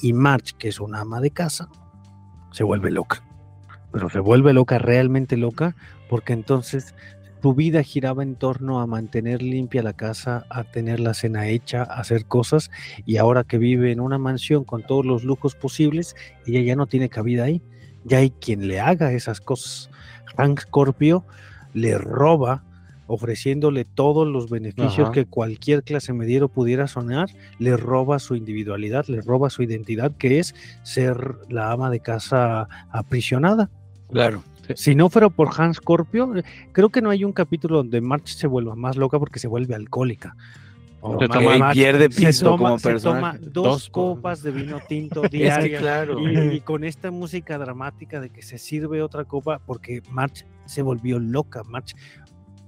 [0.00, 1.68] Y Marge, que es una ama de casa,
[2.52, 3.22] se vuelve loca.
[3.92, 5.76] Pero se vuelve loca, realmente loca,
[6.08, 6.94] porque entonces
[7.42, 11.82] su vida giraba en torno a mantener limpia la casa, a tener la cena hecha,
[11.82, 12.70] a hacer cosas,
[13.06, 16.14] y ahora que vive en una mansión con todos los lujos posibles,
[16.46, 17.62] ella ya no tiene cabida ahí.
[18.04, 19.90] Ya hay quien le haga esas cosas.
[20.36, 21.24] Hank Scorpio
[21.74, 22.62] le roba
[23.12, 25.12] ofreciéndole todos los beneficios Ajá.
[25.12, 27.28] que cualquier clase mediero pudiera sonar,
[27.58, 30.54] le roba su individualidad, le roba su identidad, que es
[30.84, 33.68] ser la ama de casa aprisionada.
[34.12, 34.42] Claro.
[34.76, 38.28] Si no fuera por Hans Scorpio, eh, creo que no hay un capítulo donde March
[38.28, 40.36] se vuelva más loca porque se vuelve alcohólica.
[41.00, 45.30] Se Ma- toma- pierde se toma- como dos, Dos co- copas de vino tinto Es
[45.30, 45.80] que diarias.
[45.80, 46.20] claro.
[46.20, 50.82] y, y con esta música dramática de que se sirve otra copa porque March se
[50.82, 51.62] volvió loca.
[51.64, 51.96] March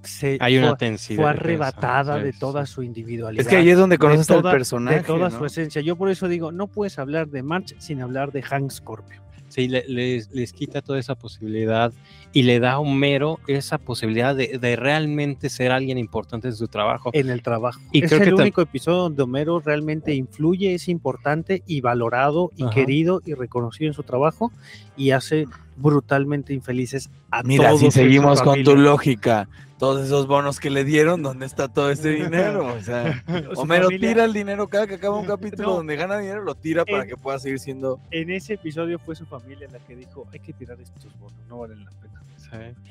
[0.03, 1.17] se Hay una fue, tensión.
[1.17, 3.41] fue arrebatada de toda su individualidad.
[3.41, 4.97] Es que ahí es donde de conoces al toda- personaje.
[4.97, 5.37] de toda ¿no?
[5.37, 5.81] su esencia.
[5.81, 9.21] Yo por eso digo, no puedes hablar de March sin hablar de Hank Scorpio.
[9.49, 11.93] Sí, le- les, les quita toda esa posibilidad
[12.31, 16.67] y le da a Homero esa posibilidad de, de realmente ser alguien importante en su
[16.67, 17.11] trabajo.
[17.13, 17.79] en el trabajo.
[17.91, 22.49] Y es creo el que único episodio donde Homero realmente influye, es importante y valorado
[22.55, 22.71] y Ajá.
[22.73, 24.51] querido y reconocido en su trabajo
[24.97, 29.47] y hace brutalmente infelices a Mira, todos si seguimos con tu lógica,
[29.79, 32.67] todos esos bonos que le dieron, ¿dónde está todo ese dinero?
[32.73, 33.23] O sea,
[33.55, 35.75] Homero familia- tira el dinero cada que acaba un capítulo No.
[35.77, 37.99] donde gana dinero, lo tira para En- que pueda seguir siendo.
[38.11, 41.59] En ese episodio fue su familia la que dijo, hay que tirar estos bonos, no
[41.59, 42.21] valen la pena.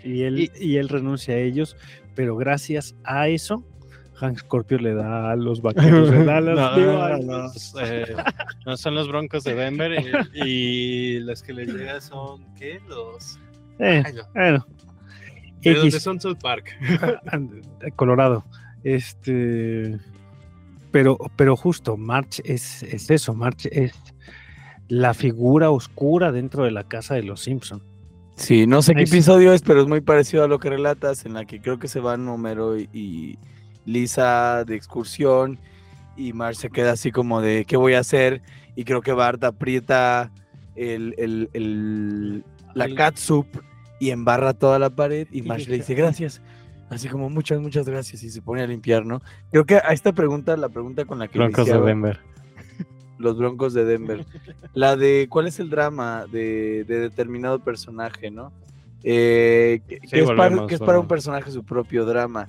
[0.02, 1.76] Y él, y, él renuncia a ellos,
[2.16, 3.62] pero gracias a eso,
[4.14, 6.54] Hank Scorpio le da a los vaqueros de Dallas.
[6.78, 8.14] No, a los- eh,
[8.66, 9.92] no, son los Broncos de Denver
[10.34, 12.80] y, y los que le llegan son, ¿qué?
[12.88, 13.38] Los...
[13.78, 14.22] Eh, Ay, no.
[14.34, 14.66] bueno.
[15.60, 16.70] ¿De dónde son South Park?
[17.96, 18.44] Colorado.
[18.84, 19.98] Este,
[20.90, 23.92] pero, pero justo, March es, es eso, March es
[24.88, 27.82] la figura oscura dentro de la casa de los Simpson.
[28.34, 31.34] Sí, no sé qué episodio es, pero es muy parecido a lo que relatas, en
[31.34, 33.38] la que creo que se van Homero y, y
[33.84, 35.58] Lisa de excursión
[36.16, 38.42] y Marge se queda así como de ¿qué voy a hacer?
[38.76, 40.30] Y creo que Bart aprieta
[40.76, 42.44] el, el- el-
[42.74, 43.46] la catsup
[44.00, 46.40] y embarra toda la pared y Marge le dice, gracias.
[46.90, 49.22] Así como muchas, muchas gracias y se pone a limpiar, ¿no?
[49.50, 52.20] Creo que a esta pregunta, la pregunta con la que Broncos de Denver.
[53.18, 54.26] los Broncos de Denver.
[54.74, 58.52] La de cuál es el drama de, de determinado personaje, ¿no?
[59.04, 62.48] Eh, que, que es para, que es para un personaje su propio drama.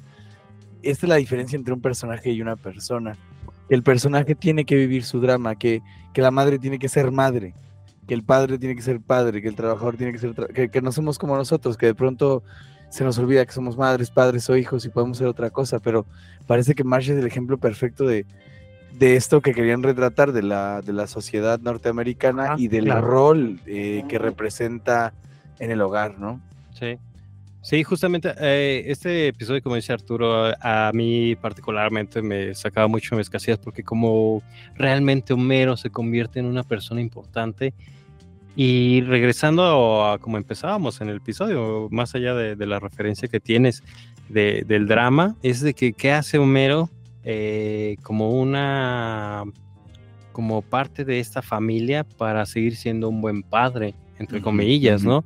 [0.84, 3.18] Esta es la diferencia entre un personaje y una persona.
[3.68, 5.81] Que el personaje tiene que vivir su drama, que,
[6.14, 7.53] que la madre tiene que ser madre,
[8.07, 10.34] que el padre tiene que ser padre, que el trabajador tiene que ser...
[10.53, 12.43] que, que no somos como nosotros, que de pronto
[12.89, 16.05] se nos olvida que somos madres, padres o hijos y podemos ser otra cosa, pero
[16.45, 18.26] parece que Marge es el ejemplo perfecto de,
[18.99, 23.07] de esto que querían retratar de la, de la sociedad norteamericana y del claro.
[23.07, 25.14] rol eh, que representa
[25.60, 26.39] en el hogar, ¿no?
[26.73, 26.99] Sí.
[27.64, 33.15] Sí, justamente eh, este episodio, como dice Arturo, a, a mí particularmente me sacaba mucho
[33.15, 34.44] mis casillas porque como
[34.76, 37.73] realmente Homero se convierte en una persona importante
[38.56, 43.40] y regresando a como empezábamos en el episodio, más allá de, de la referencia que
[43.40, 43.81] tienes
[44.27, 46.90] de- del drama, es de que qué hace Homero
[47.23, 49.45] eh, como una
[50.34, 55.03] como parte de esta familia para seguir siendo un buen padre, entre comillas.
[55.03, 55.23] ¿no?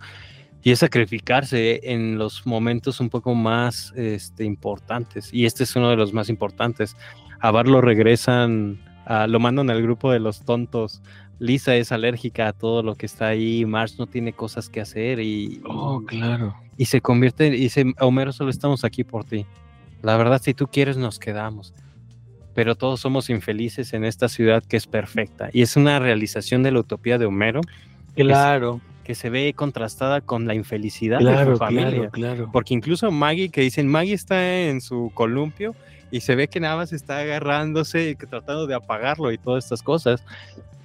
[0.67, 5.29] Y es sacrificarse en los momentos un poco más este, importantes.
[5.33, 6.97] Y este es uno de los más importantes.
[7.39, 11.01] A Bart lo regresan, a- lo mandan al grupo de los tontos.
[11.39, 13.63] Lisa es alérgica a todo lo que está ahí.
[13.65, 16.53] Marge no tiene cosas que hacer y, Oh, claro.
[16.75, 19.45] y se convierte, y dice, Homero, solo estamos aquí por ti.
[20.01, 21.73] La verdad, si tú quieres, nos quedamos.
[22.53, 25.49] Pero todos somos infelices en esta ciudad que es perfecta.
[25.53, 27.61] Y es una realización de la utopía de Homero
[28.15, 31.91] Claro, que se ve contrastada con la infelicidad de su familia.
[31.91, 32.49] claro, claro.
[32.51, 35.75] Porque incluso Maggie, que dicen, Maggie está en su columpio
[36.11, 39.63] y se ve que nada más está agarrándose y que tratando de apagarlo y todas
[39.63, 40.21] estas cosas.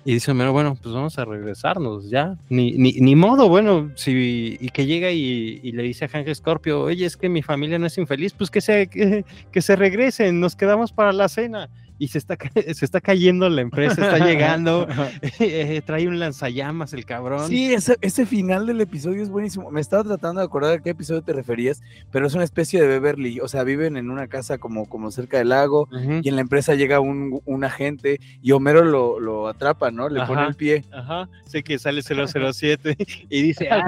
[0.05, 2.36] Y dice Homero, bueno, pues vamos a regresarnos ya.
[2.49, 6.32] Ni, ni, ni modo, bueno, si, y que llega y, y le dice a Hank
[6.32, 9.74] Scorpio, oye, es que mi familia no es infeliz, pues que se, que, que se
[9.74, 11.69] regresen, nos quedamos para la cena.
[12.03, 12.37] Y se está,
[12.74, 14.89] se está cayendo la empresa, está llegando,
[15.39, 17.47] eh, trae un lanzallamas el cabrón.
[17.47, 19.70] Sí, ese, ese final del episodio es buenísimo.
[19.70, 21.81] Me estaba tratando de acordar a qué episodio te referías,
[22.11, 23.39] pero es una especie de Beverly.
[23.39, 25.89] O sea, viven en una casa como, como cerca del lago
[26.23, 30.09] y en la empresa llega un, un agente y Homero lo, lo atrapa, ¿no?
[30.09, 30.85] Le pone el pie.
[30.91, 32.97] Ajá, sé que sale 007
[33.31, 33.81] y dice, "Ah,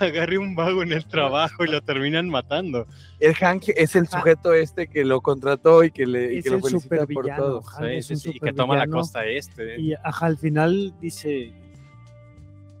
[0.00, 2.88] agarré un vago en el trabajo y lo terminan matando.
[3.20, 6.50] El Hank es el sujeto este que lo contrató y que, le, y Es que
[6.50, 7.30] lo el felicita por Sí,
[7.96, 9.80] es sí, un sí, y que toma la costa este.
[9.80, 11.52] Y ajá, al final dice.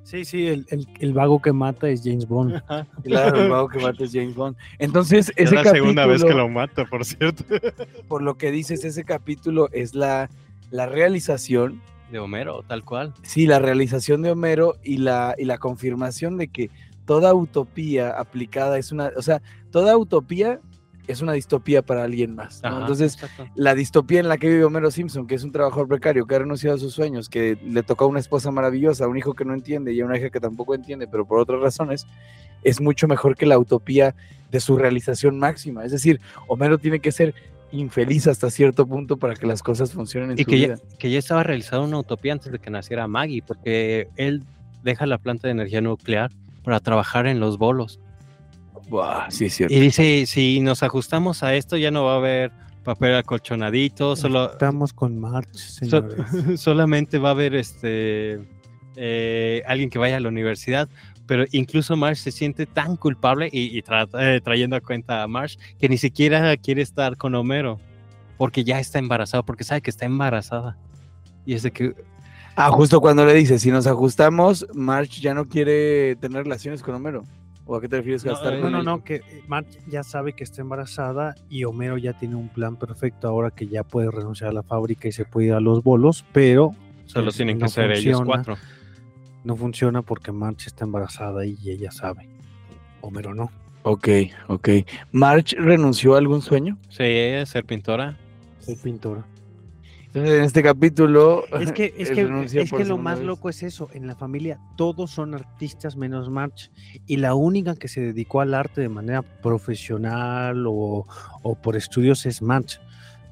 [0.02, 2.60] Sí, sí, el, el- el vago que mata es James Bond.
[3.04, 4.56] Claro, el vago que mata es James Bond.
[4.78, 7.42] Entonces, Es ese la segunda vez que capítulo- lo mata, por cierto.
[8.08, 10.28] por lo que dices, ese capítulo es la,
[10.70, 11.80] la realización,
[12.12, 13.14] De Homero, tal cual.
[13.22, 16.70] sí, la realización de Homero y la, y la confirmación de que
[17.06, 19.40] toda utopía aplicada es una, o sea,
[19.70, 20.60] toda utopía
[21.06, 22.62] es una distopía para alguien más.
[22.62, 22.68] ¿no?
[22.68, 23.46] Ajá, Entonces, exacto.
[23.54, 26.38] la distopía en la que vive Homero Simpson, que es un trabajador precario, que ha
[26.40, 29.44] renunciado a sus sueños, que le tocó a una esposa maravillosa, a un hijo que
[29.44, 32.06] no entiende y a una hija que tampoco entiende, pero por otras razones,
[32.62, 34.14] es mucho mejor que la utopía
[34.50, 35.84] de su realización máxima.
[35.84, 37.34] Es decir, Homero tiene que ser
[37.72, 41.10] infeliz hasta cierto punto para que las cosas funcionen en y su que ya, que
[41.10, 44.44] ya estaba realizada una utopía antes de que naciera Maggie, porque él
[44.84, 46.30] deja la planta de energía nuclear
[46.62, 48.00] para trabajar en los bolos.
[48.88, 49.74] Buah, sí, es cierto.
[49.74, 52.52] Y dice, si nos ajustamos a esto, ya no va a haber
[52.84, 56.04] papel acolchonadito, solo, Estamos con March, so-
[56.56, 58.40] solamente va a haber este
[58.96, 60.88] eh, alguien que vaya a la universidad.
[61.26, 65.26] Pero incluso Marsh se siente tan culpable y, y tra- eh, trayendo a cuenta a
[65.26, 67.80] Marsh que ni siquiera quiere estar con Homero
[68.36, 70.76] porque ya está embarazada, porque sabe que está embarazada.
[71.46, 71.94] Y es de que,
[72.56, 76.94] Ah, justo cuando le dice, si nos ajustamos, March ya no quiere tener relaciones con
[76.94, 77.24] Homero.
[77.66, 80.02] ¿O a qué te refieres No, gastar eh, No, con no, no, que March ya
[80.02, 84.10] sabe que está embarazada y Homero ya tiene un plan perfecto ahora que ya puede
[84.10, 86.72] renunciar a la fábrica y se puede ir a los bolos, pero
[87.06, 88.26] Solo eh, tienen que no ser ellos funciona.
[88.26, 88.56] cuatro.
[89.44, 92.28] No funciona porque March está embarazada y ella sabe.
[93.00, 93.50] Homero no.
[93.82, 94.08] Ok,
[94.48, 94.68] ok.
[95.12, 96.78] ¿March renunció a algún sueño?
[96.88, 97.04] Sí,
[97.44, 98.16] ser pintora.
[98.60, 99.24] Soy pintora.
[100.14, 101.44] Entonces, en este capítulo.
[101.60, 103.26] Es que, es que, es que lo más vez.
[103.26, 103.88] loco es eso.
[103.92, 106.70] En la familia todos son artistas menos March.
[107.06, 111.06] Y la única que se dedicó al arte de manera profesional o,
[111.42, 112.80] o por estudios es March.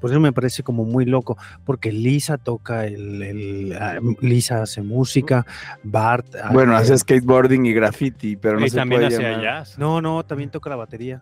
[0.01, 4.81] Por eso me parece como muy loco, porque Lisa toca el, el- ah, Lisa hace
[4.81, 5.45] música,
[5.81, 6.27] Bart.
[6.51, 9.77] Bueno, hace skateboarding y graffiti, pero no y se también puede llamar- jazz.
[9.79, 11.21] No, no, también toca la batería.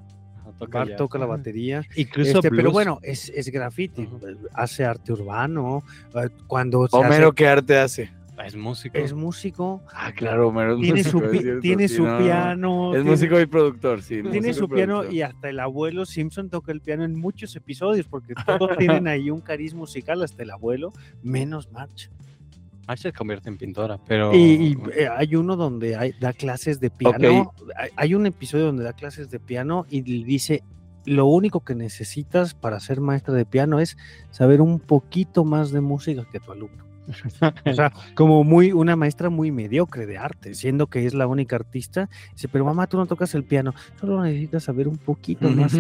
[0.66, 1.84] Toca Bart toca la batería.
[1.96, 4.20] Incluso Este, pero bueno, es, es graffiti, Ujú.
[4.54, 5.84] hace arte urbano.
[6.16, 8.12] eh, Cuando Homero, hace- ¿qué arte hace?
[8.44, 8.98] es músico.
[8.98, 10.74] es músico, Ah, claro, Homero.
[10.74, 12.18] es tiene su, músico, es cierto, tiene sí, su no, no.
[12.26, 12.88] piano.
[12.88, 14.24] Es tiene- músico y productor, sí.
[14.32, 15.14] Tiene su piano productor.
[15.14, 19.30] y hasta el abuelo Simpson toca el piano en muchos episodios porque todos tienen ahí
[19.30, 22.10] un cariz musical, hasta el abuelo, menos March.
[22.98, 24.34] Se convierte en pintora, pero...
[24.34, 27.54] Y, y, eh, hay uno donde hay- da clases de piano.
[27.78, 30.64] Hay, hay un episodio donde da clases de piano y dice,
[31.06, 33.98] lo único que necesitas para ser maestra de piano es
[34.30, 36.86] saber un poquito más de música que tu alumno.
[37.66, 41.56] O sea, como muy una maestra muy mediocre de arte, siendo que es la única
[41.56, 42.10] artista.
[42.34, 45.78] Dice, pero mamá, tú no tocas el piano, solo necesitas saber un poquito más.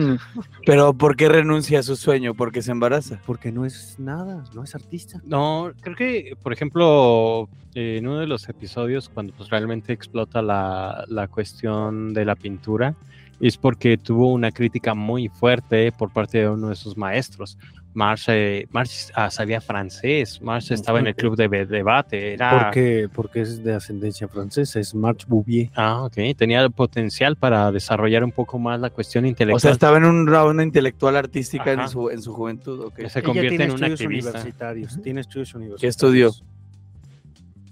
[0.65, 2.33] Pero ¿por qué renuncia a su sueño?
[2.33, 3.19] Porque se embaraza.
[3.25, 5.21] Porque no es nada, no es artista.
[5.25, 10.41] No, creo que, por ejemplo, eh, en uno de los episodios, cuando pues realmente explota
[10.41, 12.95] la, la cuestión de la pintura,
[13.41, 17.57] es porque tuvo una crítica muy fuerte por parte de uno de sus maestros.
[17.93, 22.63] Marx, eh, Marx, ah, sabía francés, Marx estaba en el club de debate, era...
[22.63, 25.69] Porque, porque es de ascendencia francesa, es March Bouvier.
[25.75, 29.59] Ah, ok, tenía el potencial para desarrollar un poco más la cuestión O intelectual.
[29.61, 32.79] sea, estaba en un una intelectual artística en su, en su juventud.
[32.85, 32.95] ok.
[32.95, 34.29] que se Ella convierte tiene en una estudios activista.
[34.29, 35.81] universitarios, tiene estudios universitarios.
[35.81, 36.31] ¿Qué estudió?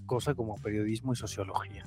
[0.05, 1.83] Cosa como periodismo y sociología.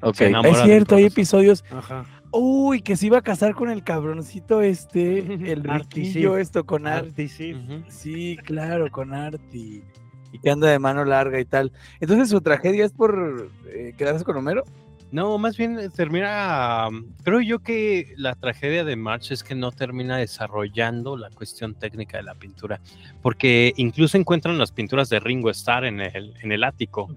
[0.00, 0.16] Ok.
[0.16, 1.64] se enamora Es cierto, hay episodios.
[1.70, 2.04] Ajá.
[2.38, 5.18] Uy, que se iba a casar con el cabroncito este,
[5.52, 5.68] el sí.
[5.68, 7.28] riquillo esto con Arti.
[7.28, 8.38] Sí.
[8.44, 9.82] Claro, con Arti.
[10.32, 11.72] Y que anda de mano larga y tal.
[12.00, 14.64] Entonces su tragedia es por eh, quedarse con Homero.
[15.12, 16.88] No, más bien eh, termina.
[16.88, 21.74] um, Creo yo que la tragedia de March es que no termina desarrollando la cuestión
[21.74, 22.80] técnica de la pintura.
[23.22, 27.08] Porque incluso encuentran las pinturas de Ringo Starr en el, en el ático.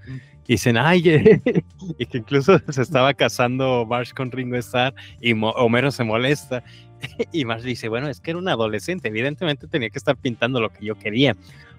[0.49, 1.41] Y dicen, ay, eh",
[1.99, 6.63] y que incluso se estaba casando March con Ringo Starr y Mo- Homero se molesta.
[7.31, 10.69] Y March dice, bueno, es que era un adolescente, evidentemente tenía que estar pintando lo
[10.71, 11.37] que yo quería.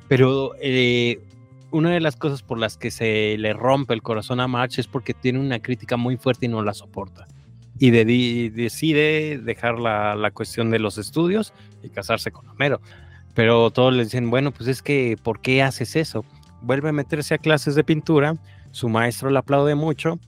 [0.08, 1.18] Pero eh,
[1.72, 4.86] una de las cosas por las que se le rompe el corazón a March es
[4.86, 7.26] porque tiene una crítica muy fuerte y no la soporta.
[7.78, 11.52] Y de- decide dejar la, la cuestión de los estudios
[11.82, 12.80] y casarse con Homero.
[13.34, 16.24] Pero todos le dicen, bueno, pues es que, ¿por qué haces eso?
[16.62, 18.36] Vuelve a meterse a clases de pintura,
[18.70, 20.18] su maestro le aplaude mucho,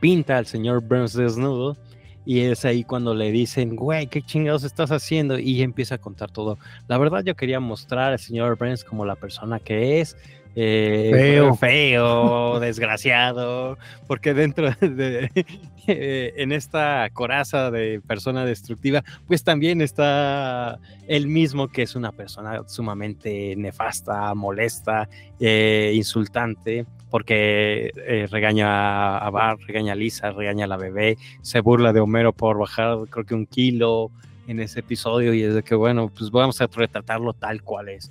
[0.00, 1.76] pinta al señor Burns desnudo,
[2.24, 5.38] y es ahí cuando le dicen, güey, ¿qué chingados estás haciendo?
[5.38, 6.58] Y empieza a contar todo.
[6.88, 10.16] La verdad, yo quería mostrar al señor Burns como la persona que es,
[10.58, 11.54] eh, Feo.
[11.54, 13.76] feo, desgraciado,
[14.06, 15.30] porque dentro de,
[15.86, 22.10] eh, en esta coraza de persona destructiva, pues también está él mismo, que es una
[22.10, 30.64] persona sumamente nefasta, molesta, eh, insultante, porque eh, regaña a, Bart, regaña a Lisa, regaña
[30.64, 34.10] a la bebé, se burla de Homero por bajar creo que un kilo
[34.48, 38.10] en ese episodio y es de que bueno, pues vamos a retratarlo tal cual es.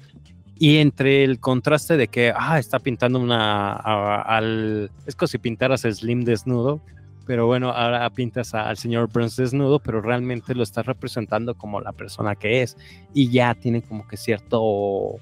[0.57, 5.83] Y entre el contraste de que, ah, está pintando una, al, es como si pintaras
[5.83, 6.79] a Slim desnudo,
[7.25, 11.81] pero bueno, ahora pintas a- al señor Burns desnudo, pero realmente lo estás representando como
[11.81, 12.77] la persona que es.
[13.13, 15.15] Y ya tiene como que cierto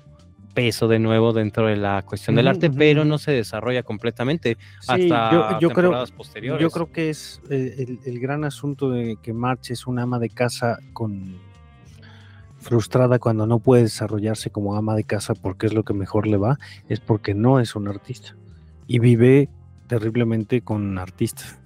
[0.53, 4.87] peso de nuevo dentro de la cuestión del arte, pero no se desarrolla completamente Sí,
[4.87, 6.61] hasta yo, yo creo, temporadas posteriores.
[6.61, 10.19] yo creo que es eh, el, el gran asunto de que March es una ama
[10.19, 11.37] de casa con
[12.59, 16.37] frustrada cuando no puede desarrollarse como ama de casa porque es lo que mejor le
[16.37, 16.57] va,
[16.87, 18.35] es porque no es un artista
[18.87, 19.49] y vive
[19.87, 21.59] terriblemente con artistas.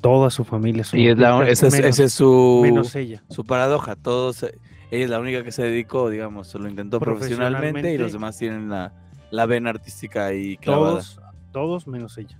[0.00, 3.22] Toda su familia son Y es la, esa es, menos, esa es su, menos ella.
[3.30, 3.94] su paradoja.
[3.94, 4.58] Todos, eh,
[4.92, 8.36] ella es la única que se dedicó, digamos, se lo intentó profesionalmente, y los demás
[8.36, 8.92] tienen la,
[9.30, 10.92] la vena artística ahí clavada.
[10.92, 11.20] Todos,
[11.50, 12.38] todos menos ella.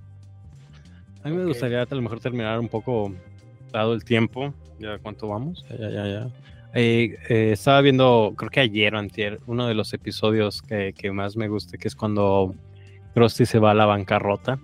[1.25, 3.15] A mí me gustaría a lo mejor terminar un poco
[3.73, 4.53] dado el tiempo.
[4.79, 5.65] ¿Ya cuánto vamos?
[5.71, 6.29] Ya, ya, ya.
[6.75, 11.11] Eh, eh, estaba viendo, creo que ayer o antier, uno de los episodios que, que
[11.11, 12.55] más me gusta, que es cuando
[13.15, 14.59] Krusty se va a la bancarrota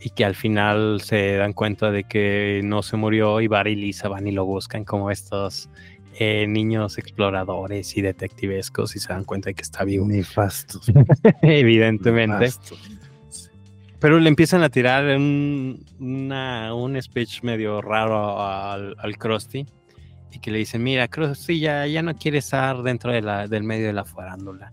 [0.00, 3.76] y que al final se dan cuenta de que no se murió y Barry y
[3.76, 5.68] Lisa van y lo buscan como estos
[6.18, 10.06] eh, niños exploradores y detectivescos y se dan cuenta de que está vivo.
[10.06, 10.90] Nefastos.
[11.42, 12.38] Evidentemente.
[12.38, 12.78] nefastos.
[13.98, 19.64] Pero le empiezan a tirar un, una- un speech medio raro al, al Krusty
[20.32, 23.62] y que le dicen, mira, Krusty ya, ya no quiere estar dentro de la, del
[23.62, 24.70] medio de la farándula.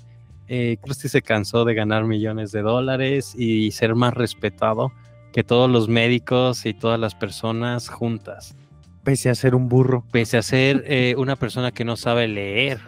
[0.47, 4.91] Eh, Krusty se cansó de ganar millones de dólares y ser más respetado
[5.31, 8.55] que todos los médicos y todas las personas juntas.
[9.03, 10.03] Pese a ser un burro.
[10.11, 12.79] Pese a ser eh, una persona que no sabe leer,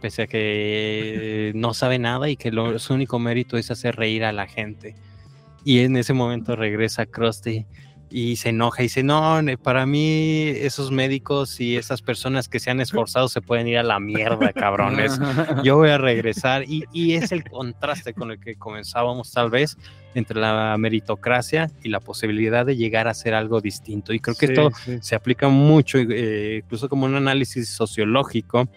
[0.00, 4.32] pese a que no sabe nada y que su único mérito es hacer reír a
[4.32, 4.94] la gente.
[5.64, 7.66] Y en ese momento regresa Krusty
[8.16, 12.70] y se enoja y dice, no, para mí esos médicos y esas personas que se
[12.70, 15.18] han esforzado se pueden ir a la mierda, cabrones.
[15.64, 19.76] Yo voy a regresar y, y es el contraste con el que comenzábamos tal vez
[20.14, 24.12] entre la meritocracia y la posibilidad de llegar a hacer algo distinto.
[24.12, 24.98] Y creo que Sí, esto sí.
[25.00, 28.68] se aplica mucho, eh, incluso como un análisis sociológico,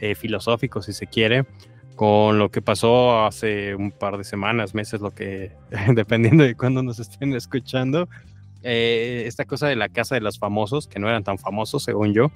[0.00, 1.46] eh, filosófico, si se quiere,
[1.94, 5.52] con lo que pasó hace un par de semanas, meses, lo que,
[5.94, 8.08] dependiendo de cuándo nos estén escuchando,
[8.62, 12.12] eh, esta cosa de la casa de los famosos, que no eran tan famosos, según
[12.12, 12.30] yo,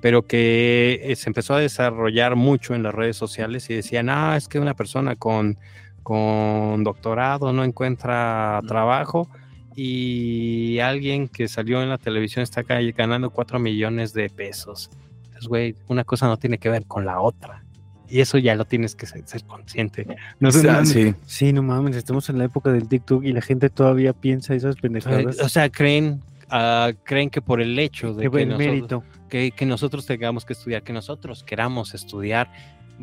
[0.00, 4.36] pero que eh, se empezó a desarrollar mucho en las redes sociales y decían, ah,
[4.36, 5.58] es que una persona con,
[6.02, 9.28] con doctorado no encuentra trabajo
[9.76, 14.90] y alguien que salió en la televisión está ganando 4 millones de pesos.
[15.24, 17.64] Entonces, güey, una cosa no tiene que ver con la otra.
[18.10, 20.06] Y eso ya lo tienes que ser, ser consciente.
[20.40, 21.14] No O sé, no- sí.
[21.26, 24.76] Sí, no mames, estamos en la época del TikTok y la gente todavía piensa esas
[24.76, 25.38] pendejadas.
[25.40, 29.04] o sea, creen, ah, creen que por el hecho de que que el nosotros, mérito.
[29.28, 32.50] que, que nosotros tengamos que estudiar, que nosotros queramos estudiar,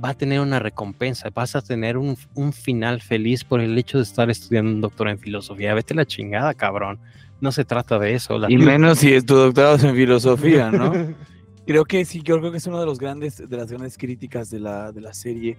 [0.03, 3.97] va a tener una recompensa, vas a tener un, un final feliz por el hecho
[3.97, 5.73] de estar estudiando un doctor en filosofía.
[5.73, 6.99] Vete la chingada, cabrón.
[7.39, 8.37] No se trata de eso.
[8.37, 10.91] La Y menos si tu doctorado es en filosofía, ¿no?
[11.67, 14.49] Creo que sí, yo creo que es una de los grandes, de las grandes críticas
[14.49, 15.57] de la, de la serie.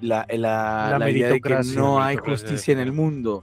[0.00, 0.36] La, la,
[0.90, 3.42] La la idea de que no hay justicia en el mundo.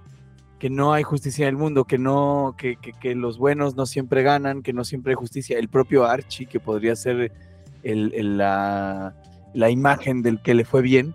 [0.59, 3.85] Que no hay justicia en el mundo, que no, que, que, que los buenos no
[3.85, 5.59] siempre ganan, que no siempre hay justicia.
[5.59, 7.31] El propio Archie, que podría ser
[7.83, 9.15] el, el- la,
[9.53, 11.13] la imagen del que le fue bien,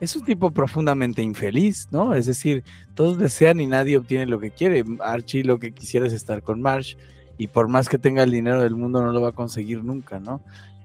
[0.00, 2.14] es un tipo profundamente infeliz, ¿no?
[2.14, 2.62] Es decir,
[2.94, 4.84] todos desean y nadie obtiene lo que quiere.
[5.00, 6.94] Archie lo que quisiera es estar con Marsh
[7.38, 10.20] y por más que tenga el dinero del mundo no lo va a conseguir nunca,
[10.20, 10.40] ¿no?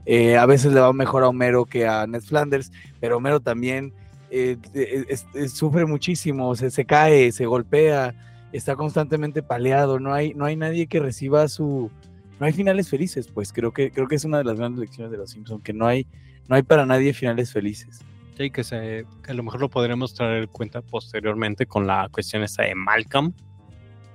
[0.06, 3.94] Eh, a veces le va mejor a Homero que a Ned Flanders, pero Homero también
[4.32, 8.16] eh, eh, sufre muchísimo, se, se cae, se golpea,
[8.52, 11.92] está constantemente paleado, no hay, no hay nadie que reciba su...
[12.40, 15.12] No hay finales felices, pues creo que, creo que es una de las grandes lecciones
[15.12, 16.08] de los Simpsons, que no hay,
[16.48, 18.00] no hay para nadie finales felices.
[18.38, 22.42] Sí, que, se, a lo mejor lo podremos traer en cuenta posteriormente con la cuestión
[22.42, 23.34] esta de Malcolm,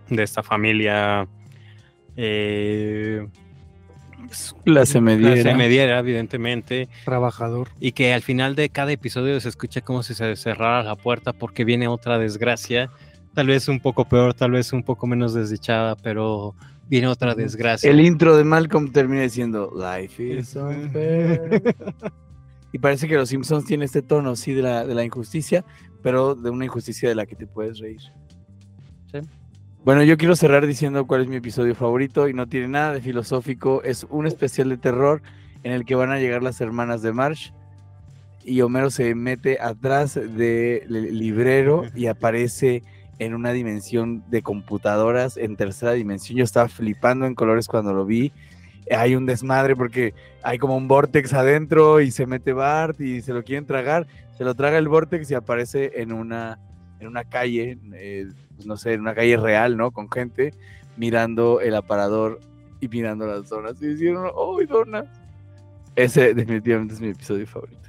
[0.08, 1.28] de esta familia
[2.16, 3.26] eh,
[4.64, 5.34] Clase mediera.
[5.34, 7.68] clase mediera, evidentemente, Trabajador.
[7.78, 11.32] y que al final de cada episodio se escucha como si se cerrara la puerta
[11.32, 12.90] porque viene otra desgracia,
[13.34, 16.54] tal vez un poco peor, tal vez un poco menos desdichada, pero
[16.88, 17.90] viene otra desgracia.
[17.90, 21.62] El intro de Malcolm termina diciendo Life is unfair.
[22.72, 25.64] y parece que los Simpsons tienen este tono, sí, de la, de la injusticia,
[26.02, 28.00] pero de una injusticia de la que te puedes reír.
[29.12, 29.18] Sí.
[29.84, 33.02] Bueno, yo quiero cerrar diciendo cuál es mi episodio favorito y no tiene nada de
[33.02, 33.82] filosófico.
[33.82, 35.20] Es un especial de terror
[35.62, 37.50] en el que van a llegar las hermanas de Marsh
[38.42, 42.82] y Homero se mete atrás del librero y aparece
[43.18, 46.38] en una dimensión de computadoras en tercera dimensión.
[46.38, 48.32] Yo estaba flipando en colores cuando lo vi.
[48.90, 53.34] Hay un desmadre porque hay como un vortex adentro y se mete Bart y se
[53.34, 54.06] lo quieren tragar.
[54.38, 56.58] Se lo traga el vortex y aparece en una,
[57.00, 59.90] en una calle, eh, pues no sé, en una calle real, ¿no?
[59.90, 60.54] Con gente
[60.96, 62.40] mirando el aparador
[62.80, 63.80] y mirando las donas.
[63.82, 65.06] Y dijeron, ¡oh, donas!
[65.96, 67.88] Ese definitivamente es mi episodio favorito.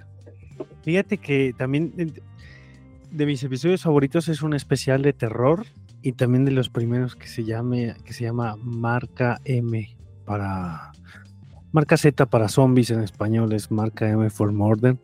[0.84, 5.66] Fíjate que también de, mis episodios favoritos es un especial de terror
[6.02, 10.92] y también de los primeros que se que se llama Marca M para
[11.72, 14.98] Marca Z para zombies en español es Marca M for Murder,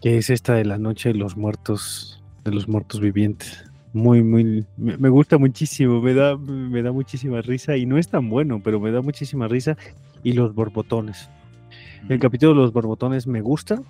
[0.00, 3.70] que es esta de la noche de los muertos de los muertos vivientes.
[3.94, 8.28] Muy muy me, gusta muchísimo, me da me da muchísima risa y no es tan
[8.28, 9.76] bueno, pero me da muchísima risa
[10.24, 11.30] y los borbotones.
[12.08, 13.80] El capítulo de los borbotones me gusta,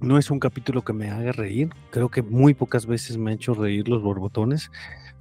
[0.00, 1.70] no es un capítulo que me haga reír.
[1.90, 4.72] Creo que muy pocas veces me ha hecho reír los borbotones,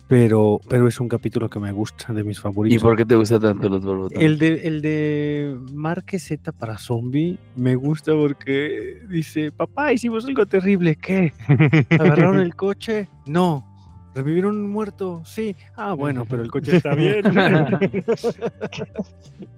[0.07, 2.81] pero, pero es un capítulo que me gusta, de mis ¿Y favoritos.
[2.81, 4.23] por qué te gustan tanto los borbotones?
[4.23, 10.47] El de, el de Marque Z para zombie me gusta porque dice, papá, hicimos algo
[10.47, 10.95] terrible.
[10.95, 11.33] ¿Qué?
[11.91, 13.09] ¿Agarraron el coche?
[13.27, 13.76] No.
[14.17, 15.21] ¿Revivieron un muerto?
[15.25, 15.55] Sí.
[15.75, 17.23] Ah, bueno, pero el coche está bien.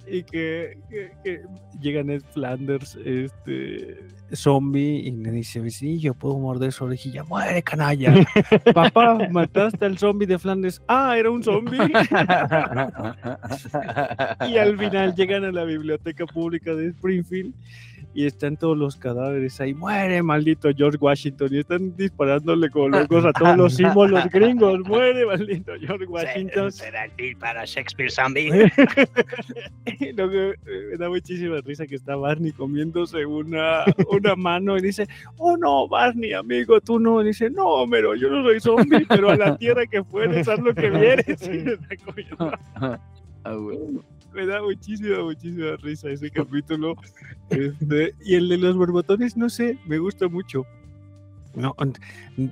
[0.07, 1.41] y que, que- que
[1.80, 3.98] llega Ned Flanders, este
[4.34, 7.23] zombie, y le dice, sí, yo puedo morder su orejilla.
[7.23, 8.14] ¡Muere, canalla!
[8.73, 10.81] Papá, mataste al zombie de Flanders.
[10.88, 11.80] Ah, era un zombie.
[14.48, 17.53] Y al final llegan a la biblioteca pública de Springfield
[18.14, 19.73] y están todos los cadáveres ahí.
[19.73, 21.48] Muere, maldito George Washington.
[21.52, 24.80] Y están disparándole como locos a todos los símbolos gringos.
[24.81, 26.72] Muere, maldito George Washington.
[26.72, 28.52] Será el para Shakespeare Zombie.
[29.86, 35.07] Me da muchísima risa que está Barney comiéndose una, una mano y dice,
[35.38, 37.22] oh no, Barney, amigo, tú no.
[37.22, 40.60] Y dice, no, Homero, yo no soy zombie, pero a la tierra que fueres, haz
[40.60, 41.40] lo que vieres.
[41.49, 42.99] Y le está comiendo Ah.
[44.34, 46.95] Me da muchísima, muchísima risa ese capítulo.
[47.49, 50.65] Este, y el de los borbotones, no sé, me gusta mucho.
[51.56, 51.76] No,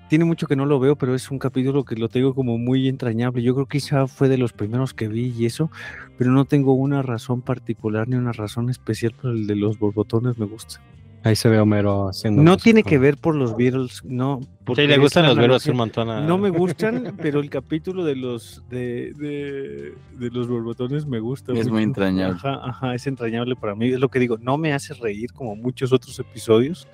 [0.09, 2.87] tiene mucho que no lo veo, pero es un capítulo que lo tengo como muy
[2.87, 3.43] entrañable.
[3.43, 5.69] Yo creo que quizá fue de los primeros que vi y eso,
[6.17, 10.37] pero no tengo una razón particular ni una razón especial, pero el de los borbotones
[10.39, 10.81] me gusta.
[11.27, 12.41] Ahí se ve Homero haciendo.
[12.41, 14.39] No tiene que ver por los Beatles, no.
[14.65, 15.71] porque Sí, le gustan los analogía.
[15.71, 16.09] un montón.
[16.09, 21.19] a- No me gustan, pero el capítulo de los de, de, de los borbotones me
[21.19, 21.51] gusta.
[21.53, 22.35] Es muy entrañable.
[22.37, 23.89] Ajá, ajá, es entrañable para mí.
[23.89, 26.87] Es lo que digo, no me hace reír como muchos otros episodios.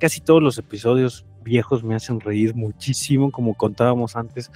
[0.00, 4.50] Casi todos los episodios viejos me hacen reír muchísimo, como contábamos antes.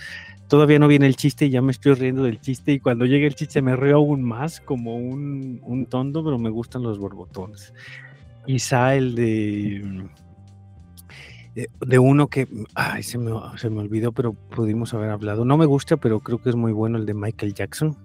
[0.49, 2.73] Todavía no viene el chiste y ya me estoy riendo del chiste.
[2.73, 6.51] Y cuando llega el chiste me río aún más, como un, un tonto, pero me
[6.51, 7.73] gustan los borbotones.
[8.47, 10.05] Quizá el de
[11.55, 15.45] de, de uno que ay, se, me, se me olvidó, pero pudimos haber hablado.
[15.45, 17.97] No me gusta, pero creo que es muy bueno el de Michael Jackson.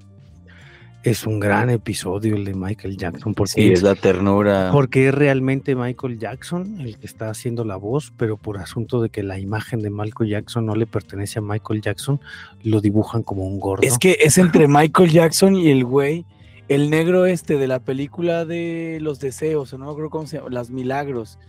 [1.04, 4.72] Es un gran episodio el de Michael Jackson, porque, Sí, es, es la ternura.
[4.74, 9.10] porque es realmente Michael Jackson el que está haciendo la voz, pero por asunto de
[9.10, 12.20] que la imagen de Michael Jackson no le pertenece a Michael Jackson,
[12.64, 13.84] lo dibujan como un gordo.
[13.84, 16.26] Es que es entre Michael Jackson y el güey,
[16.68, 20.38] el negro este de la película de los deseos, o no me acuerdo cómo se
[20.38, 21.40] llama, Las Milagros.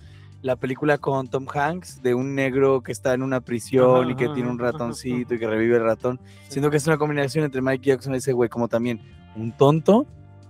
[0.42, 4.14] La película con Tom Hanks de un negro que está en una prisión Ajá, y
[4.14, 6.20] que ajá, tiene un ajá, ratoncito y que revive el ratón.
[6.48, 9.00] Siento que es una combinación entre Mike Jackson y ese güey, como también
[9.34, 10.06] un tonto,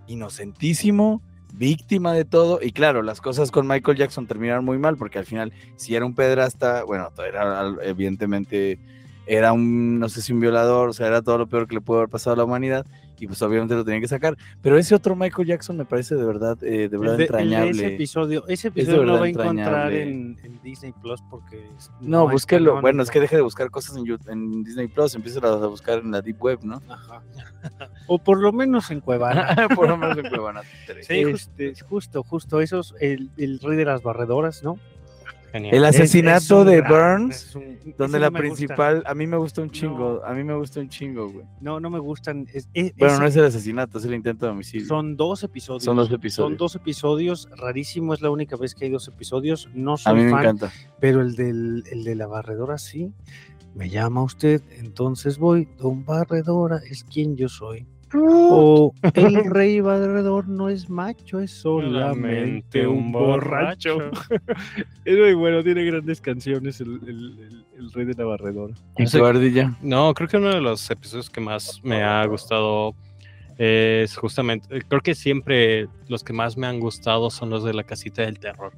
[0.07, 1.23] inocentísimo,
[1.55, 2.61] víctima de todo.
[2.63, 6.05] Y claro, las cosas con Michael Jackson terminaron muy mal porque al final, si era
[6.05, 8.79] un pedrasta, bueno, era evidentemente,
[9.27, 11.81] era un, no sé si un violador, o sea, era todo lo peor que le
[11.81, 12.85] pudo haber pasado a la humanidad.
[13.21, 14.37] Y pues obviamente lo tenían que sacar.
[14.63, 17.71] Pero ese otro Michael Jackson me parece de verdad, eh, de verdad de- entrañable.
[17.71, 21.69] ese episodio, ese episodio lo verdad va a encontrar en, en Disney Plus porque
[22.01, 22.81] No, es búsquelo.
[22.81, 26.23] Bueno, es que deje de buscar cosas en, Disney Plus, empieza a buscar en la
[26.23, 26.83] Deep Web, ¿no?
[26.89, 27.23] Ajá.
[28.07, 29.69] o por lo menos en Cuevana.
[29.75, 30.63] Por lo menos en Cuevana.
[31.03, 31.53] Sí, justo,
[31.89, 34.79] justo, justo esos, el, el rey de las barredoras, ¿no?
[35.53, 35.75] Genial.
[35.75, 38.57] El Es- es asesinato de gran- Burns, es un- donde la no me gusta.
[38.67, 40.25] principal, a mí me gusta un chingo, No.
[40.25, 41.47] a mí me gusta un chingo, güey.
[41.61, 42.47] No, no me gustan.
[42.53, 44.87] es- es- Bueno, no es el asesinato, es el intento de homicidio.
[44.87, 45.85] Son dos episodios.
[45.85, 46.49] Son dos episodios.
[46.51, 47.49] Son dos episodios.
[47.57, 49.69] Rarísimo, es la única vez que hay dos episodios.
[49.75, 50.73] No a soy mí me fan, encanta.
[51.01, 53.13] pero el, del, el de la barredora sí.
[53.75, 55.69] Me llama usted, entonces voy.
[55.79, 57.87] Don Barredora es quien yo soy.
[58.15, 64.11] O el rey barredor no es macho, es solamente un borracho.
[65.05, 68.75] es muy bueno, tiene grandes canciones el, el- el- el rey de la barredora.
[68.97, 69.19] ¿Y Sí.
[69.19, 69.77] tu ardilla?
[69.83, 72.95] No, creo que uno de los episodios que más me ha gustado
[73.57, 77.85] es justamente, creo que siempre los que más me han gustado son los de la
[77.85, 78.73] casita del terror.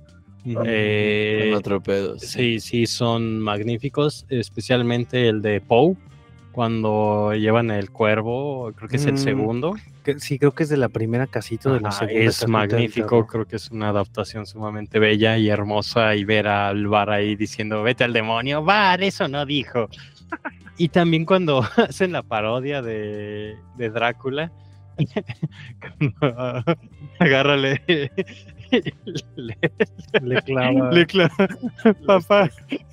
[0.65, 1.55] Eh,
[2.19, 5.97] sí, sí, son magníficos, especialmente el de Poe,
[6.61, 9.75] cuando llevan el cuervo, creo que es el Mm, segundo.
[10.05, 12.21] Que- sí, creo que es de la primera casita de la segunda.
[12.23, 17.09] es magnífico, creo que es una adaptación sumamente bella y hermosa y ver al bar
[17.09, 19.89] ahí diciendo, vete al demonio, bar, eso no dijo.
[20.77, 24.53] y también cuando hacen la parodia de, de Drácula,
[27.19, 27.81] agárrale,
[29.37, 29.57] le,
[30.23, 30.91] Le clava.
[30.93, 31.49] le clava,
[32.07, 32.51] papá,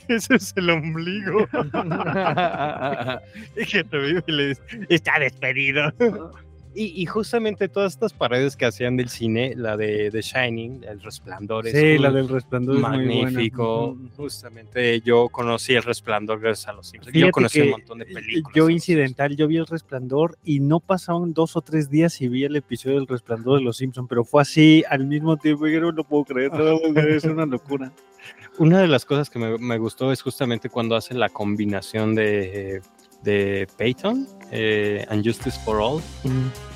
[0.07, 1.47] ese es el ombligo.
[3.57, 5.91] y que revive y le dice, está despedido.
[6.79, 11.01] Y, y justamente todas estas paredes que hacían del cine, la de The Shining, El
[11.01, 13.21] Resplandor, es Sí, un- la del resplandor es muy buena.
[13.23, 13.97] magnífico.
[14.15, 17.15] Justamente yo conocí El Resplandor gracias a los Simpsons.
[17.17, 18.55] Yo conocí un montón de eh, películas.
[18.55, 22.43] Yo incidental, yo vi el resplandor y no pasaron dos o tres días y vi
[22.43, 25.65] el episodio del resplandor de los Simpsons, pero fue así al mismo tiempo.
[25.67, 26.77] y Yo no lo puedo creer, no
[27.07, 27.91] es una locura.
[28.59, 32.81] Una de las cosas que me, me gustó es justamente cuando hacen la combinación de,
[33.23, 36.01] de Peyton, eh, And Justice for All,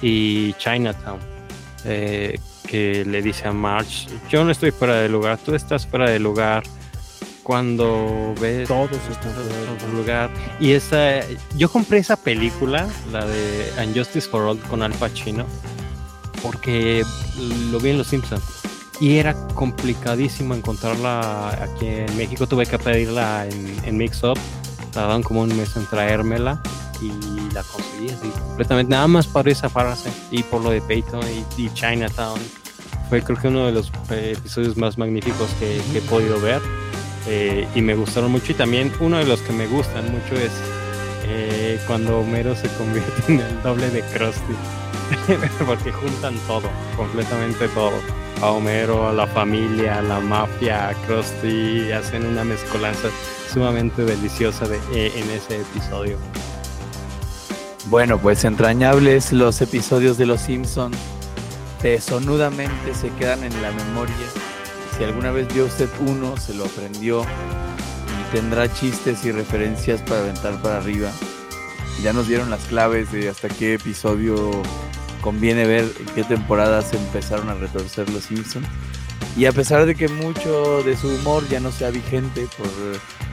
[0.02, 1.20] y Chinatown,
[1.86, 2.38] eh,
[2.68, 6.20] que le dice a Marge, yo no estoy fuera de lugar, tú estás fuera de
[6.20, 6.64] lugar.
[7.44, 10.30] Cuando ves Todos otro lugar.
[10.60, 11.22] Y esa,
[11.58, 15.48] yo compré esa película, la de And Justice for All con Al Pacino,
[16.44, 17.04] porque
[17.72, 18.44] lo vi en Los Simpsons.
[19.00, 22.46] Y era complicadísimo encontrarla aquí en México.
[22.46, 24.38] Tuve que pedirla en, en Mix Up.
[24.92, 26.62] Tardaron como un mes en traérmela
[27.02, 27.12] y
[27.54, 28.92] la conseguí así completamente.
[28.92, 31.22] Nada más por esa frase y por lo de Peyton
[31.58, 32.40] y, y Chinatown.
[33.10, 36.62] Fue creo que uno de los eh, episodios más magníficos que, que he podido ver.
[37.28, 38.52] eh, y me gustaron mucho.
[38.52, 40.52] Y también uno de los que me gustan mucho es
[41.26, 44.56] eh, cuando Homero se convierte en el doble de Krusty.
[45.66, 47.92] Porque juntan todo, completamente todo.
[48.42, 53.10] A Homero, a la familia, a la mafia, a Krusty, hacen una mezcolanza
[53.52, 56.18] sumamente deliciosa de, eh, en ese episodio.
[57.88, 60.92] Bueno, pues entrañables los episodios de Los Simpson.
[61.82, 64.16] Tesonudamente se quedan en la memoria.
[64.98, 70.22] Si alguna vez vio usted uno, se lo aprendió y tendrá chistes y referencias para
[70.22, 71.12] aventar para arriba.
[72.04, 74.52] Ya nos dieron las claves de hasta qué episodio
[75.22, 78.68] conviene ver, en qué temporadas empezaron a retorcer Los Simpsons.
[79.38, 82.68] Y a pesar de que mucho de su humor ya no sea vigente, por,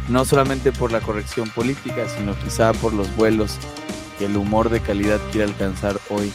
[0.09, 3.59] no solamente por la corrección política, sino quizá por los vuelos
[4.19, 6.33] que el humor de calidad quiere alcanzar hoy.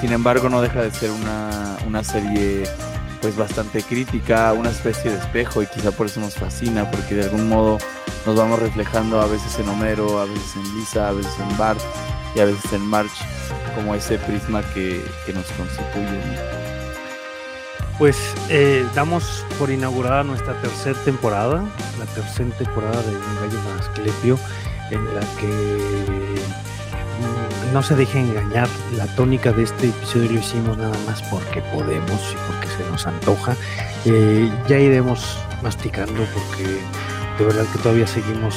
[0.00, 2.64] Sin embargo, no deja de ser una, una serie
[3.20, 7.24] pues bastante crítica, una especie de espejo y quizá por eso nos fascina, porque de
[7.24, 7.78] algún modo
[8.26, 11.80] nos vamos reflejando a veces en Homero, a veces en Lisa, a veces en Bart
[12.34, 13.12] y a veces en March,
[13.74, 16.63] como ese prisma que, que nos constituye.
[17.98, 21.64] Pues eh, damos por inaugurada nuestra tercera temporada,
[21.98, 24.38] la tercera temporada de Un Gallo más Asclepio,
[24.90, 28.68] en la que mm, no se deje engañar.
[28.96, 33.06] La tónica de este episodio lo hicimos nada más porque podemos y porque se nos
[33.06, 33.54] antoja.
[34.04, 36.80] Eh, ya iremos masticando porque
[37.38, 38.56] de verdad que todavía seguimos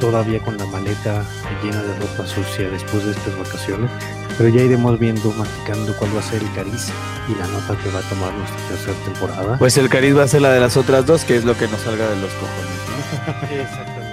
[0.00, 1.24] todavía con la maleta
[1.62, 3.90] llena de ropa sucia después de estas vacaciones.
[4.36, 6.88] Pero ya iremos viendo, masticando cuál va a ser el cariz
[7.28, 9.58] y la nota que va a tomar nuestra tercera temporada.
[9.58, 11.68] Pues el cariz va a ser la de las otras dos, que es lo que
[11.68, 13.48] nos salga de los cojones.
[13.50, 13.56] ¿no?
[13.62, 14.04] Exactamente.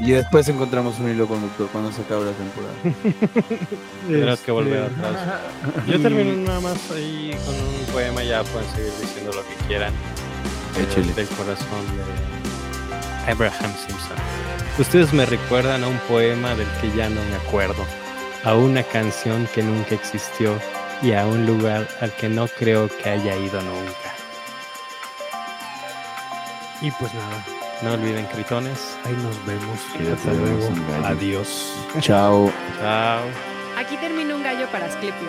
[0.00, 2.74] Y después encontramos un hilo conductor cuando se acabe la temporada.
[4.08, 5.22] Tendrás que volver Este, atrás.
[5.86, 9.92] Yo termino nada más ahí con un poema, ya pueden seguir diciendo lo que quieran.
[10.78, 11.14] Échale.
[11.14, 14.16] Del corazón de Abraham Simpson.
[14.78, 17.86] Ustedes me recuerdan a un poema del que ya no me acuerdo,
[18.44, 20.58] a una canción que nunca existió
[21.02, 24.10] y a un lugar al que no creo que haya ido nunca.
[26.80, 27.44] Y pues nada,
[27.82, 28.96] No olviden, critones.
[29.04, 29.80] ahí nos vemos.
[29.96, 30.46] Quédate, Hasta luego.
[30.46, 31.06] vemos un gallo.
[31.06, 31.74] Adiós.
[32.00, 32.52] Chao.
[32.80, 33.20] Chao.
[33.78, 35.28] Aquí termina un gallo para Asclepio.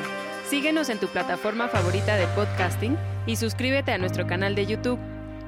[0.49, 4.99] Síguenos en tu plataforma favorita de podcasting y suscríbete a nuestro canal de YouTube.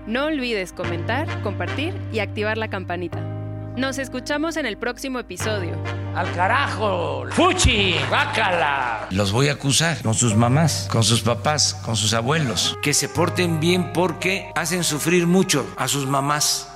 [0.07, 3.19] No olvides comentar, compartir y activar la campanita.
[3.77, 5.75] Nos escuchamos en el próximo episodio.
[6.15, 7.25] ¡Al carajo!
[7.29, 7.93] ¡Fuchi!
[8.09, 9.07] ¡Bácala!
[9.11, 12.75] Los voy a acusar con sus mamás, con sus papás, con sus abuelos.
[12.81, 16.71] Que se porten bien porque hacen sufrir mucho a sus mamás